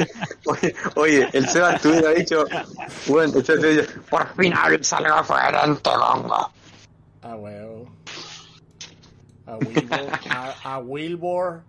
[0.47, 2.45] oye, oye, el Sebas te hubiera dicho,
[3.07, 3.55] bueno, dicho,
[4.09, 6.51] por fin hablas algo coherente, gongo.
[7.23, 7.91] A huevo.
[9.47, 10.11] A Wilbur.
[10.31, 11.63] A, a Wilbur.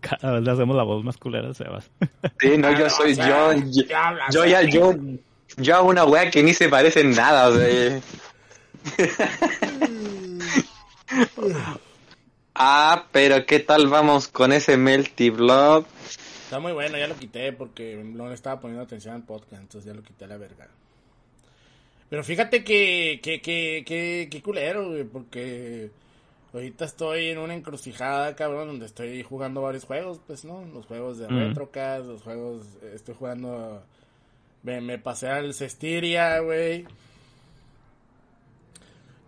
[0.00, 1.90] Cada vez le hacemos la voz más culera, Sebas.
[2.40, 3.52] Sí, no, yo soy, yo,
[4.30, 4.94] yo ya, yo,
[5.56, 8.00] yo hago una wea que ni se parece en nada, o sea.
[12.58, 15.86] ah, pero ¿qué tal vamos con ese Melty Blob?
[16.44, 19.84] Está muy bueno, ya lo quité porque no le estaba poniendo atención al podcast, entonces
[19.90, 20.68] ya lo quité a la verga.
[22.08, 25.90] Pero fíjate que, que, que, que, que culero, güey, porque
[26.54, 30.64] ahorita estoy en una encrucijada, cabrón, donde estoy jugando varios juegos, pues, ¿no?
[30.72, 31.48] Los juegos de Mm.
[31.48, 32.62] RetroCast, los juegos,
[32.94, 33.82] estoy jugando,
[34.62, 36.86] me, me pasé al Cestiria, güey.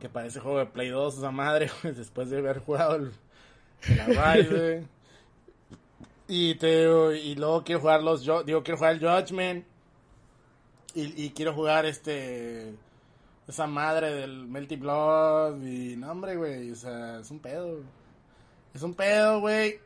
[0.01, 3.13] Que parece juego de Play 2, esa madre, güey, después de haber jugado el,
[3.89, 4.85] el Arise.
[6.33, 6.85] Y te
[7.19, 9.67] y luego quiero jugar los digo quiero jugar el Judgment
[10.95, 12.73] y, y quiero jugar este
[13.51, 17.81] esa madre del Melty Blood y no, hombre, güey, o sea, es un pedo.
[18.73, 19.81] Es un pedo, güey.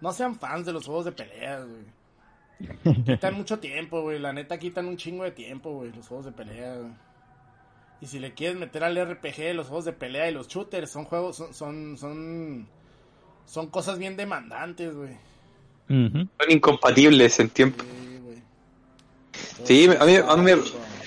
[0.00, 3.04] No sean fans de los juegos de peleas, güey.
[3.04, 4.18] Quitan mucho tiempo, güey.
[4.18, 6.78] La neta quitan un chingo de tiempo, güey, los juegos de pelea.
[8.00, 11.04] Y si le quieres meter al RPG, los juegos de pelea y los shooters son
[11.04, 12.68] juegos, son, son, son,
[13.46, 15.16] son cosas bien demandantes, güey.
[15.88, 17.84] Son incompatibles en tiempo.
[17.84, 18.42] Sí, güey.
[19.64, 20.62] Sí, a mí, a mí me, a mí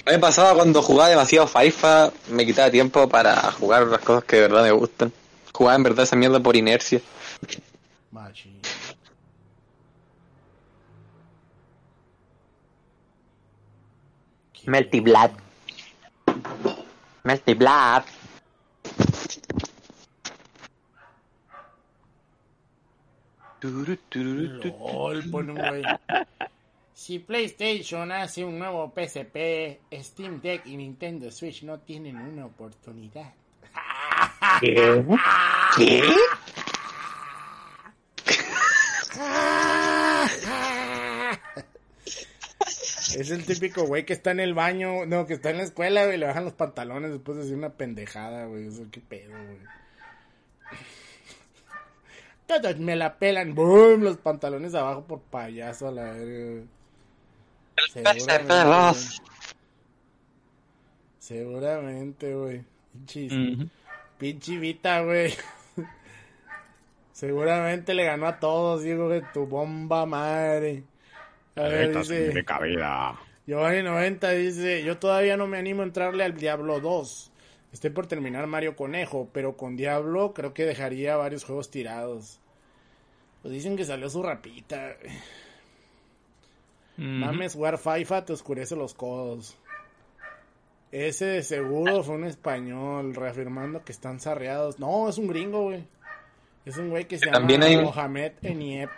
[0.05, 4.41] me pasaba cuando jugaba demasiado FIFA, me quitaba tiempo para jugar las cosas que de
[4.43, 5.11] verdad me gustan.
[5.53, 7.01] Jugaba en verdad esa mierda por inercia.
[8.11, 8.59] Machi.
[14.65, 15.31] Melty Blood.
[17.29, 18.03] Melty Blood.
[23.61, 25.83] LOL, pone un güey.
[26.91, 33.31] Si PlayStation hace un nuevo PSP, Steam Deck y Nintendo Switch no tienen una oportunidad.
[34.59, 35.05] ¿Qué?
[35.77, 36.03] ¿Qué?
[43.19, 46.05] Es el típico güey que está en el baño, no, que está en la escuela,
[46.05, 48.67] güey, le bajan los pantalones después de decir una pendejada, güey.
[48.67, 49.59] Eso, qué pedo, güey.
[52.47, 56.63] Todos me la pelan, boom, los pantalones abajo por payaso a la verga.
[57.93, 58.95] Seguramente, güey.
[61.19, 62.63] Seguramente, güey.
[63.05, 63.69] Pinches- Ujú.
[64.17, 65.33] Pinche Vita, güey.
[67.13, 70.83] Seguramente le ganó a todos, digo, de tu bomba madre.
[71.59, 73.19] A ver, dice, cabida.
[73.45, 77.31] Giovanni 90 dice, yo todavía no me animo a entrarle al Diablo 2.
[77.73, 82.39] Estoy por terminar Mario Conejo, pero con Diablo creo que dejaría varios juegos tirados.
[83.41, 84.95] Pues dicen que salió su rapita.
[86.95, 89.57] Mames, jugar FIFA te oscurece los codos.
[90.91, 94.79] Ese de seguro fue un español, reafirmando que están sarreados.
[94.79, 95.85] No, es un gringo, güey.
[96.65, 98.89] Es un güey que se También llama hay Mohamed Eniep.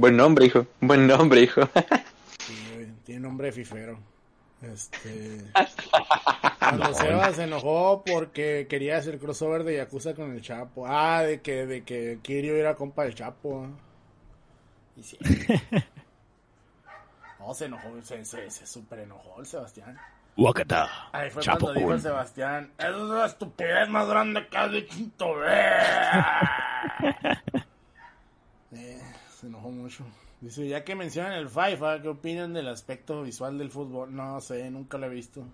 [0.00, 0.66] Buen nombre, hijo.
[0.80, 1.60] Buen nombre, hijo.
[2.38, 3.98] Sí, güey, tiene nombre de fifero.
[4.62, 5.44] Este.
[6.58, 10.86] Cuando Seba se enojó porque quería hacer crossover de Yakuza con el Chapo.
[10.86, 13.66] Ah, de que, de que Kirio era compa del Chapo.
[13.66, 13.68] ah.
[14.96, 15.18] Y sí.
[17.38, 19.98] No, se enojó, se, se, se super enojó el Sebastián.
[20.34, 21.10] Wakata.
[21.12, 22.00] Ahí fue Chapo cuando dijo el.
[22.00, 26.50] Sebastián, es la estupidez más grande que has dicho en tu vida".
[29.40, 30.04] Se enojó mucho.
[30.40, 34.14] Dice, ya que mencionan el FIFA, ¿qué opinan del aspecto visual del fútbol?
[34.14, 35.44] No sé, nunca lo he visto.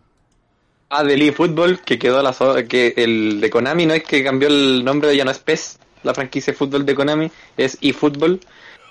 [0.88, 4.48] Ah, del eFootball, que quedó la so- que el de Konami, no es que cambió
[4.48, 8.40] el nombre, ya no es PES, la franquicia de fútbol de Konami, es eFootball,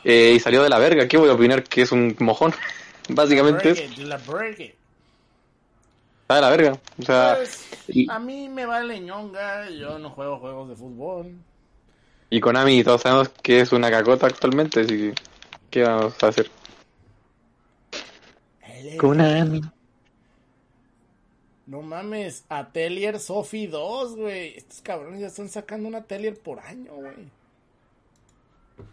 [0.04, 1.08] eh, y salió de la verga.
[1.08, 1.64] ¿Qué voy a opinar?
[1.64, 2.54] Que es un mojón.
[3.10, 4.76] Básicamente Break es, it, la break it.
[6.24, 6.80] está de la verga.
[7.00, 11.32] O sea, Pues, y, a mí me vale ñonga, yo no juego juegos de fútbol.
[12.36, 15.14] Y Konami todos sabemos que es una cacota actualmente, así que,
[15.70, 16.50] ¿qué vamos a hacer?
[18.98, 19.62] Konami.
[21.68, 24.58] No mames, Atelier Sophie 2, güey.
[24.58, 27.16] Estos cabrones ya están sacando un Atelier por año, güey.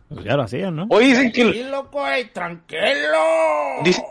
[0.09, 0.87] Pues ya lo hacían, ¿no?
[0.91, 2.27] Hoy dicen que, ¡Y loco, ey!
[2.27, 3.19] ¡Tranquilo!
[3.85, 4.05] Dice-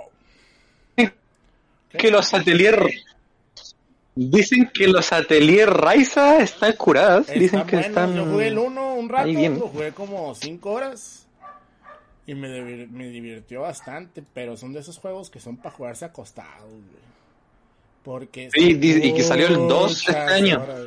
[1.98, 2.86] que los atelier
[4.30, 7.88] dicen que los atelier Raiza están curadas, dicen que buenos.
[7.90, 11.18] están Yo jugué el 1 un rato, lo jugué como 5 horas.
[12.28, 16.06] Y me, divir- me divirtió bastante, pero son de esos juegos que son para jugarse
[16.06, 17.02] acostados, güey.
[18.04, 18.50] Porque...
[18.54, 20.62] Sí, y que salió el 2 este año.
[20.62, 20.82] horas.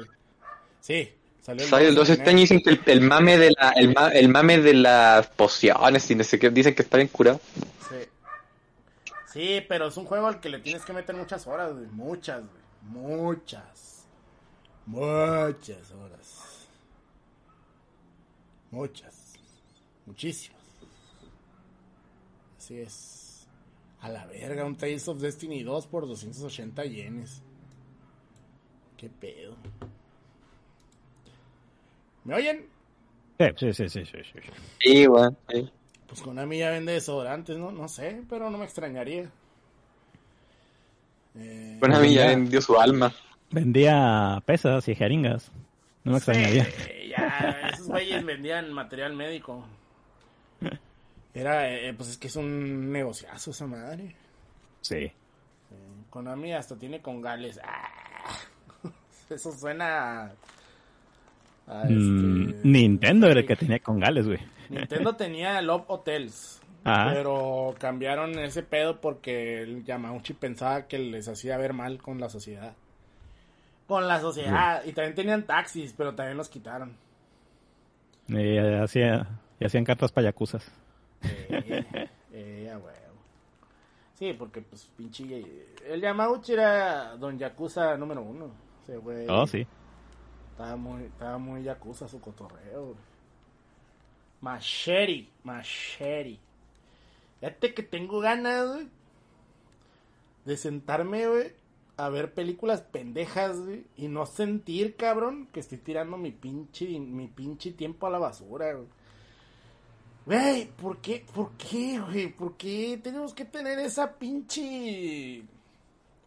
[0.81, 1.13] Sí,
[1.43, 3.51] salió el Sale el 2 en este año y dicen que el, el mame de
[3.51, 6.97] la el, ma- el mame de las pociones y no sé qué dicen que está
[6.99, 7.41] bien curado.
[7.91, 7.97] Sí.
[9.33, 11.87] Sí, pero es un juego al que le tienes que meter muchas horas, güey.
[11.93, 12.64] Muchas, güey.
[12.85, 14.07] Muchas.
[14.87, 16.69] Muchas horas.
[18.71, 19.35] Muchas.
[20.07, 20.63] Muchísimas.
[22.59, 23.47] Así es.
[24.01, 27.43] A la verga, un Tales of Destiny 2 por 280 yenes.
[28.97, 29.57] Qué pedo.
[32.25, 32.67] ¿Me oyen?
[33.39, 34.41] Sí, sí, sí, sí, sí, sí.
[34.81, 35.37] Sí, weón.
[35.49, 35.71] sí.
[36.07, 37.73] Pues Konami ya vende desodorantes, ¿no?
[37.73, 39.31] No sé, pero no me extrañaría.
[41.37, 43.13] Eh, Bueno, a mí ya vendió su alma.
[43.51, 45.51] Vendía pesas y jeringas.
[46.05, 46.65] No me extrañaría.
[46.65, 49.65] Sí, ya, esos güeyes vendían material médico.
[51.33, 54.15] Era, eh, pues es que es un negociazo esa madre.
[54.83, 55.11] Sí.
[56.11, 57.59] Konami hasta tiene con Gales.
[57.65, 57.89] Ah,
[59.31, 60.33] eso suena a,
[61.67, 64.39] a Mm, este- Nintendo era el que tenía con Gales, güey.
[64.69, 66.61] Nintendo tenía Love Hotels.
[66.85, 67.13] Ajá.
[67.15, 72.29] Pero cambiaron ese pedo porque el Yamauchi pensaba que les hacía ver mal con la
[72.29, 72.75] sociedad.
[73.87, 74.83] Con la sociedad.
[74.85, 76.97] Y también tenían taxis, pero también los quitaron.
[78.29, 79.27] Y, hacía,
[79.59, 80.71] y hacían cartas payacusas.
[81.23, 82.05] Eh, eh.
[84.15, 85.45] Sí, porque pues pinche...
[85.87, 88.51] El Yamauchi era Don Yakuza número uno.
[88.83, 89.67] Ese güey Oh, sí.
[90.53, 92.95] Estaba muy, estaba muy Yakuza su cotorreo.
[94.41, 96.39] Machete, machete.
[97.45, 98.89] Fíjate que tengo ganas, güey,
[100.47, 101.53] de sentarme, güey,
[101.99, 107.29] a ver películas pendejas, güey, y no sentir, cabrón, que estoy tirando mi pinche, mi
[107.29, 108.89] pinche tiempo a la basura, güey.
[110.25, 112.33] Güey, ¿por qué, por qué, güey?
[112.33, 115.45] ¿Por qué tenemos que tener esa pinche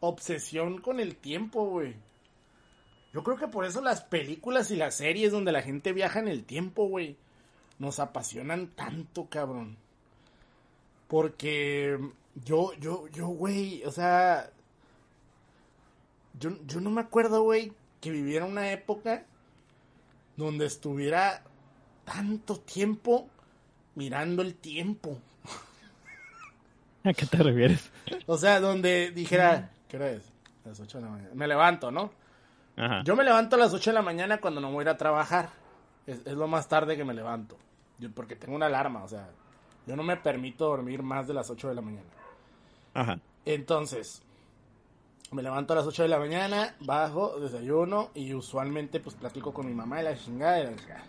[0.01, 1.95] obsesión con el tiempo, güey?
[3.11, 6.28] Yo creo que por eso las películas y las series donde la gente viaja en
[6.28, 7.18] el tiempo, güey,
[7.80, 9.78] nos apasionan tanto, cabrón.
[11.08, 11.97] Porque
[12.36, 14.49] yo, yo, yo, güey, o sea,
[16.39, 19.24] yo, yo no me acuerdo, güey, que viviera una época
[20.36, 21.43] donde estuviera
[22.05, 23.28] tanto tiempo
[23.95, 25.18] mirando el tiempo.
[27.03, 27.89] ¿A qué te refieres?
[28.26, 30.24] O sea, donde dijera, ¿qué hora es?
[30.66, 31.30] Las 8 de la mañana.
[31.34, 32.12] Me levanto, ¿no?
[32.76, 33.01] Ajá.
[33.03, 34.97] Yo me levanto a las 8 de la mañana cuando no voy a ir a
[34.97, 35.49] trabajar.
[36.05, 37.58] Es, es lo más tarde que me levanto.
[37.97, 39.30] Yo- porque tengo una alarma, o sea,
[39.88, 42.09] yo no me permito dormir más de las 8 de la mañana.
[42.93, 43.19] Ajá.
[43.45, 44.21] Entonces,
[45.31, 49.65] me levanto a las 8 de la mañana, bajo, desayuno y usualmente pues platico con
[49.65, 51.03] mi mamá y la chingada y la chingada.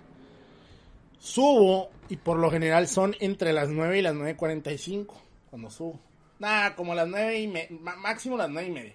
[1.18, 5.06] Subo y por lo general son entre las 9 y las 9.45
[5.50, 5.98] cuando subo.
[6.38, 8.94] Nada, como las 9 y me ma- máximo las 9 y media.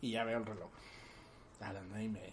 [0.00, 0.70] Y ya veo el reloj.
[1.60, 2.32] A las 9 y media.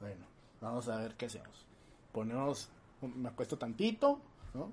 [0.00, 0.24] Bueno,
[0.62, 1.66] vamos a ver qué hacemos.
[2.12, 2.70] Ponemos,
[3.02, 4.18] me acuesto tantito,
[4.56, 4.72] ¿no?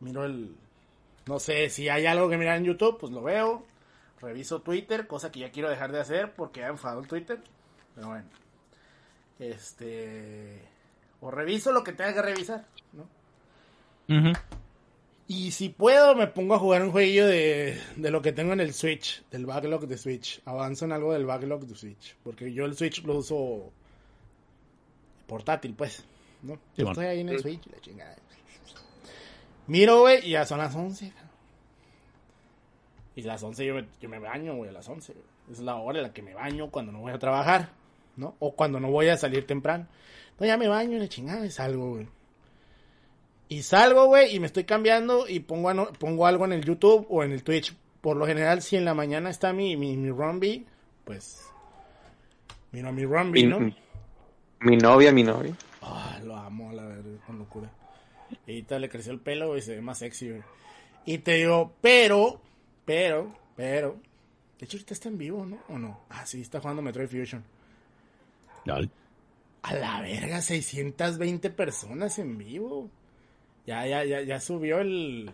[0.00, 0.54] Miro el,
[1.26, 3.64] no sé si hay algo que mirar en YouTube, pues lo veo.
[4.20, 7.40] Reviso Twitter, cosa que ya quiero dejar de hacer porque ya enfadó el Twitter.
[7.94, 8.28] Pero bueno.
[9.38, 10.60] Este.
[11.20, 13.08] O reviso lo que tenga que revisar, ¿no?
[15.28, 18.58] Y si puedo, me pongo a jugar un jueguillo de, de lo que tengo en
[18.58, 20.42] el Switch, del backlog de Switch.
[20.44, 22.16] Avanzo en algo del backlog de Switch.
[22.24, 23.70] Porque yo el Switch lo uso
[25.28, 26.04] portátil, pues.
[26.42, 26.58] ¿no?
[26.76, 28.16] Yo estoy ahí en el Switch, la chingada.
[29.70, 31.10] Miro, güey, y ya son las 11.
[31.10, 31.30] cabrón.
[33.14, 35.12] Y las 11 yo me, yo me baño, güey, a las 11.
[35.12, 35.24] güey.
[35.52, 37.70] Es la hora en la que me baño cuando no voy a trabajar,
[38.16, 38.34] ¿no?
[38.40, 39.86] O cuando no voy a salir temprano.
[40.30, 42.08] Entonces ya me baño y la chingada y salgo, güey.
[43.48, 47.06] Y salgo, güey, y me estoy cambiando y pongo, ano- pongo algo en el YouTube
[47.08, 47.74] o en el Twitch.
[48.00, 50.66] Por lo general, si en la mañana está mi, mi, mi Rumby,
[51.04, 51.44] pues
[52.72, 53.58] miro a mi Rumby, Mi, ¿no?
[54.60, 55.54] mi novia, mi novia.
[55.82, 57.70] Ah, lo amo, la verdad, con locura.
[58.46, 60.42] Y ahorita le creció el pelo y se ve más sexy, güey.
[61.06, 62.40] Y te digo, pero,
[62.84, 63.98] pero, pero.
[64.58, 65.58] De hecho, ahorita está en vivo, ¿no?
[65.68, 66.00] ¿O no?
[66.10, 67.42] Ah, sí, está jugando Metroid Fusion.
[68.66, 68.90] Lol.
[69.62, 72.88] A la verga, 620 personas en vivo.
[73.66, 75.30] Ya, ya, ya, ya subió el,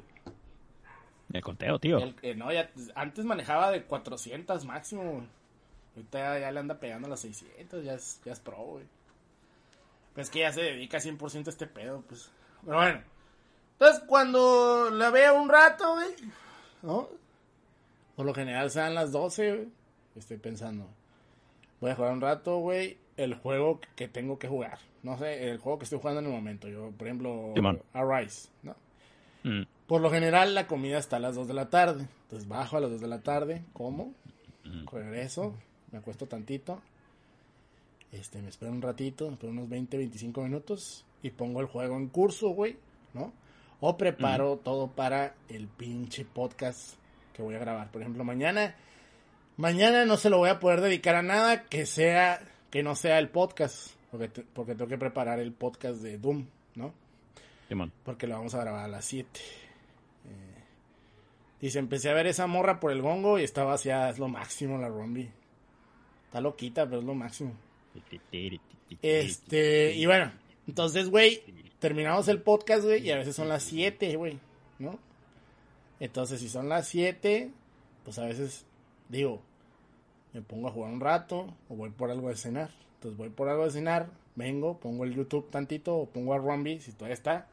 [1.32, 1.98] El conteo, tío.
[1.98, 5.26] El- eh, no, ya, antes manejaba de 400 máximo.
[5.96, 8.84] Ahorita ya, ya le anda pegando a las 600, ya es, ya es pro, güey.
[10.14, 12.30] Pues que ya se dedica 100% a este pedo, pues.
[12.66, 13.00] Pero bueno.
[13.78, 16.08] Entonces, cuando la veo un rato, güey,
[16.82, 17.08] ¿no?
[18.16, 19.68] Por lo general sean las 12, güey.
[20.16, 20.88] Estoy pensando.
[21.80, 24.78] Voy a jugar un rato, güey, el juego que tengo que jugar.
[25.02, 26.68] No sé, el juego que estoy jugando en el momento.
[26.68, 27.80] Yo, por ejemplo, Simón.
[27.92, 28.74] Arise, ¿no?
[29.44, 29.62] Mm.
[29.86, 32.08] Por lo general la comida está a las 2 de la tarde.
[32.22, 34.12] Entonces bajo a las 2 de la tarde, como,
[34.90, 35.54] regreso,
[35.92, 36.80] me acuesto tantito.
[38.10, 41.96] Este, me espero un ratito, me espero unos 20, 25 minutos y pongo el juego
[41.96, 42.76] en curso, güey,
[43.14, 43.32] ¿no?
[43.80, 46.94] O preparo todo para el pinche podcast
[47.34, 47.90] que voy a grabar.
[47.90, 48.74] Por ejemplo, mañana
[49.56, 53.18] mañana no se lo voy a poder dedicar a nada que sea que no sea
[53.18, 56.92] el podcast, porque te- porque tengo que preparar el podcast de Doom, ¿no?
[58.04, 59.28] Porque lo vamos a grabar a las 7.
[60.24, 60.62] Eh,
[61.60, 64.78] dice, empecé a ver esa morra por el gongo y está vaciada, es lo máximo
[64.78, 65.28] la Rombi.
[66.26, 67.52] Está loquita, pero es lo máximo.
[69.02, 70.30] Este, y bueno,
[70.66, 71.42] entonces, güey,
[71.78, 74.38] terminamos el podcast, güey, y a veces son las 7, güey,
[74.78, 74.98] ¿no?
[76.00, 77.50] Entonces, si son las 7,
[78.04, 78.64] pues a veces,
[79.08, 79.40] digo,
[80.32, 82.70] me pongo a jugar un rato o voy por algo de cenar.
[82.96, 86.80] Entonces voy por algo de cenar, vengo, pongo el YouTube tantito o pongo a Rumby
[86.80, 87.46] si todavía está.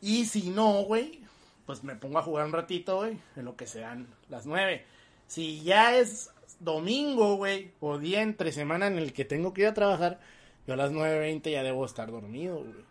[0.00, 1.20] Y si no, güey,
[1.66, 4.84] pues me pongo a jugar un ratito, güey, en lo que sean las 9.
[5.26, 6.30] Si ya es
[6.60, 10.20] domingo, güey, o día entre semana en el que tengo que ir a trabajar,
[10.66, 12.84] yo a las 9.20 ya debo estar dormido, güey.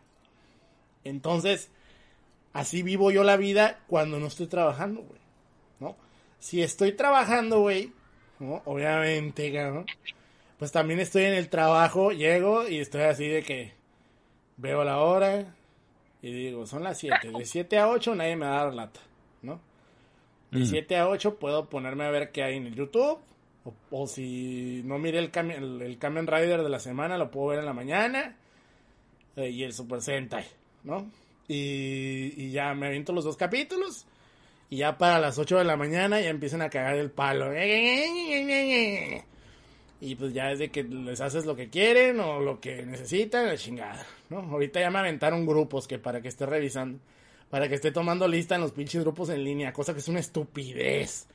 [1.03, 1.69] Entonces,
[2.53, 5.21] así vivo yo la vida cuando no estoy trabajando, güey.
[5.79, 5.95] ¿No?
[6.39, 7.91] Si estoy trabajando, güey,
[8.39, 8.61] ¿no?
[8.65, 9.85] Obviamente, cabrón.
[10.59, 13.73] Pues también estoy en el trabajo, llego y estoy así de que
[14.57, 15.55] veo la hora
[16.21, 17.31] y digo, son las 7.
[17.31, 18.99] De 7 a 8 nadie me va a dar lata,
[19.41, 19.59] ¿no?
[20.51, 23.19] De 7 a 8 puedo ponerme a ver qué hay en el YouTube.
[23.91, 27.59] O, si no mire el, Kamen- el, el Rider de la semana, lo puedo ver
[27.59, 28.35] en la mañana.
[29.35, 30.45] Eh, y el Super Sentai,
[30.83, 31.09] ¿no?
[31.47, 34.05] Y, y ya me aviento los dos capítulos.
[34.69, 37.51] Y ya para las 8 de la mañana ya empiezan a cagar el palo.
[39.99, 43.45] Y pues ya es de que les haces lo que quieren o lo que necesitan,
[43.45, 44.39] la chingada, ¿no?
[44.39, 46.99] Ahorita ya me aventaron grupos que para que esté revisando,
[47.51, 50.19] para que esté tomando lista en los pinches grupos en línea, cosa que es una
[50.19, 51.27] estupidez.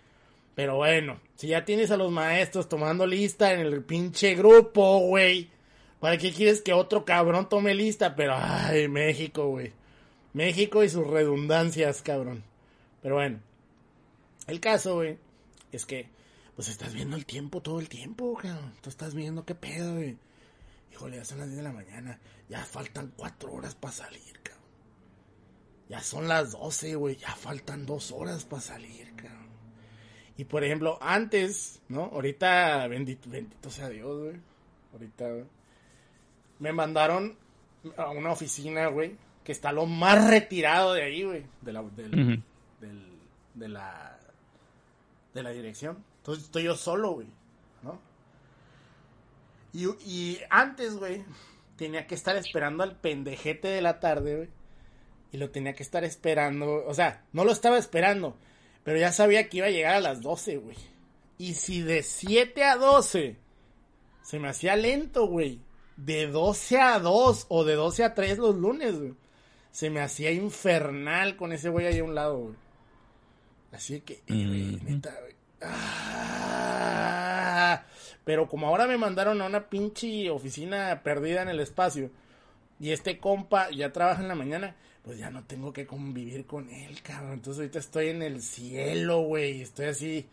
[0.56, 5.50] Pero bueno, si ya tienes a los maestros tomando lista en el pinche grupo, güey,
[6.00, 8.16] ¿para qué quieres que otro cabrón tome lista?
[8.16, 9.74] Pero, ay, México, güey.
[10.32, 12.42] México y sus redundancias, cabrón.
[13.02, 13.38] Pero bueno,
[14.46, 15.18] el caso, güey,
[15.72, 16.08] es que,
[16.54, 18.72] pues estás viendo el tiempo todo el tiempo, cabrón.
[18.80, 20.16] Tú estás viendo qué pedo, güey.
[20.90, 22.18] Híjole, ya son las 10 de la mañana.
[22.48, 24.64] Ya faltan 4 horas para salir, cabrón.
[25.90, 27.16] Ya son las 12, güey.
[27.16, 29.35] Ya faltan 2 horas para salir, cabrón.
[30.36, 32.04] Y por ejemplo, antes, ¿no?
[32.04, 34.40] Ahorita, bendito, bendito sea Dios, güey.
[34.92, 35.44] Ahorita, güey,
[36.58, 37.36] me mandaron
[37.96, 41.46] a una oficina, güey, que está lo más retirado de ahí, güey.
[41.62, 42.42] De la, del,
[43.54, 44.18] de la,
[45.32, 46.04] de la dirección.
[46.18, 47.28] Entonces estoy yo solo, güey,
[47.82, 47.98] ¿no?
[49.72, 51.24] Y, y antes, güey,
[51.76, 54.48] tenía que estar esperando al pendejete de la tarde, güey.
[55.32, 56.84] Y lo tenía que estar esperando.
[56.86, 58.36] O sea, no lo estaba esperando.
[58.86, 60.76] Pero ya sabía que iba a llegar a las 12, güey.
[61.38, 63.36] Y si de 7 a 12
[64.22, 65.58] se me hacía lento, güey.
[65.96, 69.14] De 12 a 2 o de 12 a 3 los lunes, güey.
[69.72, 72.54] Se me hacía infernal con ese güey ahí a un lado, güey.
[73.72, 75.34] Así que, eh, güey, neta, güey.
[75.62, 76.86] Ah.
[78.22, 82.12] Pero como ahora me mandaron a una pinche oficina perdida en el espacio
[82.78, 84.76] y este compa ya trabaja en la mañana,
[85.06, 87.34] pues ya no tengo que convivir con él, cabrón.
[87.34, 89.62] Entonces ahorita estoy en el cielo, güey.
[89.62, 90.26] Estoy así,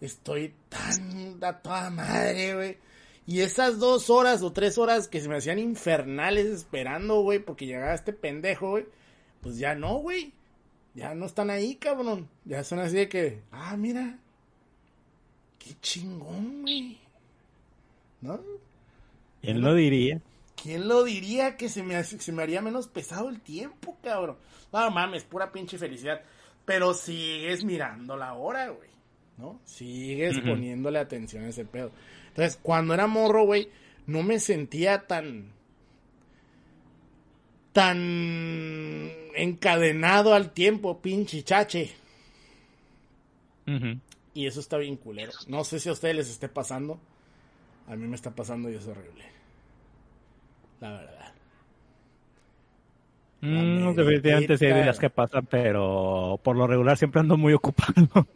[0.00, 2.78] estoy tan a toda madre, güey.
[3.26, 7.66] Y esas dos horas o tres horas que se me hacían infernales esperando, güey, porque
[7.66, 8.86] llegaba este pendejo, güey,
[9.40, 10.32] pues ya no, güey.
[10.94, 12.28] Ya no están ahí, cabrón.
[12.44, 14.16] Ya son así de que, ah, mira.
[15.58, 16.98] Qué chingón, güey.
[18.20, 18.40] ¿No?
[19.40, 20.20] ¿Quién lo diría?
[20.62, 24.36] ¿Quién lo diría que se me, hace- se me haría menos pesado el tiempo, cabrón?
[24.72, 26.20] No mames, pura pinche felicidad.
[26.64, 28.88] Pero sigues mirando la hora, güey.
[29.38, 29.60] ¿No?
[29.64, 31.90] Sigues poniéndole atención a ese pedo.
[32.28, 33.68] Entonces, cuando era morro, güey,
[34.06, 35.50] no me sentía tan.
[37.72, 37.98] tan
[39.34, 41.90] encadenado al tiempo, pinche chache.
[44.34, 45.32] Y eso está bien culero.
[45.48, 47.00] No sé si a ustedes les esté pasando.
[47.86, 49.24] A mí me está pasando y es horrible.
[50.82, 51.32] La verdad.
[53.40, 57.92] Mm, definitivamente sí hay días que pasan, pero por lo regular siempre ando muy ocupado.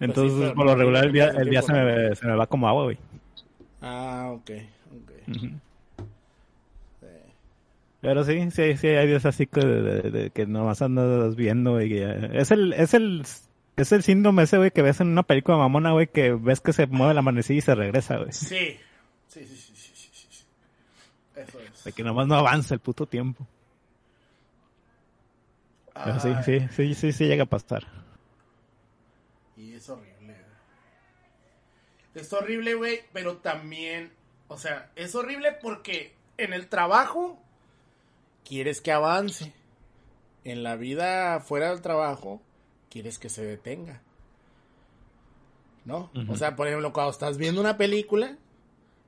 [0.00, 2.34] Entonces, Pues pero por lo no regular el día, el día se, me, se me
[2.36, 2.98] va como agua, güey.
[3.82, 4.50] Ah, ok,
[4.92, 5.12] ok.
[8.00, 11.98] Pero sí, sí, sí, hay días así que, de- de- que nomás andas viendo, y
[11.98, 13.24] Es el, es el,
[13.76, 16.72] es el síndrome ese, güey, que ves en una película mamona, güey, que ves que
[16.72, 18.32] se mueve la manecilla y se regresa, güey.
[18.32, 18.76] Sí.
[19.28, 19.65] Sí, sí, sí.
[21.86, 23.46] De que nomás no avanza el puto tiempo.
[25.94, 27.86] Pero sí, sí, sí, sí, sí llega a pasar.
[29.56, 30.36] Y es horrible.
[32.12, 34.10] Es horrible, güey, pero también,
[34.48, 37.38] o sea, es horrible porque en el trabajo
[38.44, 39.52] quieres que avance.
[40.42, 42.42] En la vida fuera del trabajo
[42.90, 44.02] quieres que se detenga.
[45.84, 46.10] ¿No?
[46.28, 48.36] O sea, por ejemplo, cuando estás viendo una película,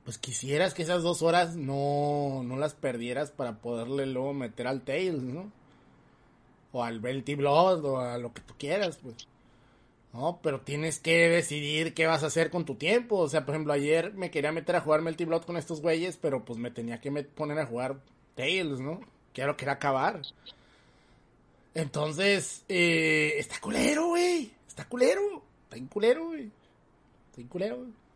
[0.09, 4.81] pues quisieras que esas dos horas no, no las perdieras para poderle luego meter al
[4.81, 5.51] Tails, ¿no?
[6.71, 9.27] O al Belty Blood o a lo que tú quieras, pues.
[10.11, 13.17] No, pero tienes que decidir qué vas a hacer con tu tiempo.
[13.17, 16.17] O sea, por ejemplo, ayer me quería meter a jugar Melty Blood con estos güeyes,
[16.17, 17.99] pero pues me tenía que poner a jugar
[18.33, 19.01] Tails, ¿no?
[19.35, 20.23] Lo que era acabar.
[21.75, 24.51] Entonces, eh, está culero, güey.
[24.67, 25.43] Está culero.
[25.65, 26.45] Está bien culero, güey.
[27.27, 28.08] Está bien culero, güey.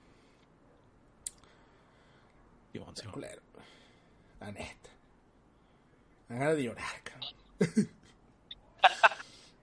[2.73, 3.41] Está culero.
[4.39, 4.89] La neta.
[6.29, 7.33] Me ganas de llorar, cabrón.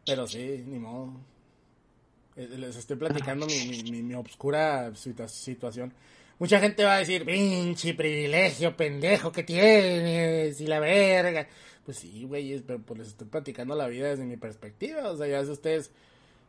[0.07, 1.12] Pero sí, ni modo.
[2.37, 5.93] Eh, Les estoy platicando mi, mi, mi, mi obscura situa- situación.
[6.39, 11.47] mucha gente va a decir, pinche privilegio, pendejo que tienes y la verga.
[11.85, 15.11] Pues sí, güey, pero pues les estoy platicando la vida desde mi perspectiva.
[15.11, 15.91] O sea, ya si ustedes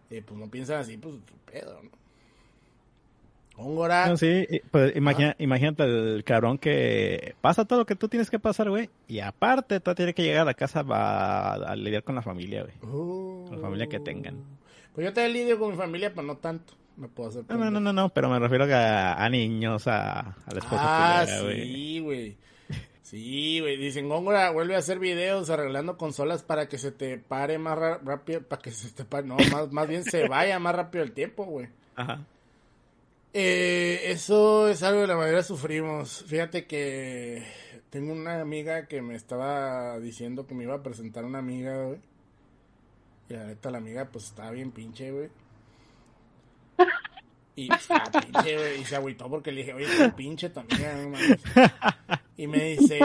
[0.10, 1.16] eh, pues no piensan así, pues
[1.52, 1.90] pedo, ¿no?
[3.56, 4.08] Góngora.
[4.08, 8.40] No, sí, pues imagina, imagínate el cabrón que pasa todo lo que tú tienes que
[8.40, 8.90] pasar, güey.
[9.08, 12.64] Y aparte, tú tienes que llegar a la casa a, a lidiar con la familia,
[12.64, 12.74] güey.
[12.92, 14.38] Uh, Con la familia que tengan.
[14.96, 16.74] Pues yo te lidio con mi familia, pero no tanto.
[16.98, 17.44] Me puedo hacer.
[17.50, 20.82] No, no, no, no, no, pero me refiero a, a niños, a, a la esposa
[20.84, 21.62] Ah, culera, güey.
[21.64, 22.38] sí, güey.
[23.02, 23.78] Sí, güey.
[23.78, 28.42] Dicen, Góngora, vuelve a hacer videos arreglando consolas para que se te pare más rápido.
[28.42, 29.28] Para que se te pare.
[29.28, 31.68] No, más, más bien se vaya más rápido el tiempo, güey.
[31.96, 32.22] Ajá.
[33.34, 36.24] Eh, eso es algo que la mayoría sufrimos.
[36.28, 37.46] Fíjate que
[37.90, 42.00] tengo una amiga que me estaba diciendo que me iba a presentar una amiga, güey.
[43.30, 45.30] Y la neta, la amiga, pues estaba bien pinche, güey.
[47.56, 48.82] Y pinche, güey.
[48.82, 51.40] Y se agüitó porque le dije, oye, qué pinche mames.
[52.36, 53.00] Y me dice,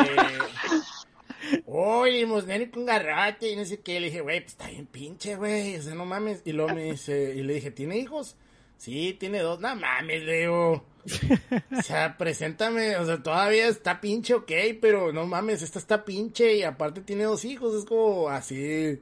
[1.66, 4.00] oye, limosnero con garrote y no sé qué.
[4.00, 5.76] Le dije, güey, pues está bien pinche, güey.
[5.76, 6.42] O sea, no mames.
[6.44, 8.36] Y luego me dice, y le dije, ¿tiene hijos?
[8.78, 9.60] Sí, tiene dos.
[9.60, 10.84] No mames, le digo.
[11.78, 12.96] O sea, preséntame.
[12.96, 14.50] O sea, todavía está pinche, ok,
[14.80, 17.74] pero no mames, esta está pinche y aparte tiene dos hijos.
[17.74, 19.00] Es como así.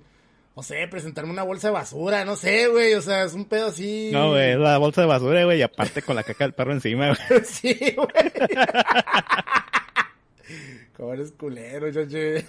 [0.57, 2.95] No sé, presentarme una bolsa de basura, no sé, güey.
[2.95, 4.11] O sea, es un pedo así.
[4.13, 6.73] No, güey, es la bolsa de basura, güey, y aparte con la caca del perro
[6.73, 7.43] encima, güey.
[7.45, 8.07] Sí, güey.
[10.97, 12.47] Como eres culero, chache.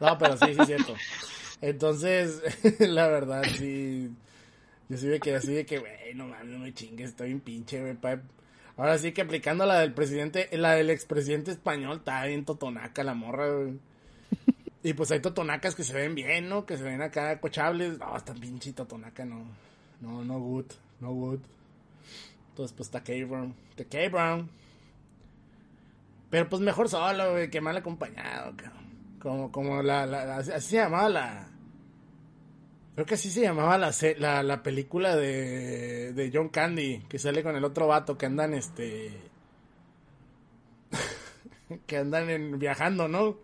[0.00, 0.94] No, pero sí, sí es cierto.
[1.64, 2.42] Entonces,
[2.78, 4.10] la verdad, sí.
[4.90, 7.40] Yo sí me quedé así de que, güey, no mames, no me chingues, estoy bien
[7.40, 7.96] pinche, güey.
[8.76, 13.14] Ahora sí que aplicando la del presidente, la del expresidente español, está bien totonaca la
[13.14, 13.78] morra, güey.
[14.82, 16.66] Y pues hay totonacas que se ven bien, ¿no?
[16.66, 17.98] Que se ven acá cochables.
[17.98, 19.46] No, están pinche totonaca, no.
[20.02, 20.66] No, no good,
[21.00, 21.40] no good.
[22.50, 23.54] Entonces, pues está K-Brown.
[23.70, 24.50] Está K-Brown.
[26.28, 28.84] Pero pues mejor solo, güey, que mal acompañado, cabrón.
[29.18, 31.48] Como, como la, la, la- así se llamaba la...
[32.94, 37.42] Creo que así se llamaba la, la, la película de, de John Candy, que sale
[37.42, 39.10] con el otro vato que andan, este...
[41.86, 43.36] que andan en, viajando, ¿no?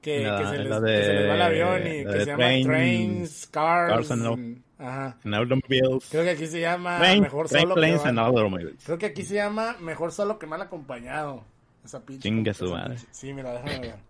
[0.00, 2.26] Que, se, les, la que se les va el de- avión y que de se
[2.26, 3.92] llama Train- Trains, Cars.
[3.92, 5.18] Cars and Ajá.
[5.24, 6.06] En automobiles.
[6.08, 8.76] Creo que aquí se llama Train, Mejor train Solo que mal.
[8.84, 11.44] Creo que aquí se llama Mejor Solo que Mal Acompañado.
[11.84, 12.28] Esa pinche.
[12.28, 12.96] Chinga su madre.
[13.10, 14.07] Sí, mira, déjame ver.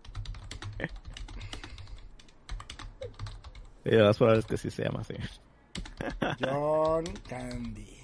[3.97, 5.15] Más probable es que sí se llama así.
[6.41, 7.97] John Candy.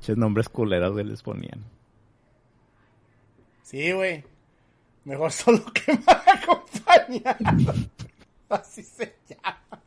[0.00, 1.64] Ches nombres culeros que les ponían.
[3.62, 4.24] Sí, güey.
[5.04, 7.74] Mejor Solo que Mal Acompañado.
[8.48, 9.82] Así se llama.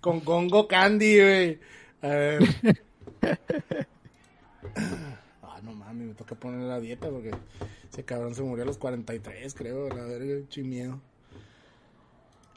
[0.00, 1.60] Con Congo Candy, güey.
[2.02, 2.42] A ver.
[5.42, 7.30] Ah, no mames, me toca poner la dieta porque
[7.90, 9.88] ese cabrón se murió a los 43, creo.
[9.88, 11.00] La verga, chimiedo.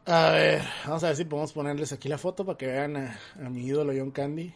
[0.07, 3.19] A ver, vamos a ver si podemos ponerles aquí la foto para que vean a,
[3.43, 4.53] a mi ídolo John Candy.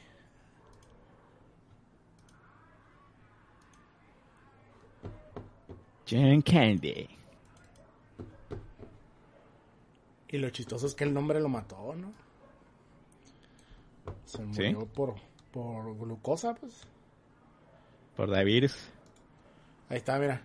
[6.07, 7.09] John Candy.
[10.27, 12.13] Y lo chistoso es que el nombre lo mató, ¿no?
[14.25, 15.15] Se murió por,
[15.51, 16.83] por glucosa, pues.
[18.15, 18.77] Por la virus.
[19.89, 20.43] Ahí está, mira.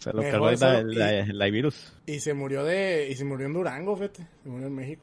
[0.00, 1.92] Se lo Mejor cargó el, el, virus.
[2.06, 3.08] Y se murió de.
[3.10, 4.26] Y se murió en Durango, fíjate.
[4.42, 5.02] Se murió en México.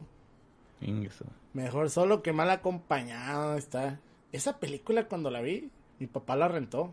[1.54, 4.00] Mejor solo que mal acompañado está.
[4.32, 5.70] Esa película cuando la vi,
[6.00, 6.92] mi papá la rentó.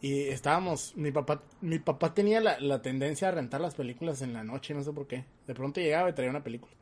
[0.00, 4.32] Y estábamos, mi papá, mi papá tenía la, la tendencia a rentar las películas en
[4.32, 5.26] la noche, no sé por qué.
[5.46, 6.72] De pronto llegaba y traía una película.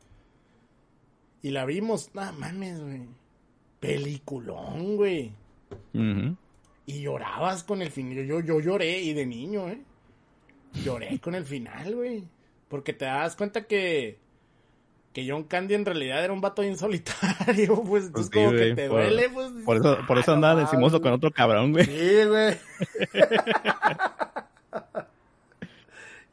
[1.41, 3.01] Y la vimos, no mames, güey.
[3.81, 5.33] Peliculón, güey.
[5.93, 6.37] Ujú.
[6.87, 8.25] Y llorabas con el final.
[8.25, 9.79] Yo, yo lloré y de niño, ¿eh?
[10.83, 12.23] Lloré con el final, güey.
[12.69, 14.17] Porque te das cuenta que.
[15.13, 18.05] Que John Candy en realidad era un vato bien solitario, pues.
[18.05, 19.51] Entonces, Pues sí, como que te por- duele, pues.
[19.65, 21.85] Por eso, por eso Ah, andaba decimoso con otro cabrón, güey.
[21.85, 22.57] Sí, güey.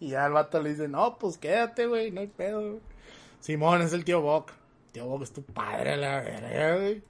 [0.00, 2.60] y ya el vato le dice, no, pues quédate, güey, no hay pedo.
[2.60, 2.80] güey".
[3.40, 4.52] Simón es el tío Boc.
[4.92, 7.02] Tío Boc es tu padre, la verga, güey.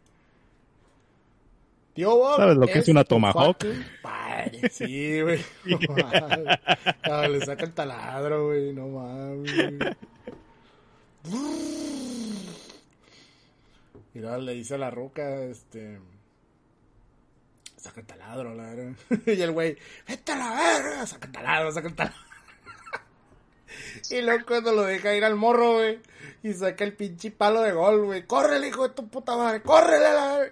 [1.95, 2.37] Tío Boc.
[2.37, 3.59] ¿Sabes lo que es una tu tomahawk?
[4.03, 5.41] Padre, sí, güey.
[5.65, 6.59] No mames.
[7.05, 9.97] Ah, le saca el taladro, güey, no mames.
[14.15, 16.01] Y luego le dice a la roca, este.
[17.77, 18.95] Saca el taladro, la verga.
[19.27, 19.77] y el güey,
[20.09, 22.19] vete a la verga, saca el taladro, saca el taladro.
[24.11, 26.01] y luego cuando lo deja ir al morro, güey,
[26.43, 28.27] y saca el pinche palo de gol, güey.
[28.27, 30.45] Córrele, hijo de tu puta madre, córrele, la.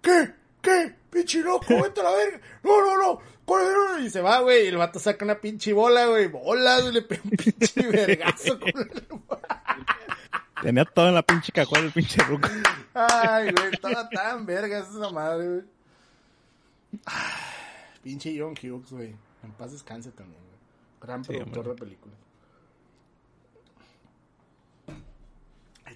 [0.00, 0.43] ¿qué?
[0.64, 0.94] ¿Qué?
[1.10, 2.40] Pinche loco, vete a la verga.
[2.62, 3.20] No, no, no.
[3.44, 4.06] córrele".
[4.06, 4.64] Y se va, güey.
[4.64, 6.28] Y el vato saca una pinche bola, güey.
[6.28, 6.92] Bola, güey.
[6.92, 8.90] Le pega un pinche vergazo con el...
[10.62, 12.48] Tenía toda la pinche cajuela el pinche ruco.
[12.94, 13.72] Ay, güey.
[13.72, 15.62] Estaba tan verga esa madre, güey.
[17.04, 19.14] Ay, Pinche John Hughes, güey.
[19.42, 20.54] En paz descanse también, güey.
[21.00, 22.16] Gran productor de películas.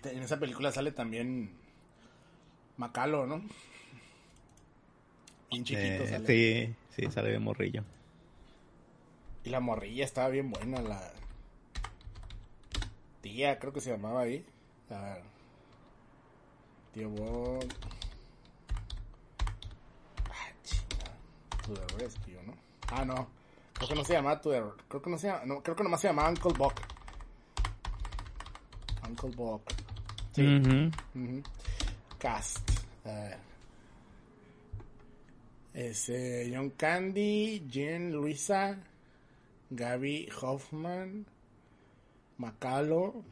[0.04, 1.50] En esa película sale también
[2.76, 3.42] Macalo, ¿no?
[5.50, 6.26] Bien chiquito Eh, sale.
[6.26, 7.82] sí, sí, sale de morrillo.
[9.44, 11.12] Y la morrilla estaba bien buena, la
[13.22, 14.44] tía, creo que se llamaba ahí.
[14.90, 15.18] La
[16.92, 17.64] tío Bob.
[20.30, 21.62] Ah, chinga.
[21.66, 22.54] To the Rescue, ¿no?
[22.90, 23.28] Ah, no.
[23.74, 24.62] Creo que no se llamaba To the...
[24.88, 25.42] Creo que no se llama...
[25.46, 26.74] No, creo que nomás se llamaba Uncle Buck.
[29.08, 29.62] Uncle Buck.
[30.32, 30.60] Sí.
[32.18, 32.68] Cast.
[33.04, 33.38] A ver.
[35.74, 38.78] Es eh, John Candy, Jen Luisa,
[39.70, 41.26] Gaby Hoffman,
[42.38, 43.22] Macalo.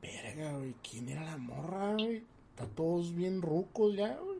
[0.00, 0.74] Verga, güey.
[0.88, 2.22] ¿Quién era la morra, güey?
[2.50, 4.38] Está todos bien rucos ya, güey.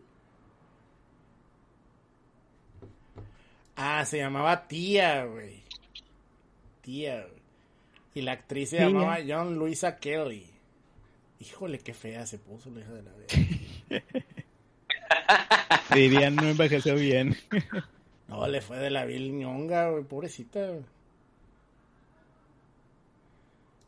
[3.76, 5.62] Ah, se llamaba Tía, güey.
[6.82, 7.42] Tía, güey.
[8.14, 10.46] Y la actriz se llamaba John Luisa Kelly.
[11.40, 14.24] Híjole, qué fea se puso la hija de la verga.
[15.94, 17.36] Dirían, no envejeció bien.
[18.28, 20.66] No, le fue de la vil ñonga, güey, pobrecita.
[20.66, 20.84] güey.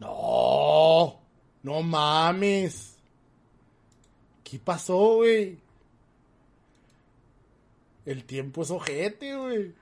[0.01, 1.19] No,
[1.63, 2.99] no mames.
[4.43, 5.59] ¿Qué pasó, güey?
[8.05, 9.73] El tiempo es ojete, güey.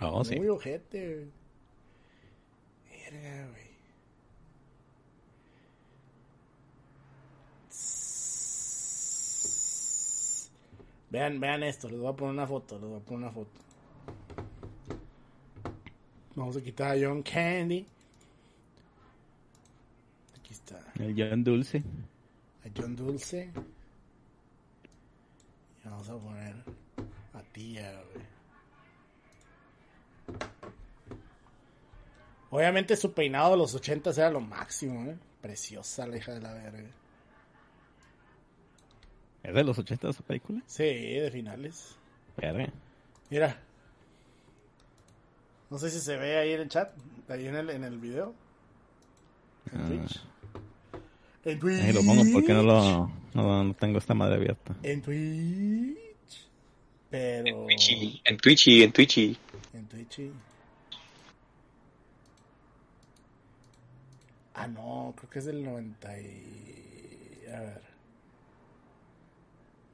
[0.00, 0.36] Oh, sí.
[0.36, 3.10] Muy ojete, güey.
[3.12, 3.63] Verga, güey.
[11.14, 13.60] Vean, vean esto, les voy a poner una foto, les voy a poner una foto.
[16.34, 17.86] Vamos a quitar a John Candy.
[20.36, 20.80] Aquí está.
[20.98, 21.84] El John Dulce.
[22.64, 23.48] A John Dulce.
[25.84, 26.56] Y vamos a poner
[27.34, 28.26] a tía, güey.
[32.50, 35.16] Obviamente su peinado de los 80 era lo máximo, ¿eh?
[35.40, 36.90] Preciosa la hija de la verga.
[39.44, 40.60] ¿Es de los 80 esa película?
[40.66, 41.94] Sí, de finales.
[42.36, 42.68] Verga.
[43.30, 43.60] Mira.
[45.70, 46.90] No sé si se ve ahí en el chat,
[47.28, 48.34] ahí en el, en el video.
[49.72, 49.86] En Ah.
[49.88, 50.20] Twitch.
[51.44, 51.82] En Twitch.
[51.82, 54.74] Ahí lo pongo porque no lo no, no tengo esta madre abierta.
[54.82, 55.98] En Twitch.
[57.10, 57.46] Pero.
[57.46, 60.22] En Twitchy, en Twitchy, en Twitchy.
[60.22, 60.32] En.
[64.54, 67.42] Ah, no, creo que es del 90 y...
[67.52, 67.93] A ver.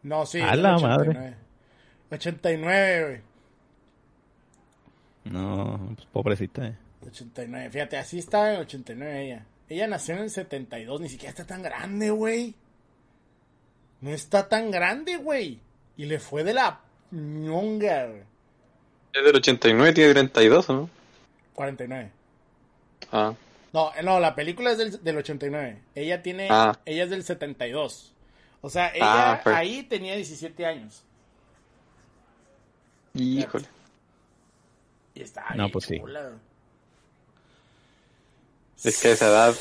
[0.03, 0.41] No, sí.
[0.41, 1.35] A del la 89.
[2.11, 3.21] 89, güey.
[5.25, 6.67] No, pues pobrecita.
[6.67, 6.77] eh.
[7.07, 7.71] 89.
[7.71, 9.47] Fíjate, así estaba en 89 ella.
[9.69, 12.55] Ella nació en el 72, ni siquiera está tan grande, güey.
[14.01, 15.61] No está tan grande, güey.
[15.97, 18.23] Y le fue de la ñonga, güey.
[19.13, 20.91] Es del 89, tiene 32, ¿o no?
[21.55, 22.11] 49.
[23.13, 23.35] Ah,
[23.73, 25.79] No, eh, no, la película es del, del 89.
[25.95, 26.77] Ella tiene, Ah.
[26.85, 28.13] ella es del 72.
[28.63, 29.57] O sea, ella Ah, pues.
[29.57, 31.03] ahí tenía 17 años.
[33.15, 33.67] híjole.
[35.15, 36.01] Y está No, pues sí.
[38.85, 39.55] Es que a esa edad,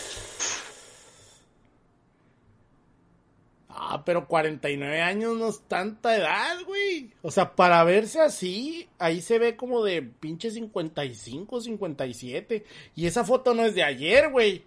[3.71, 7.11] Ah, pero 49 años no es tanta edad, güey.
[7.21, 12.65] O sea, para verse así, ahí se ve como de pinche 55, 57.
[12.95, 14.63] Y esa foto no es de ayer, güey.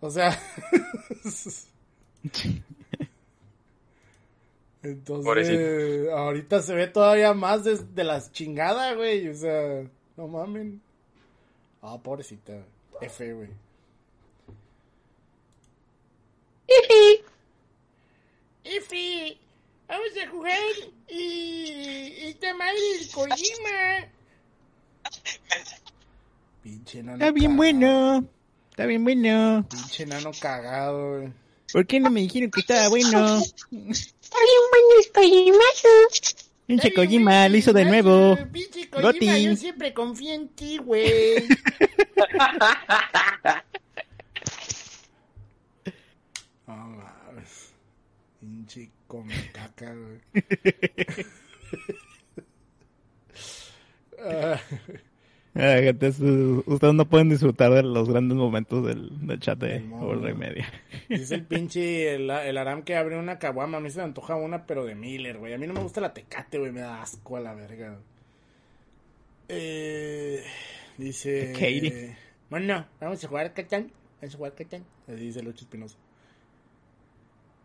[0.00, 0.38] O sea...
[4.84, 6.16] Entonces, Pobrecito.
[6.16, 9.28] ahorita se ve todavía más de, de las chingadas, güey.
[9.28, 9.82] O sea,
[10.16, 10.80] no mamen.
[11.82, 12.52] Ah, pobrecita.
[13.00, 13.48] F, güey.
[18.64, 19.38] Efi,
[19.86, 20.58] vamos a jugar
[21.08, 24.08] y esta madre del Kojima.
[26.62, 27.14] Pinche nano.
[27.16, 28.28] Está bien cagado, bueno.
[28.70, 29.66] Está bien bueno.
[29.68, 31.32] Pinche nano cagado, güey.
[31.72, 33.40] ¿Por qué no me dijeron que estaba bueno?
[34.34, 35.88] Está bien bueno el Kojimazo.
[36.66, 38.36] Pinche Kojima lo hizo de nuevo.
[38.52, 39.44] Pinche Kojima, Goti.
[39.44, 41.46] yo siempre confío en ti, güey.
[46.66, 47.74] No mames.
[48.40, 50.20] Pinche come caca, güey.
[55.54, 59.78] Gente, ustedes no pueden disfrutar de los grandes momentos del, del chat de
[60.36, 60.66] Media.
[61.08, 63.78] Dice el pinche, el, el Aram que abre una caguama.
[63.78, 65.54] A mí se me antoja una, pero de Miller, güey.
[65.54, 66.72] A mí no me gusta la tecate, güey.
[66.72, 68.00] Me da asco a la verga.
[69.48, 70.42] Eh,
[70.98, 71.52] dice...
[71.52, 72.16] Katie.
[72.50, 73.92] Bueno, vamos a jugar Catán.
[74.20, 74.84] Vamos a jugar Catán.
[75.06, 75.96] Dice Lucho Espinosa.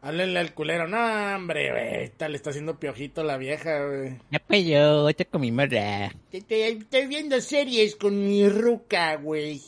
[0.01, 0.87] Háblenle al culero.
[0.87, 2.03] No, hombre, güey.
[2.05, 4.17] Esta le está haciendo piojito la vieja, güey.
[4.31, 6.13] Ya pues yo, te comí morra.
[6.31, 9.61] Estoy, estoy viendo series con mi ruca, güey.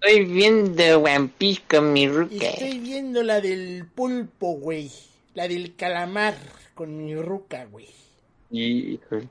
[0.00, 2.34] Estoy viendo One Piece con mi ruca.
[2.34, 4.90] Estoy viendo la del pulpo, güey.
[5.34, 6.36] La del calamar
[6.74, 7.88] con mi ruca, güey.
[8.50, 9.28] Híjole.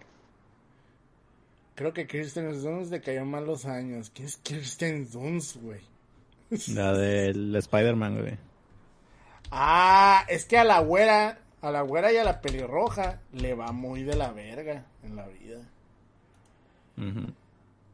[1.76, 4.12] Creo que Kirsten Dunst le cayó mal los años.
[4.14, 5.82] ¿Quién es Kirsten Dunst, güey?
[6.68, 8.38] La del Spider-Man, güey.
[9.56, 13.72] Ah, es que a la güera, a la güera y a la pelirroja le va
[13.72, 15.62] muy de la verga en la vida.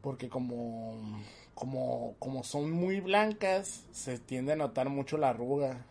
[0.00, 1.22] Porque como,
[1.54, 5.84] como, como son muy blancas, se tiende a notar mucho la arruga.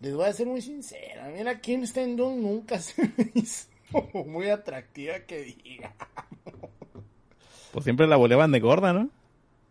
[0.00, 1.30] Les voy a ser muy sincera.
[1.34, 3.68] Mira, Kirsten Dunst nunca se me hizo
[4.26, 5.94] muy atractiva que diga.
[7.72, 9.08] Pues siempre la boleaban de gorda, ¿no?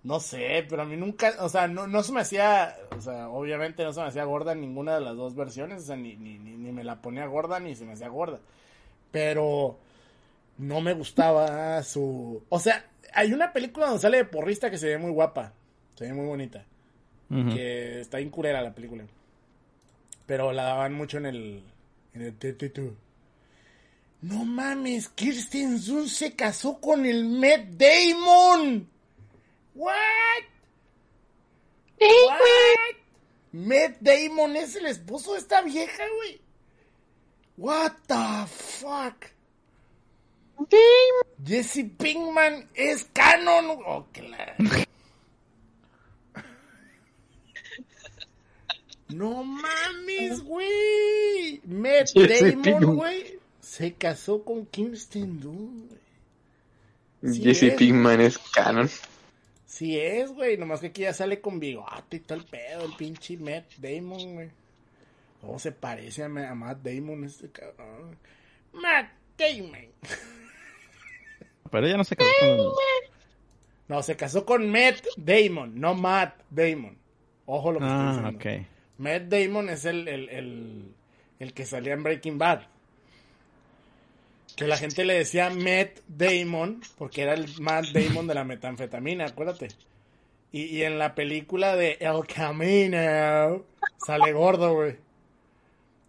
[0.08, 3.28] No sé, pero a mí nunca, o sea, no, no se me hacía, o sea,
[3.28, 6.16] obviamente no se me hacía gorda en ninguna de las dos versiones, o sea, ni,
[6.16, 8.40] ni, ni, ni me la ponía gorda ni se me hacía gorda.
[9.12, 9.78] Pero
[10.60, 12.42] no me gustaba su...
[12.48, 15.52] O sea, hay una película donde sale de porrista que se ve muy guapa,
[15.96, 16.64] se ve muy bonita,
[17.28, 19.04] que está incurera la película.
[20.26, 21.64] Pero la daban mucho en el...
[22.14, 22.94] En el TT2.
[24.22, 28.88] No mames, Kirsten Dunst se casó con el Matt Damon.
[29.78, 30.44] What?
[32.00, 32.96] What?
[33.52, 36.42] Matt Damon es el esposo de esta vieja, güey.
[37.58, 39.26] What the fuck?
[41.46, 43.80] Jesse Pinkman es canon.
[43.86, 44.56] Oh, que la-
[49.10, 51.62] No mames, güey.
[51.66, 55.94] Matt Jesse Damon, güey, se casó con Kirsten Dunst.
[57.24, 57.76] Sí Jesse es.
[57.76, 58.90] Pinkman es canon.
[59.78, 62.94] Sí es, güey, nomás que aquí ya sale con bigote y todo el pedo, el
[62.96, 64.50] pinche Matt Damon, güey.
[65.42, 68.18] ¿Cómo se parece a, Ma- a Matt Damon este cabrón?
[68.74, 69.88] Matt Damon.
[71.72, 72.58] Pero ella no se casó con...
[73.88, 76.98] No, se casó con Matt Damon, no Matt Damon.
[77.46, 78.64] Ojo lo que estoy Ah, diciendo.
[78.64, 78.68] ok.
[78.98, 80.96] Matt Damon es el, el, el,
[81.40, 82.62] el que salía en Breaking Bad.
[84.58, 89.26] Que la gente le decía Matt Damon porque era el Matt Damon de la metanfetamina,
[89.28, 89.70] acuérdate.
[90.52, 93.64] Y, y en la película de El Camino
[94.06, 94.96] sale gordo, güey.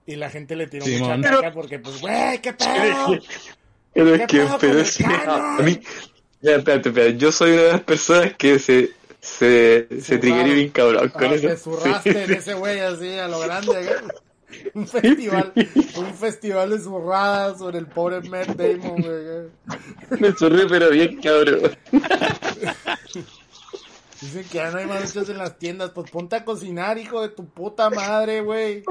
[0.07, 3.19] Y la gente le tiró mucha caca porque, pues, güey, ¿qué pedo?
[3.93, 5.81] Pero ¿Qué es que, pedo pero con es que a mí,
[6.41, 11.11] ya, espérate, espérate, yo soy una de las personas que se, se, se bien cabrón
[11.11, 11.49] con Ah, eso.
[11.49, 13.87] te zurraste Sí, en ese güey así a lo grande.
[14.75, 15.53] Un festival,
[15.97, 19.51] un festival de zurradas sobre el pobre Matt Damon, güey.
[20.21, 21.77] Me zurré, pero bien cabrón.
[24.21, 27.29] Dicen que ya no hay maruchas en las tiendas, pues ponte a cocinar, hijo de
[27.29, 28.83] tu puta madre, güey.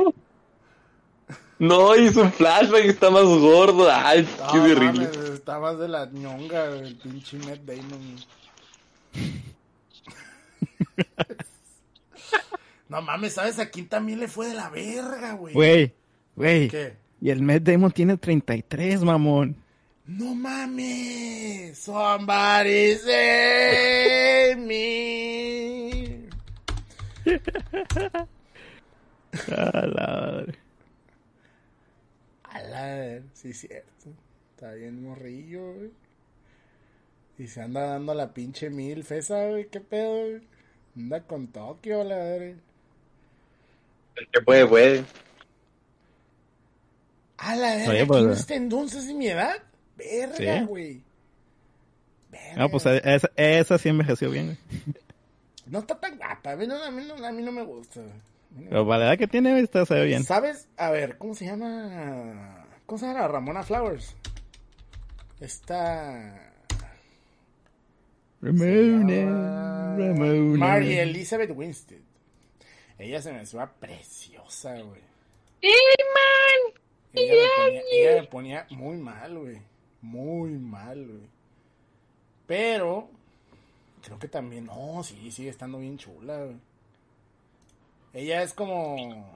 [1.60, 3.90] No, hizo un flashback está más gordo.
[3.92, 5.08] Ay, No, qué terrible.
[5.10, 8.16] mames, está más de la ñonga, el pinche Matt Damon.
[12.90, 15.54] No mames, ¿sabes a quién también le fue de la verga, güey?
[15.54, 15.94] Güey,
[16.36, 16.70] güey.
[16.70, 16.96] ¿Qué?
[17.20, 19.58] Y el Matt Damon tiene 33, mamón.
[20.06, 21.78] No mames.
[21.78, 26.28] Somebody save me.
[29.52, 30.56] A la madre.
[32.44, 34.10] A la ver, sí es cierto.
[34.56, 35.92] Está bien morrillo, güey.
[37.38, 39.68] Y se anda dando la pinche mil fesa, güey.
[39.68, 40.42] ¿Qué pedo, güey?
[40.96, 42.56] Anda con Tokio, la verga.
[44.18, 45.06] El que puede, puede.
[47.38, 49.56] A la verga, Oye, pues, Kirsten Dunst es de mi edad.
[49.95, 51.03] Verga, güey.
[52.56, 54.57] Ah, pues esa, esa sí envejeció bien, güey.
[55.68, 56.52] No está tan guapa.
[56.52, 57.99] A mí no, a mí no, a mí no me gusta.
[57.99, 60.23] no Pero para la edad que tiene, está, se ve bien.
[60.23, 60.68] ¿Sabes?
[60.77, 62.65] A ver, ¿cómo se llama?
[62.85, 63.27] ¿Cómo se llama?
[63.27, 64.15] Ramona Flowers.
[65.39, 66.52] Esta.
[68.39, 70.57] se Ramona, llama Ramona.
[70.57, 72.02] Mary Elizabeth Winstead.
[72.99, 75.02] Ella se me suena preciosa, güey.
[77.14, 79.61] Ella me, ponía, ella me ponía muy mal, güey.
[80.02, 81.28] Muy mal, güey.
[82.45, 83.10] Pero.
[84.03, 84.65] Creo que también.
[84.65, 86.57] No, sí, sigue estando bien chula, güey.
[88.14, 89.36] Ella es como.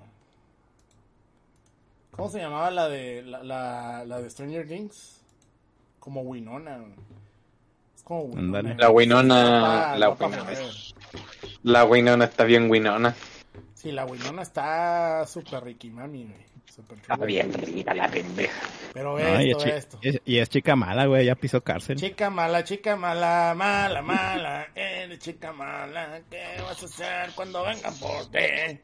[2.12, 5.18] ¿Cómo se llamaba la de la, la, la de Stranger Things?
[6.00, 6.78] como Winona.
[6.80, 6.94] güey.
[7.96, 8.74] Es como Winona.
[8.78, 10.66] La Winona- la Winona.
[11.64, 13.16] La Winona está bien Winona.
[13.82, 16.52] Sí, la Winona está súper ricky mami, güey.
[16.74, 17.26] Súper Está chula.
[17.26, 18.62] bien rica la pendeja.
[18.94, 20.00] Pero No, y, esto, es esto.
[20.04, 21.98] es- y es chica mala, güey, ya pisó cárcel.
[21.98, 27.94] Chica mala, chica mala, mala, mala, eres chica mala, ¿qué vas a hacer cuando vengan
[27.98, 28.80] por ti?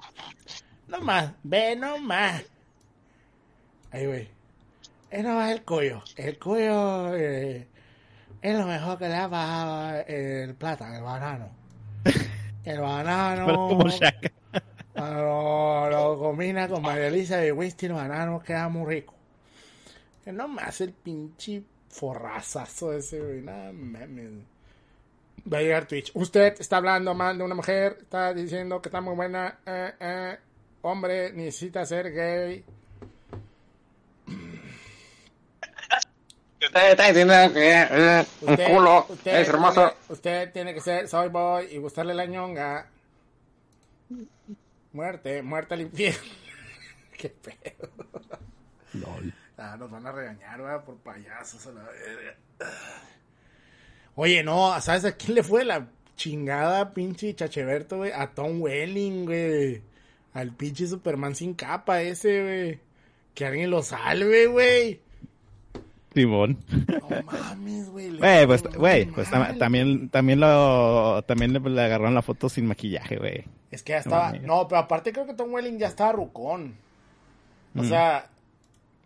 [0.87, 2.43] No más, ve no más.
[3.91, 4.27] Ahí, güey.
[5.09, 6.01] Es nomás el cuyo.
[6.17, 7.67] El cuyo eh,
[8.41, 11.49] es lo mejor que le ha pasado el plátano, el banano.
[12.65, 13.45] El banano.
[13.45, 14.29] Pero como Shaka.
[14.97, 19.13] Lo, lo combina con María Elisa de whisky el banano, queda muy rico.
[20.23, 23.41] Que no me hace el pinche forrazazo ese, güey.
[23.41, 23.71] Nada.
[25.51, 26.11] Va a llegar Twitch.
[26.15, 29.59] Usted está hablando mal de una mujer, está diciendo que está muy buena.
[29.65, 30.37] Eh, eh,
[30.81, 32.65] hombre, necesita ser gay.
[36.59, 39.93] Usted está diciendo que eh, un culo usted es hermoso.
[40.09, 42.89] Usted tiene que ser soy boy y gustarle la ñonga.
[44.97, 46.31] Muerte, muerte al infierno.
[47.19, 47.87] Qué pedo.
[48.93, 49.31] Lol.
[49.55, 50.83] Ah, nos van a regañar, ¿verdad?
[50.83, 52.35] Por payasos a la verga.
[54.15, 58.11] Oye, no, ¿sabes a quién le fue la chingada pinche chacheberto, güey?
[58.11, 59.83] A Tom Welling, güey.
[60.33, 62.79] Al pinche Superman sin capa ese, güey.
[63.35, 64.99] Que alguien lo salve, güey.
[66.13, 66.57] Simón.
[66.87, 68.17] No mames, güey.
[68.17, 73.17] Güey, pues, güey, pues también, también lo, también le, le agarraron la foto sin maquillaje,
[73.17, 73.43] güey.
[73.71, 74.31] Es que ya estaba.
[74.33, 76.75] No, pero aparte creo que Tom Welling ya estaba rucón.
[77.75, 77.89] O Mm.
[77.89, 78.29] sea,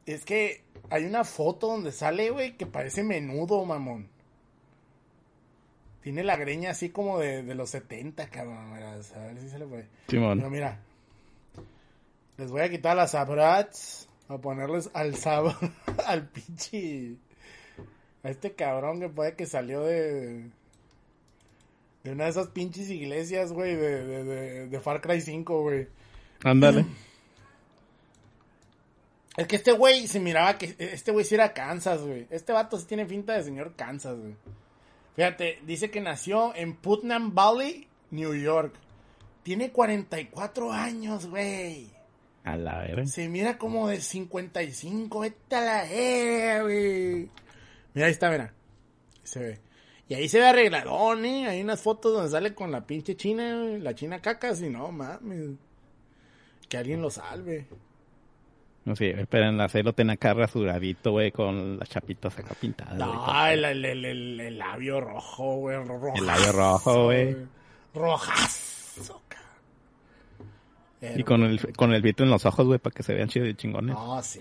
[0.06, 4.07] es que hay una foto donde sale, güey, que parece menudo, mamón.
[6.02, 8.73] Tiene la greña así como de, de los 70, cabrón.
[8.73, 9.88] mira, A ver si se le puede.
[10.07, 10.80] Pero mira,
[12.38, 14.07] les voy a quitar las abrats.
[14.32, 15.58] A ponerles al sabor,
[16.08, 17.18] al pinche.
[18.24, 20.49] A este cabrón que puede que salió de.
[22.06, 25.88] De una de esas pinches iglesias, güey, de, de, de, de Far Cry 5, güey.
[26.45, 26.86] Ándale.
[29.36, 30.76] Es que este güey se miraba que.
[30.80, 32.26] Este güey sí era Kansas, güey.
[32.30, 34.36] Este vato sí tiene finta de señor Kansas, güey.
[35.18, 38.76] Fíjate, dice que nació en Putnam Valley, New York.
[39.44, 41.91] Tiene 44 años, güey.
[42.43, 43.05] A la verga.
[43.05, 45.19] Se mira como de 55.
[45.19, 47.30] Vete a la verga, güey.
[47.93, 48.53] Mira, ahí está, mira.
[49.23, 49.59] Se ve.
[50.07, 51.47] Y ahí se ve arregladón, ¿eh?
[51.47, 55.51] Hay unas fotos donde sale con la pinche china, la china caca, si no, mames.
[56.68, 57.68] Que alguien lo salve.
[58.84, 62.97] No sé, esperen, hacerlo ten acá rasuradito, güey, con las chapitas acá pintadas.
[62.97, 65.77] No, el, el, el, el- labio rojo, güey.
[65.77, 67.38] rojazo, El labio rojo, güey.
[67.93, 68.70] Rojazo,
[71.02, 73.49] Y con el, con el vito en los ojos, güey, para que se vean chidos
[73.49, 73.95] y chingones.
[73.95, 74.40] No, sí,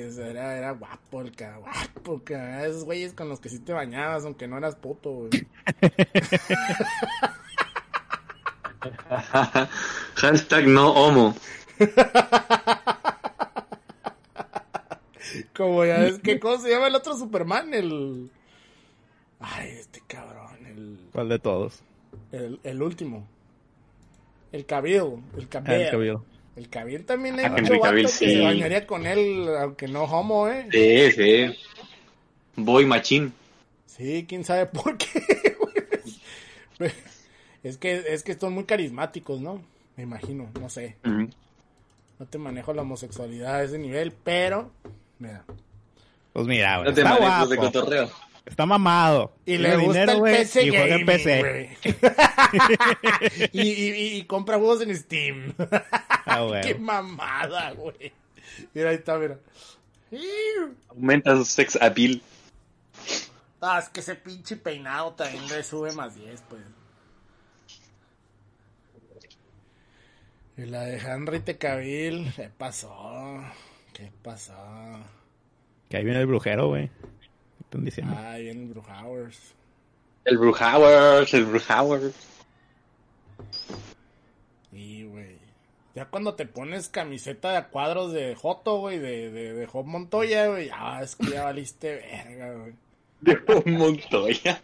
[0.00, 2.64] eso era, era guapo el cara, guapo, cara.
[2.66, 5.30] Esos güeyes con los que sí te bañabas, aunque no eras puto, güey.
[10.14, 11.34] Hashtag no homo.
[15.56, 17.74] Como ya ves, ¿qué cosa se llama el otro Superman?
[17.74, 18.30] El...
[19.40, 21.82] Ay, este cabrón, el, ¿Cuál de todos?
[22.30, 23.26] el, el último.
[24.52, 24.94] El Cavill,
[25.36, 26.18] el Ah, Cavill.
[26.56, 28.30] el Cavill también hay Ah, mucho Cavill, que sí.
[28.32, 30.66] se bañaría con él, aunque no homo, ¿eh?
[30.72, 31.58] Sí, sí.
[32.56, 33.32] Boy machín.
[33.86, 35.06] Sí, quién sabe por qué.
[36.78, 36.90] güey.
[37.62, 39.60] es que es que son muy carismáticos, ¿no?
[39.96, 40.96] Me imagino, no sé.
[41.02, 44.70] No te manejo la homosexualidad a ese nivel, pero
[45.18, 45.44] mira.
[46.32, 46.88] Pues mira, güey.
[46.88, 47.72] No te Está manejas de guapo.
[47.72, 48.10] cotorreo.
[48.48, 49.34] Está mamado.
[49.46, 51.40] Y le gusta dinero, el PC Y juega en gaming, PC.
[51.40, 51.76] güey.
[53.52, 55.54] y, y- y compra juegos en Steam.
[56.26, 56.60] Ah.
[56.62, 58.12] Qué mamada, güey.
[58.74, 59.38] Mira, ahí está, mira.
[60.88, 62.22] Aumenta su sex appeal.
[63.60, 66.62] Ah, es que ese pinche peinado también le sube más 10, pues.
[70.56, 73.40] Y la de Henry Tecabil, ¿qué pasó?
[73.92, 74.54] ¿Qué pasó?
[75.88, 76.90] Que ahí viene el brujero, güey.
[77.68, 78.14] ¿Qué están diciendo?
[78.16, 79.54] Ah, viene el Brujowers.
[80.24, 82.14] El Brujowers, el Brujowers.
[84.72, 85.36] Y, güey.
[85.94, 89.84] Ya cuando te pones camiseta de a cuadros de Joto, güey, de, de, de Job
[89.84, 92.72] Montoya, güey, ya es que ya valiste verga, güey.
[93.20, 94.62] De un Montoya.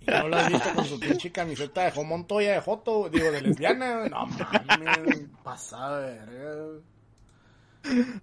[0.00, 3.30] Y no lo has visto con su pinche camiseta de Job Montoya de Joto, digo,
[3.30, 4.10] de lesbiana, güey.
[4.10, 6.80] No mames, pasada de verga, güey.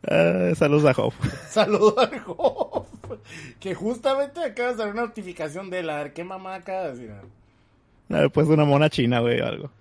[0.10, 1.16] Ah, saludos a Hope.
[1.48, 2.88] Saludo al Job.
[3.60, 5.90] Que justamente acaba de salir una notificación de él.
[5.90, 8.32] A ver, ¿qué mamá acaba de decir?
[8.32, 9.72] Puesto una mona china, güey, o algo.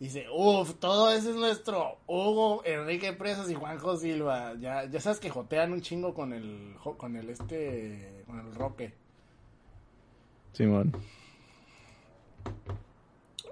[0.00, 4.54] Dice, uff, todo eso es nuestro Hugo, Enrique Presas y Juanjo Silva.
[4.60, 8.94] Ya, ya sabes que jotean un chingo con el, con el este, con el Roque.
[10.52, 10.92] Simón.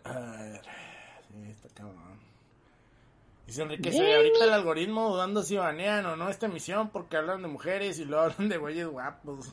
[0.05, 0.63] A ver,
[1.29, 2.06] sí, está cabrón.
[3.47, 7.43] Dice Enrique, sí, ahorita el algoritmo dudando si banean o no esta emisión porque hablan
[7.43, 9.53] de mujeres y luego hablan de güeyes guapos.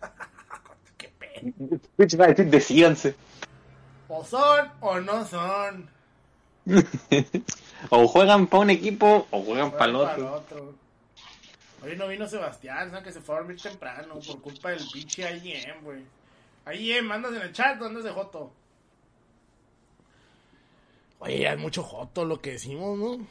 [0.98, 1.52] Qué pena.
[1.96, 3.14] Twitch va a decir, decídanse.
[4.08, 5.88] O son o no son.
[7.90, 10.44] O juegan para un equipo o juegan para el otro.
[11.82, 13.04] Hoy no vino Sebastián, ¿sabes?
[13.04, 16.04] Que se fue a dormir temprano por culpa del pinche IEM, güey.
[16.72, 18.52] IEM, andas en el chat, ¿dónde andas de Joto?
[21.24, 23.26] Oye, ya es mucho Joto lo que decimos, ¿no?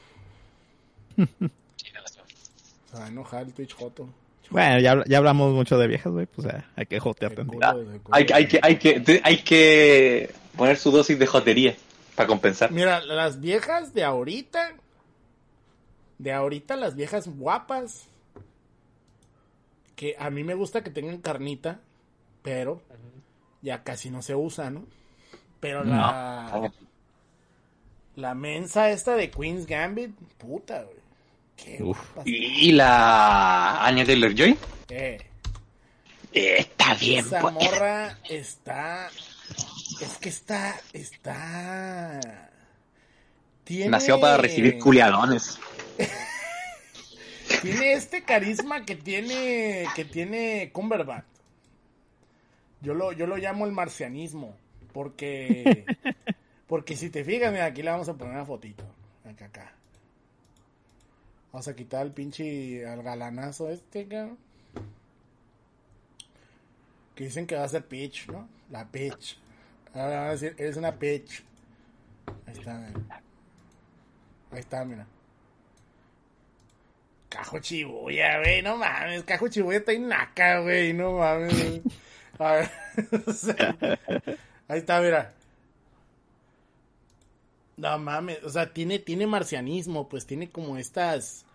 [1.25, 4.07] Se va a enojar el Twitch Joto.
[4.49, 6.25] Bueno, ya, ya hablamos mucho de viejas, güey.
[6.25, 7.65] Pues eh, hay que jotear tantito.
[7.65, 7.75] Ah.
[8.11, 11.75] Hay, que- hay, que, hay, que, te- hay que poner su dosis de jotería
[12.15, 12.71] para compensar.
[12.71, 14.73] Mira, las viejas de ahorita,
[16.17, 18.07] de ahorita las viejas guapas,
[19.95, 21.79] que a mí me gusta que tengan carnita,
[22.41, 22.81] pero
[23.61, 24.83] ya casi no se usa, ¿no?
[25.61, 26.71] Pero la,
[28.15, 30.97] la mensa esta de Queen's Gambit, puta, güey.
[31.55, 31.99] Qué Uf.
[32.25, 34.57] ¿Y la Anya Taylor Joy?
[34.89, 35.19] Eh,
[36.33, 37.53] Está bien, esa pues.
[37.53, 39.09] morra está,
[40.01, 42.49] es que está, está...
[43.63, 43.89] Tiene...
[43.89, 45.59] Nació para recibir culiadones.
[47.61, 51.25] Tiene este carisma que tiene que tiene Cumberbatch.
[52.81, 54.55] Yo lo yo lo llamo el marcianismo
[54.93, 55.85] porque
[56.71, 58.85] porque si te fijas, mira, aquí le vamos a poner una fotito
[59.25, 59.73] acá acá.
[61.51, 64.37] Vamos a quitar el pinche al galanazo este, cabrón.
[67.13, 68.47] Que dicen que va a ser Peach, ¿no?
[68.69, 69.37] La Peach.
[69.93, 71.43] Ahora van a decir, eres una Peach.
[72.47, 73.21] Ahí está, mira.
[74.51, 75.05] Ahí está, mira.
[77.27, 79.25] Cajo Chibuya, güey, no mames.
[79.25, 81.81] Cajo Chibuya está en naca, güey, no mames.
[82.39, 82.71] A ver,
[84.69, 85.33] ahí está, mira.
[87.81, 91.45] No mames, o sea, tiene, tiene marcianismo, pues tiene como estas,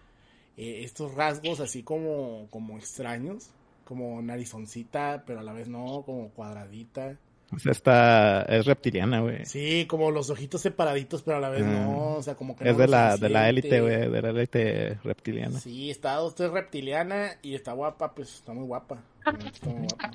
[0.57, 3.51] eh, estos rasgos así como, como extraños,
[3.85, 7.17] como narizoncita, pero a la vez no, como cuadradita.
[7.55, 9.47] O sea, está, es reptiliana, güey.
[9.47, 11.85] Sí, como los ojitos separaditos, pero a la vez Ah.
[11.85, 14.23] no, o sea, como que no Es de lo la, de la élite, güey, de
[14.23, 15.61] la élite reptiliana.
[15.61, 18.99] Sí, está, usted es reptiliana y está guapa, pues está muy guapa.
[19.55, 20.11] Está muy guapa.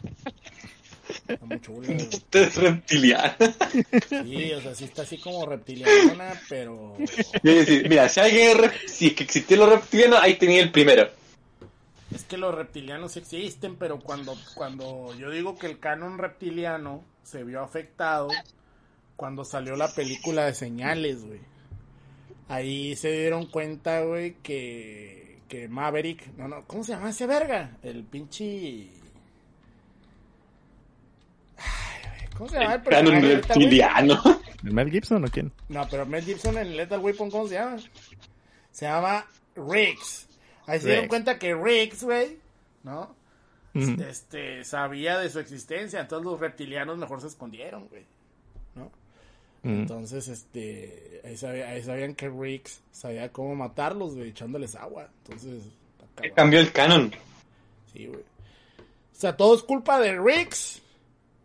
[1.27, 1.87] Está muy chula.
[1.93, 2.07] güey.
[2.07, 3.33] Usted es reptiliano.
[4.09, 6.97] Sí, o sea, sí está así como reptiliana, pero...
[7.43, 8.57] Yo decir, Mira, si alguien
[8.87, 11.09] si es que existían los reptilianos, ahí tenía el primero.
[12.13, 17.43] Es que los reptilianos existen, pero cuando, cuando yo digo que el canon reptiliano se
[17.43, 18.27] vio afectado
[19.15, 21.39] cuando salió la película de señales, güey.
[22.49, 27.77] Ahí se dieron cuenta, güey, que, que Maverick, no, no, ¿cómo se llama ese verga?
[27.81, 28.89] El pinche...
[31.57, 34.41] Ay, güey, ¿Cómo se llama el personaje reptiliano.
[34.63, 35.51] ¿El Mel Gibson o quién?
[35.69, 37.77] No, pero Mel Gibson en Lethal Weapon, ¿cómo se llama?
[38.71, 40.27] Se llama Riggs.
[40.65, 42.39] Ahí se dieron cuenta que Riggs, güey,
[42.81, 43.15] ¿no?
[43.75, 44.01] Ujú.
[44.01, 48.05] Este, sabía de su existencia, entonces los reptilianos mejor se escondieron, güey,
[48.73, 48.91] ¿no?
[49.63, 55.09] Entonces, este, ahí, sabía- ahí sabían que Riggs sabía cómo matarlos, güey, echándoles agua.
[55.25, 55.61] Entonces,
[56.15, 56.33] cabrón.
[56.35, 57.13] Cambió el canon.
[57.93, 58.21] Sí, güey.
[58.21, 60.81] O sea, todo es culpa de Riggs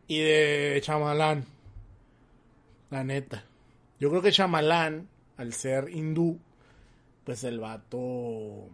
[0.08, 1.44] y de Chamalán.
[2.90, 3.44] La neta.
[3.98, 6.38] Yo creo que Chamalán, al ser hindú,
[7.24, 8.68] pues el vato.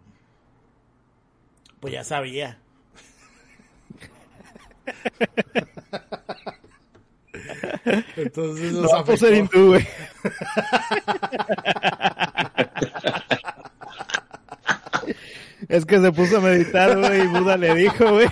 [1.79, 2.59] Pues ya sabía.
[8.15, 9.33] Entonces No ser afectó.
[9.33, 9.87] hindú, güey.
[15.69, 18.27] Es que se puso a meditar, güey, y Buda le dijo, güey.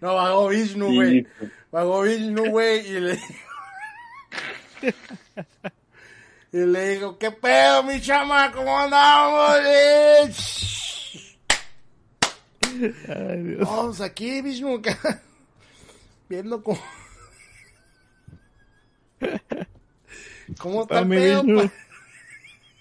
[0.00, 1.26] No, vagó Vishnu, güey.
[1.72, 3.18] Pagó Vishnu, güey, y le
[6.52, 8.52] Y le dijo, ¿qué pedo, mi chama?
[8.52, 9.56] ¿Cómo andamos?
[9.64, 10.32] eh?"
[13.08, 13.60] Ay, Dios.
[13.68, 15.22] Vamos aquí, Vishnu, acá.
[16.28, 16.78] Viendo cómo...
[20.58, 21.42] ¿Cómo está el pedo?
[21.42, 21.72] Pa-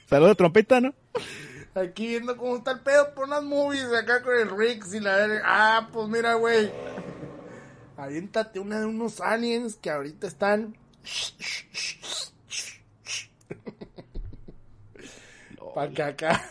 [0.09, 0.93] Saludos trompeta, ¿no?
[1.75, 5.41] Aquí viendo cómo está el pedo por unas movies acá con el Riggs y la.
[5.45, 6.69] Ah, pues mira, güey.
[8.01, 10.75] Aviéntate una de unos aliens que ahorita están.
[15.75, 16.41] Pa' que acá.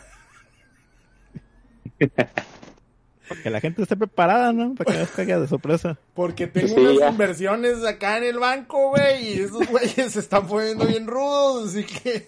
[3.43, 4.75] Que la gente esté preparada, ¿no?
[4.75, 5.97] Para que no les caiga de sorpresa.
[6.13, 7.09] Porque tengo Sí, unas ya.
[7.09, 11.83] inversiones acá en el banco, güey, y esos güeyes se están poniendo bien rudos, así
[11.83, 12.27] que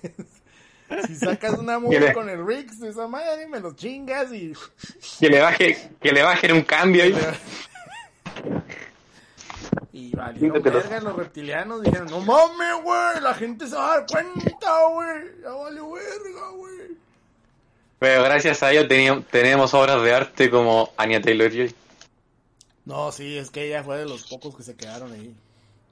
[1.08, 4.54] si sacas una movie con el Rix de esa madre, me los chingas y...
[5.20, 7.16] Que le baje, que le bajen un cambio ahí.
[9.94, 14.08] Y valieron verga los reptilianos, dijeron, no mames, güey, la gente se va a dar
[14.08, 16.98] cuenta, güey, ya vale verga, güey.
[18.00, 21.76] Pero gracias a ello teníamos, tenemos obras de arte como Anya Taylor-Joy.
[22.86, 25.36] No, sí, es que ella fue de los pocos que se quedaron ahí.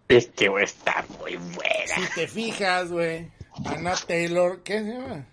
[0.07, 1.95] Es que güey, está muy buena.
[1.95, 3.31] Si te fijas, güey,
[3.65, 5.25] Anna Taylor, ¿qué se llama?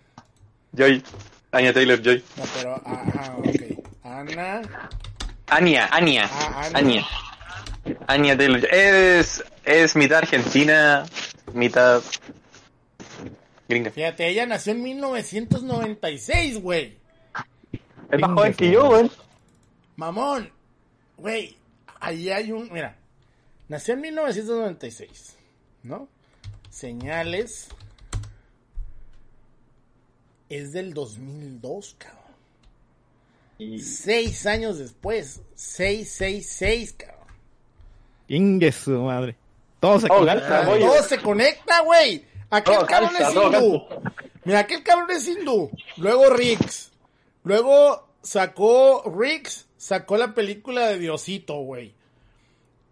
[0.73, 1.03] Joy.
[1.53, 2.23] Anya Taylor-Joy.
[2.37, 3.79] No, pero, ajá, ok.
[4.05, 4.91] Ana,
[5.47, 6.29] Anya, Anya.
[6.31, 6.79] Ah, Anya.
[6.79, 7.07] Anya.
[8.07, 8.65] Anya Taylor.
[8.73, 11.07] Es, es mitad argentina,
[11.53, 12.03] mitad
[13.69, 13.91] gringa.
[13.91, 16.97] fíjate, ella nació en 1996, güey.
[18.11, 19.11] Es más joven que yo, güey.
[19.97, 20.51] Mamón,
[21.17, 21.57] güey,
[22.01, 22.97] ahí hay un, mira,
[23.69, 25.37] nació en 1996,
[25.83, 26.09] ¿no?
[26.71, 27.69] Señales
[30.49, 32.19] es del 2002, cabrón.
[33.81, 37.18] Seis años después, seis, seis, seis, cabrón.
[38.29, 39.37] Ingue su madre.
[39.81, 40.61] Todo se Oh, conecta.
[40.63, 42.25] Ah, todo se conecta, güey.
[42.51, 43.85] Aquel cabrón calza, es hindú.
[44.45, 45.71] Mira, aquel cabrón es hindú.
[45.97, 46.91] Luego Rix.
[47.45, 51.95] Luego sacó Rix, sacó la película de Diosito, güey.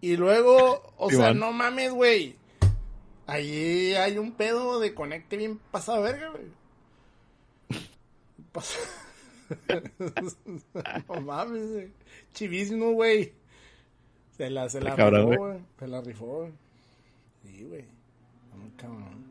[0.00, 2.36] Y luego, o sea, no mames, güey.
[3.26, 6.44] Allí hay un pedo de conecte bien pasado verga, güey.
[8.52, 8.76] Pas-
[11.08, 11.88] no mames, güey.
[12.34, 13.32] Chivísimo, güey.
[14.36, 15.58] Se la, se la Cabrón, rifó, güey.
[15.78, 16.52] Se la rifó, güey.
[17.42, 17.84] Sí, güey.
[18.76, 19.26] Cabrón.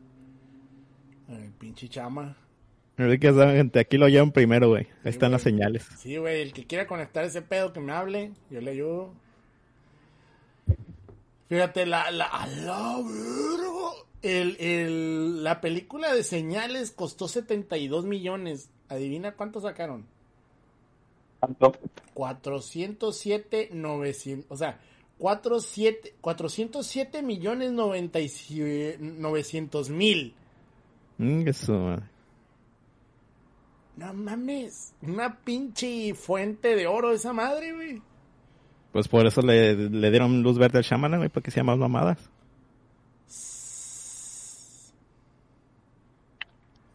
[1.28, 2.36] El pinche chama.
[2.96, 4.86] Que gente, aquí lo llevan primero, güey.
[5.04, 5.86] Ahí están las señales.
[5.98, 9.12] Sí, güey, el que quiera conectar ese pedo que me hable, yo le ayudo.
[11.48, 14.06] Fíjate, la, la, a la verga.
[14.22, 18.70] El, el, la película de señales costó 72 millones.
[18.88, 20.06] Adivina cuánto sacaron.
[22.14, 24.80] 407, 900, o sea,
[25.18, 30.34] 47, 407 millones 97 900 mil.
[31.52, 32.04] Su madre.
[33.96, 38.02] No mames, una pinche fuente de oro esa madre, güey.
[38.92, 41.78] Pues por eso le, le dieron luz verde al Shyamalan, güey, para que sea más
[41.78, 42.18] mamadas.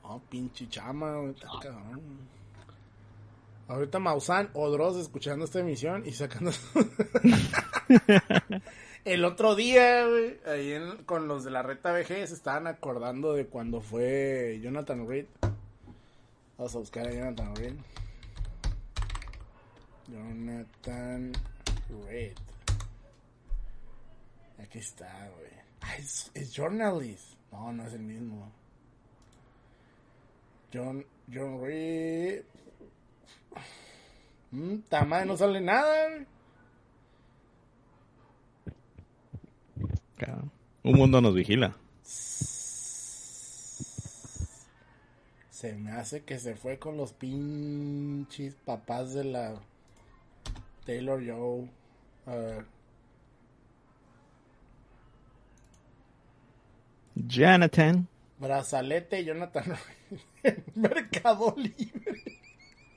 [0.03, 1.35] Oh, pinche chama, güey.
[3.67, 6.51] Ahorita Maussan o Dross escuchando esta emisión y sacando.
[9.05, 13.47] El otro día, güey, ahí con los de la reta VG se estaban acordando de
[13.47, 15.25] cuando fue Jonathan Reed.
[16.57, 17.73] Vamos a buscar a Jonathan Reed.
[20.07, 21.31] Jonathan
[22.07, 22.33] Reed.
[24.59, 25.51] Aquí está, güey.
[25.81, 27.33] Ah, es, journalist.
[27.51, 28.51] No, no es el mismo.
[30.71, 32.43] John, John Reed.
[34.51, 36.09] Mm, ta madre, no sale nada.
[36.09, 36.27] güey.
[40.17, 40.51] Cabrón.
[40.83, 41.75] Un mundo nos vigila.
[45.51, 49.61] Se me hace que se fue con los pinches papás de la
[50.85, 51.69] Taylor Joe.
[52.25, 52.65] A ver.
[57.13, 58.07] Jonathan.
[58.39, 59.75] Brazalete Jonathan.
[60.75, 62.41] Mercado Libre.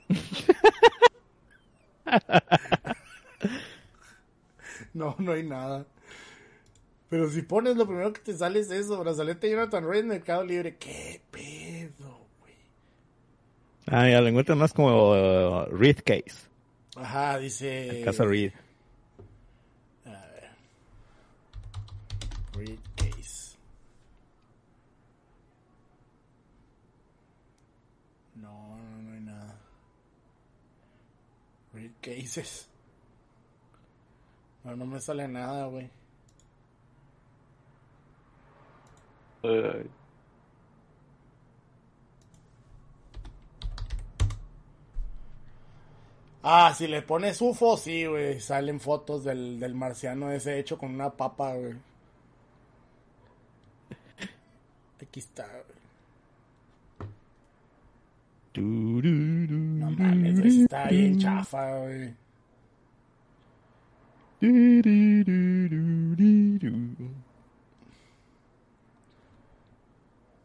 [4.95, 5.85] no, no hay nada.
[7.15, 10.77] Pero si pones lo primero que te sale es eso, brazalete Jonathan Reed, Mercado Libre.
[10.79, 12.57] ¿Qué pedo, güey?
[13.87, 16.49] Ah, ya lo encuentro más como uh, Reed Case.
[16.97, 18.03] Ajá, dice...
[18.05, 18.53] Casa Reed.
[22.53, 23.57] Reed Case.
[28.35, 29.57] No, no, no hay nada.
[31.75, 32.69] Reed Cases.
[34.65, 35.89] No, no me sale nada, güey.
[46.43, 48.39] Ah, si le pones UFO, sí, güey.
[48.41, 51.75] Salen fotos del, del marciano ese hecho con una papa, güey.
[55.01, 55.75] Aquí está, güey.
[58.57, 62.15] No mames, güey, está bien chafa, güey.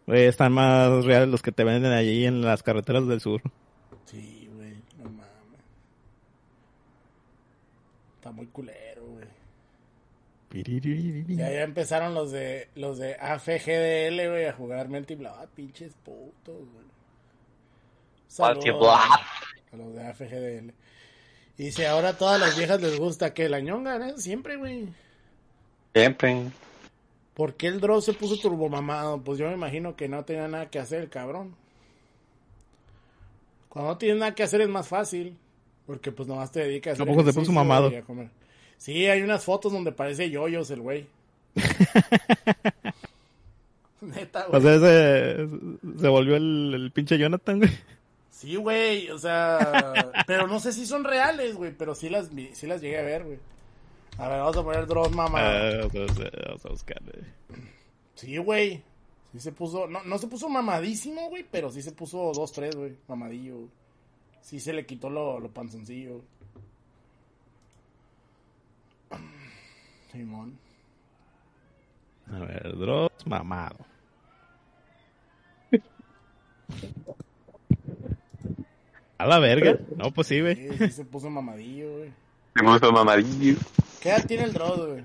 [0.10, 3.44] Güey, están más reales los que te venden allí en las carreteras del sur.
[4.06, 5.30] Sí, güey, no mames.
[8.16, 9.28] está muy culero, güey.
[11.28, 16.58] Ya, ya empezaron los de los de AFGDL, güey, a jugar Melty Blood, pinches putos,
[16.74, 16.86] güey.
[18.26, 19.00] Saludos.
[19.72, 20.74] A los de AFGDL.
[21.56, 24.14] Y dice, ahora a todas las viejas les gusta que la ñonga, ¿eh?
[24.18, 24.90] Siempre, güey.
[25.94, 26.48] Siempre.
[27.40, 29.24] ¿Por qué el Dross se puso turbomamado?
[29.24, 31.56] Pues yo me imagino que no tenía nada que hacer el cabrón.
[33.70, 35.38] Cuando no tienes nada que hacer es más fácil.
[35.88, 37.90] Porque pues nomás te dedicas a hacer ¿A poco se puso mamado?
[37.92, 38.30] y a comer.
[38.76, 41.08] Sí, hay unas fotos donde parece yoyos el güey.
[44.02, 44.60] Neta, güey.
[44.60, 45.48] O sea, se,
[45.98, 47.72] se volvió el, el pinche Jonathan, güey.
[48.32, 52.68] Sí, güey, o sea, pero no sé si son reales, güey, pero sí las, sí
[52.68, 53.40] las llegué a ver, güey.
[54.20, 55.40] A ver, vamos a poner Dross mamá.
[55.42, 57.26] Ah, vamos a- vamos a buscar, güey.
[58.16, 58.84] Sí, güey.
[59.32, 62.76] Sí se puso, no, no se puso mamadísimo, güey, pero sí se puso dos, tres,
[62.76, 63.68] güey, mamadillo.
[64.42, 66.22] Sí se le quitó lo, lo panzoncillo.
[70.12, 70.58] Simón.
[72.32, 73.78] A ver, Dross mamado.
[79.18, 79.78] A la verga.
[79.98, 80.56] No, pues sí, güey.
[80.56, 82.12] Sí, sí se puso mamadillo, güey.
[82.56, 83.58] Se puso mamadillo.
[84.02, 85.04] ¿Qué edad tiene el Dross, güey?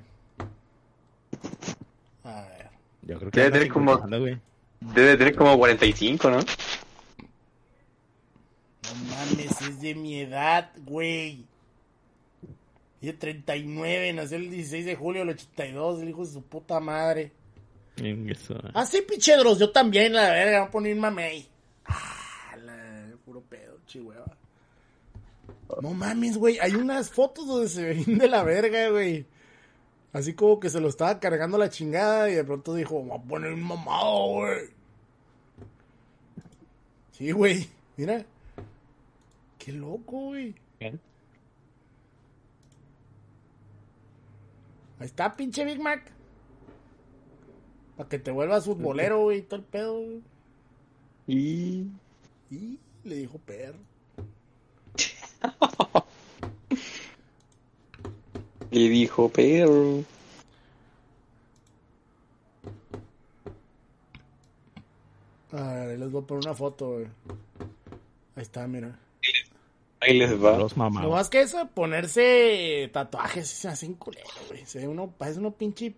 [2.24, 2.68] A ver.
[3.02, 4.38] Yo creo que Debe tener como- güey.
[4.80, 6.38] Debe tener como 45, ¿no?
[6.38, 6.44] No
[9.08, 11.44] mames, es de mi edad, güey.
[13.00, 17.32] Tiene 39, nació el 16 de julio del 82, el hijo de su puta madre.
[17.96, 18.58] Eso.
[18.74, 21.46] Ah, sí, pichedros, yo también, la verga, voy a poner mamey.
[21.86, 24.36] Ah, la, puro pedo, chihuahua.
[25.82, 29.26] No mames, güey, hay unas fotos donde se ven de la verga, güey.
[30.12, 33.22] Así como que se lo estaba cargando la chingada y de pronto dijo, voy a
[33.22, 34.68] poner un mamado, güey.
[37.12, 38.24] Sí, güey, mira.
[39.58, 40.54] Qué loco, güey.
[40.80, 40.98] Ahí
[45.00, 46.12] está, pinche Big Mac.
[47.96, 50.22] Para que te vuelvas futbolero, güey, todo el pedo, güey.
[51.26, 51.88] Y...
[52.50, 53.78] Y le dijo perro.
[58.70, 60.02] Le dijo, pero...
[65.52, 67.06] A ver, ahí les voy a poner una foto, güey.
[68.34, 68.98] Ahí está, mira.
[70.00, 70.56] Ahí les va.
[70.56, 71.10] Dross Lo mamado.
[71.10, 74.66] más que eso de ponerse tatuajes se hace un culero, güey.
[74.66, 75.94] Se ve uno, parece uno pinche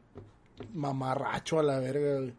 [0.74, 2.35] mamarracho a la verga, güey.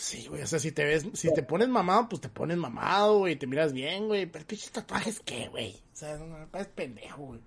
[0.00, 3.18] Sí, güey, o sea, si te ves, si te pones mamado, pues te pones mamado,
[3.18, 4.26] güey, te miras bien, güey.
[4.26, 5.72] Pero pinches tatuajes, ¿qué, güey?
[5.92, 7.40] O sea, no, parece pendejo, güey.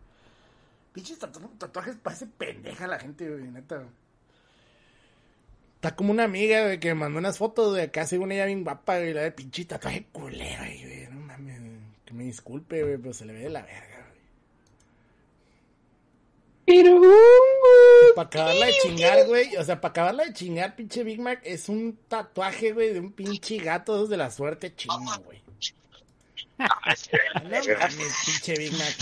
[0.92, 3.88] Pinches tatu- tatuajes parece pendeja la gente, güey, neta.
[5.76, 8.66] Está como una amiga, güey, que me mandó unas fotos de acá, según ella bien
[8.66, 11.08] guapa, güey, la de pinche tatuaje culero, güey.
[11.10, 11.62] No mames,
[12.04, 14.22] que me disculpe, güey, pero se le ve de la verga, güey.
[16.66, 17.02] Pero...
[18.16, 19.56] Para acabarla de chingar, güey.
[19.58, 23.12] O sea, para acabarla de chingar, pinche Big Mac, es un tatuaje, güey, de un
[23.12, 25.42] pinche gato de la suerte chino, güey.
[27.44, 27.50] No
[28.26, 28.96] pinche Big Mac.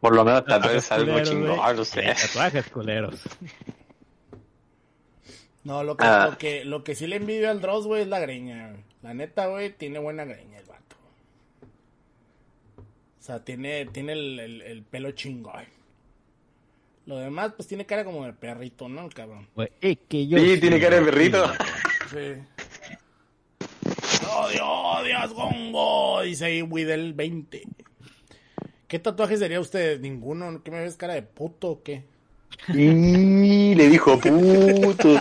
[0.00, 1.76] Por lo menos tal vez algo chingón, güey.
[1.76, 2.02] no sé.
[2.20, 3.20] Tatuajes culeros.
[5.62, 6.28] No, lo que, Ah.
[6.30, 8.84] lo que, lo que sí le envidio al Dross, güey, es la greña, güey.
[9.02, 10.73] La neta, güey, tiene buena greña el.
[13.24, 15.64] O sea, tiene, tiene el, el, el pelo chingón.
[17.06, 19.06] Lo demás, pues tiene cara como de perrito, ¿no?
[19.06, 19.48] El cabrón.
[19.80, 21.42] Eh, que yo Sí, tiene cara de perrito.
[22.10, 22.34] Sí.
[24.30, 26.20] ¡Odio, odias, gongo!
[26.20, 27.62] Dice ahí Widel 20.
[28.88, 30.00] ¿Qué tatuaje sería usted?
[30.02, 30.62] Ninguno.
[30.62, 32.04] ¿Qué me ves cara de puto o qué?
[32.68, 35.14] Y le dijo, puto.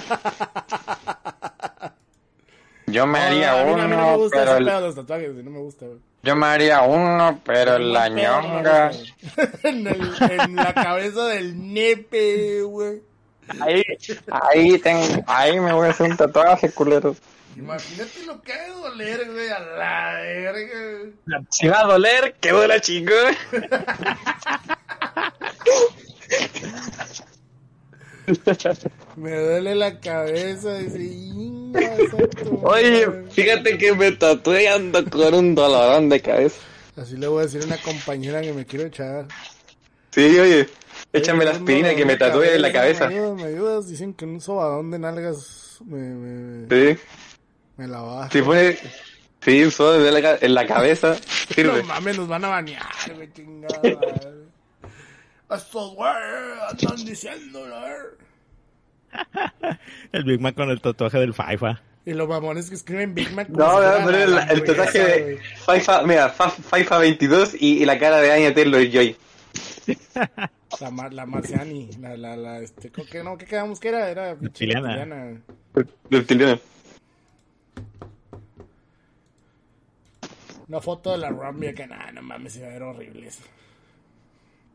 [2.88, 4.65] Yo me haría Ah, a mí, a mí no me uno, gusta pero ese el-
[4.65, 5.99] pedo de los tatuajes, no me gusta, güey.
[6.23, 8.91] Yo me haría uno, pero en la ñonga.
[9.63, 13.01] en, el- en la cabeza del nepe, güey.
[13.59, 13.83] Ahí,
[14.31, 17.15] ahí tengo, ahí me voy a hacer un tatuaje, culero.
[17.57, 21.11] Imagínate lo que ha de doler, güey, a la verga.
[21.49, 23.35] Si va a doler, que duela chingón.
[29.15, 30.77] Me duele la cabeza.
[30.79, 33.23] Dice, "Inga, esa tu Oye, madre".
[33.31, 36.57] fíjate que me tatué y ando con un dolorón de cabeza.
[36.95, 39.27] Así le voy a decir a una compañera que me quiero echar.
[40.11, 40.67] Sí, oye,
[41.11, 43.07] échame la Un aspirina que me tatué en la cabeza.
[43.07, 43.87] Me ayudas, me ayudas.
[43.89, 46.99] Dicen que un sobadón de nalgas me, me, Sí,
[47.77, 48.29] me la baja.
[48.31, 48.77] si pone,
[49.41, 51.13] sí, desde la, en la cabeza,
[51.49, 51.83] No sirve.
[51.83, 52.85] mames, nos van a banear,
[53.15, 53.81] güey, chingada.
[55.55, 56.11] Estos güey
[56.69, 57.84] andan diciendo, ¿no?
[60.11, 61.81] El Big Mac con el tatuaje del FIFA.
[62.05, 63.47] Y los mamones que escriben Big Mac.
[63.49, 65.39] No, poner la- el, el tatuaje de.
[65.65, 69.15] FIFA, mira, Fa- FIFA 22 y, y la cara de Anya Taylor Joy.
[70.81, 71.91] La, mar, la Marciani.
[72.01, 74.09] La, la, la, este, ¿con ¿qué, no, ¿Qué quedamos que era?
[74.09, 75.38] Era Reptiliana.
[76.09, 76.59] reptiliana.
[80.67, 83.43] Una foto de la Rumble que nada, no mames, iba a ver horrible eso.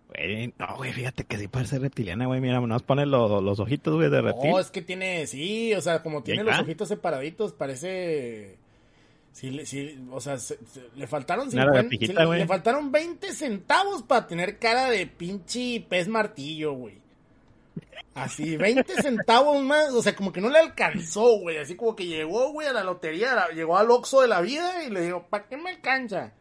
[0.08, 2.40] Güey, no, güey, fíjate que sí parece reptiliana, güey.
[2.40, 4.50] Mira, nos pone los, los ojitos, güey, de reptil.
[4.50, 8.56] No, es que tiene, sí, o sea, como tiene los ojitos separaditos, parece...
[9.32, 13.32] Sí, sí, o sea, se- se- le faltaron Una 50, lagartijita, sí, le- faltaron 20
[13.34, 16.98] centavos para tener cara de pinche pez martillo, güey.
[18.14, 21.58] Así, 20 centavos más, o sea, como que no le alcanzó, güey.
[21.58, 24.82] Así como que llegó, güey, a la lotería, la- llegó al Oxxo de la vida
[24.82, 26.32] y le digo, ¿para qué me alcanza?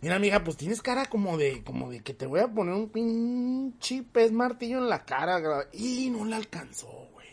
[0.00, 2.88] Mira, mija, pues tienes cara como de, como de que te voy a poner un
[2.88, 5.68] pinche pez martillo en la cara.
[5.72, 7.28] Y no le alcanzó, güey.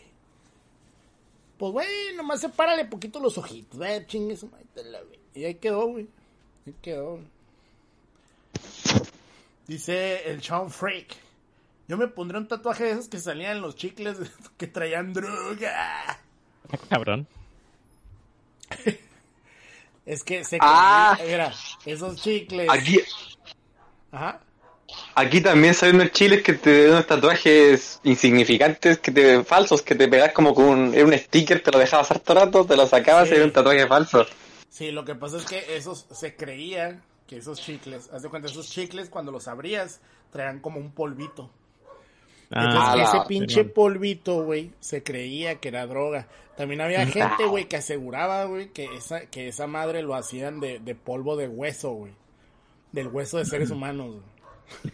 [1.58, 5.20] Pues, güey, nomás sepárale poquito los ojitos, güey, chingue su la ve.
[5.34, 6.08] Y ahí quedó, güey.
[6.66, 7.20] Ahí quedó.
[9.68, 11.14] Dice el Sean Freak.
[11.88, 14.18] Yo me pondré un tatuaje de esos que salían en los chicles
[14.56, 16.18] que traían droga.
[16.88, 17.28] Cabrón.
[20.06, 21.18] Es que se Ah.
[21.26, 21.52] Mira,
[21.84, 22.68] esos chicles.
[22.70, 23.00] Aquí,
[24.12, 24.40] Ajá.
[25.16, 29.94] aquí también salen unos chiles que te dan unos tatuajes insignificantes, que te, falsos, que
[29.96, 33.28] te pegas como con un, un sticker, te lo dejabas harto rato, te lo sacabas
[33.28, 33.34] Sí.
[33.34, 34.24] y era un tatuaje falso.
[34.68, 38.48] Sí, lo que pasa es que esos se creía que esos chicles, haz de cuenta,
[38.48, 40.00] esos chicles cuando los abrías
[40.30, 41.50] traían como un polvito.
[42.50, 46.28] Entonces Ah, ese pinche polvito, güey, se creía que era droga.
[46.56, 50.78] También había gente, güey, que aseguraba, güey, que esa, que esa madre lo hacían de,
[50.78, 52.12] de polvo de hueso, güey.
[52.92, 54.12] Del hueso de seres humanos,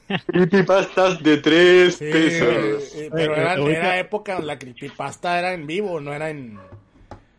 [0.09, 0.21] güey.
[0.27, 2.49] Creepypastas de tres Sí, pesos.
[2.49, 6.59] güey, eh, pero Eh, era, era época, la creepypasta era en vivo, no era en...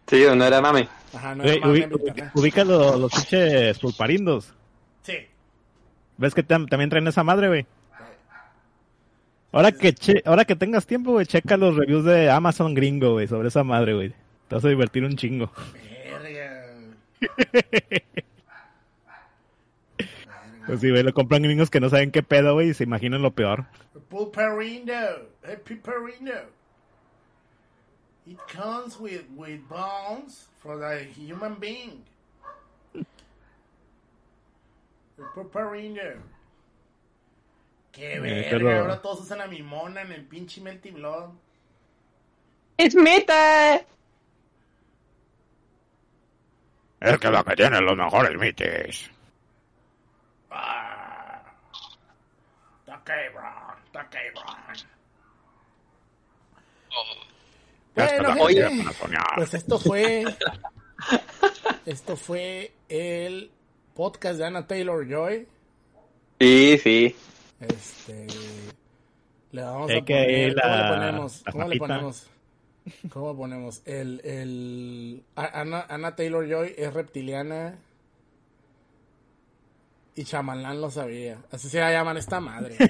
[0.07, 0.87] Sí, no era mame.
[1.13, 1.89] Ajá, no era mame
[2.35, 4.53] ubica los, los pinches pulparindos.
[5.03, 5.13] Sí.
[6.17, 7.65] ¿Ves que tam- también traen esa madre, güey?
[9.53, 13.27] Ahora que, che- ahora que tengas tiempo, güey, checa los reviews de Amazon gringo, güey,
[13.27, 14.09] sobre esa madre, güey.
[14.47, 15.49] Te vas a divertir un chingo.
[16.21, 16.65] Verga.
[20.65, 23.21] Pues sí, güey, lo compran gringos que no saben qué pedo, güey, y se imaginan
[23.21, 23.65] lo peor.
[24.09, 26.31] Pulperino, a pulperino.
[28.25, 32.05] It comes with, with bones for the human being.
[32.95, 33.05] El
[35.35, 36.01] pulperino.
[37.93, 41.29] Qué Eh, verga, pero- ahora todos usan a mi mona en el pinche Melty Blood.
[42.75, 43.75] ¡Es meta!
[46.99, 49.09] Es que la que tiene los mejores mites.
[50.49, 51.41] Ah.
[52.79, 54.87] Está cabrón, está cabrón.
[57.95, 58.85] Bueno, gente,
[59.35, 60.25] pues esto fue.
[61.85, 63.51] Esto fue el
[63.93, 65.47] podcast de Anna Taylor Joy.
[66.39, 67.15] Sí, sí.
[67.67, 68.27] Este.
[69.51, 70.55] Le vamos a poner.
[70.55, 71.43] ¿Cómo la- le ponemos?
[71.45, 72.27] la ¿Cómo le ponemos?
[73.11, 73.81] ¿Cómo ponemos?
[73.85, 74.19] El.
[74.23, 77.75] el a- Anna, Anna Taylor Joy es reptiliana.
[80.15, 81.39] Y Chamalán lo sabía.
[81.51, 82.77] Así se llaman esta madre.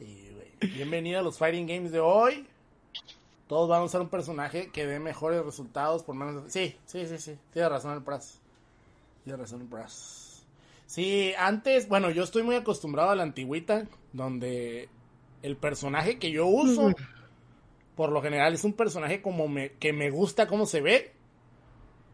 [0.00, 2.46] Y, güey, Bienvenido a los Fighting Games de hoy.
[3.48, 6.44] Todos vamos a usar un personaje que dé mejores resultados por menos.
[6.52, 7.38] Sí, sí, sí, sí.
[7.52, 8.40] Tiene razón el Pras.
[9.24, 10.23] Tiene razón el Pras.
[10.86, 14.88] Sí, antes, bueno, yo estoy muy acostumbrado a la antigüita, donde
[15.42, 16.92] el personaje que yo uso,
[17.96, 21.12] por lo general, es un personaje como me, que me gusta cómo se ve,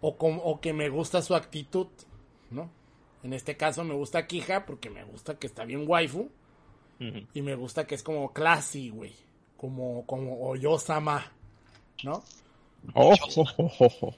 [0.01, 1.89] o, como, o que me gusta su actitud,
[2.51, 2.71] ¿no?
[3.23, 6.31] En este caso me gusta Kija porque me gusta que está bien waifu.
[7.33, 9.15] Y me gusta que es como classy, güey.
[9.57, 11.33] Como, como Oyosama,
[12.05, 12.23] ¿no?
[12.93, 14.15] Oh, oh, oh, oh.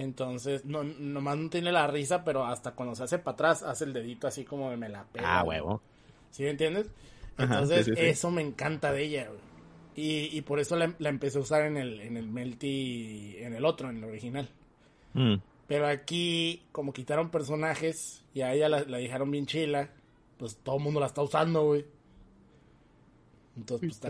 [0.00, 3.84] Entonces, no, nomás no tiene la risa, pero hasta cuando se hace para atrás, hace
[3.84, 5.40] el dedito así como de me la pela.
[5.40, 5.82] Ah, huevo.
[6.30, 6.86] ¿Sí me entiendes?
[7.36, 8.06] Ajá, Entonces, sí, sí, sí.
[8.06, 9.40] eso me encanta de ella, güey.
[9.96, 13.54] Y, y por eso la, la empecé a usar en el, en el Melty, en
[13.54, 14.48] el otro, en el original.
[15.14, 15.34] Mm.
[15.66, 19.90] Pero aquí, como quitaron personajes y a ella la, la dejaron bien chila,
[20.36, 21.84] pues todo el mundo la está usando, güey.
[23.56, 24.08] Entonces, pues está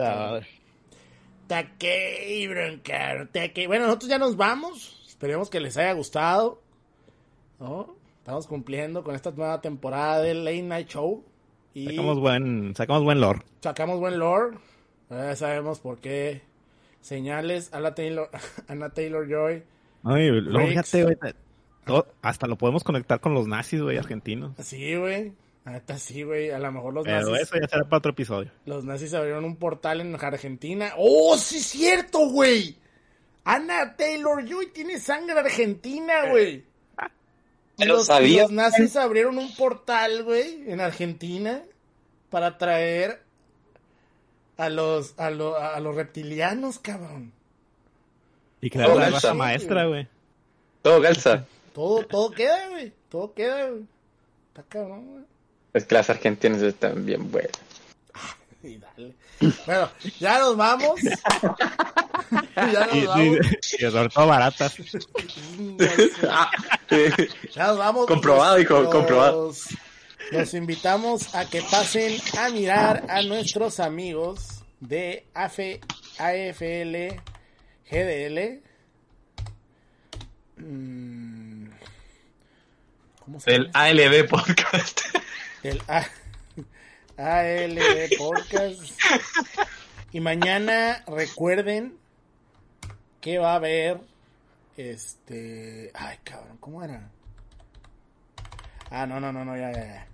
[1.78, 4.94] cabrón, cabrón, está ca- Bueno, nosotros ya nos vamos.
[5.18, 6.60] Esperemos que les haya gustado.
[7.58, 7.96] ¿No?
[8.18, 11.24] Estamos cumpliendo con esta nueva temporada del Late Night Show.
[11.74, 13.40] Y Sacamos buen, sacamos buen lore.
[13.60, 14.56] sacamos buen lore.
[15.10, 16.42] Ya sabemos por qué.
[17.00, 18.28] Señales a la Taylor,
[18.68, 19.62] Ana Taylor Joy.
[20.04, 20.30] Ay,
[20.68, 21.16] fíjate, güey,
[21.84, 24.52] todo- hasta lo podemos conectar con los nazis, güey, argentinos.
[24.62, 25.32] Sí, güey.
[25.64, 26.50] Neta, sí, güey.
[26.50, 28.50] A lo mejor los Pero nazis, eso ya será para otro episodio.
[28.66, 30.92] los nazis abrieron un portal en Argentina.
[30.96, 32.76] ¡Oh, sí, cierto, güey!
[33.50, 36.64] Ana Taylor Joy tiene sangre argentina, güey.
[37.78, 41.62] Los, sabía- los nazis abrieron un portal, güey, en Argentina
[42.28, 43.22] para traer
[44.58, 47.32] a los, a, lo- a los reptilianos, cabrón.
[48.60, 50.08] Y crear Oh, la raza maestra, güey.
[50.82, 51.46] Todo calza.
[51.72, 52.92] Todo, todo queda, güey.
[53.08, 53.84] Todo queda, güey.
[54.48, 55.24] Está cabrón, güey.
[55.72, 57.52] Es que las argentinas están bien buenas.
[58.68, 59.14] Y dale.
[59.66, 59.90] Bueno,
[60.20, 61.00] ya nos vamos.
[62.56, 63.26] ya nos Y, vamos.
[63.26, 64.74] y, y sobre todo baratas.
[67.54, 68.06] Ya nos vamos.
[68.06, 69.52] Comprobado, Los- hijo, comprobado.
[70.30, 75.58] Los invitamos a que pasen a mirar a nuestros amigos de AF,
[76.18, 77.16] AFL
[77.90, 78.60] GDL.
[80.58, 81.68] Mm,
[83.24, 83.84] ¿Cómo se El llama?
[83.84, 85.00] ALB Podcast.
[85.62, 86.06] El A-
[87.18, 88.80] ALB Podcast.
[90.12, 91.98] Y mañana recuerden
[93.20, 94.00] que va a haber
[94.76, 95.90] este.
[95.94, 97.10] Ay, cabrón, ¿cómo era?
[98.90, 100.06] Ah, no, no, no, no, ya, ya, ya.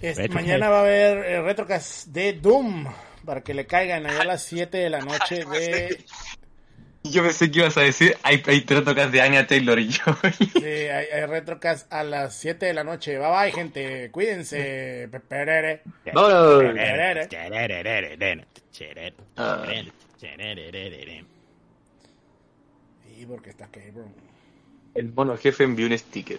[0.00, 2.86] Este, mañana va a haber eh, Retrocast de Doom
[3.24, 6.04] para que le caigan allá a las 7 de la noche de
[7.04, 10.04] Yo pensé que ibas a decir, hay, hay tres tocas de Anya Taylor y yo.
[10.38, 13.18] Sí, hay, hay retrocast a las 7 de la noche.
[13.18, 14.10] Bye bye, gente.
[14.12, 15.08] Cuídense.
[16.12, 16.74] Vámonos.
[23.04, 24.14] Sí, porque está cabrón.
[24.94, 26.38] El mono jefe envió un sticker.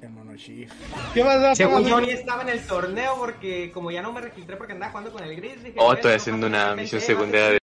[0.00, 0.70] El mono chief.
[1.12, 1.54] ¿Qué pasa?
[1.54, 4.92] Según yo ni estaba en el torneo porque como ya no me registré porque andaba
[4.92, 5.76] jugando con el Gris, dije...
[5.78, 7.50] Oh, estoy haciendo una misión secundaria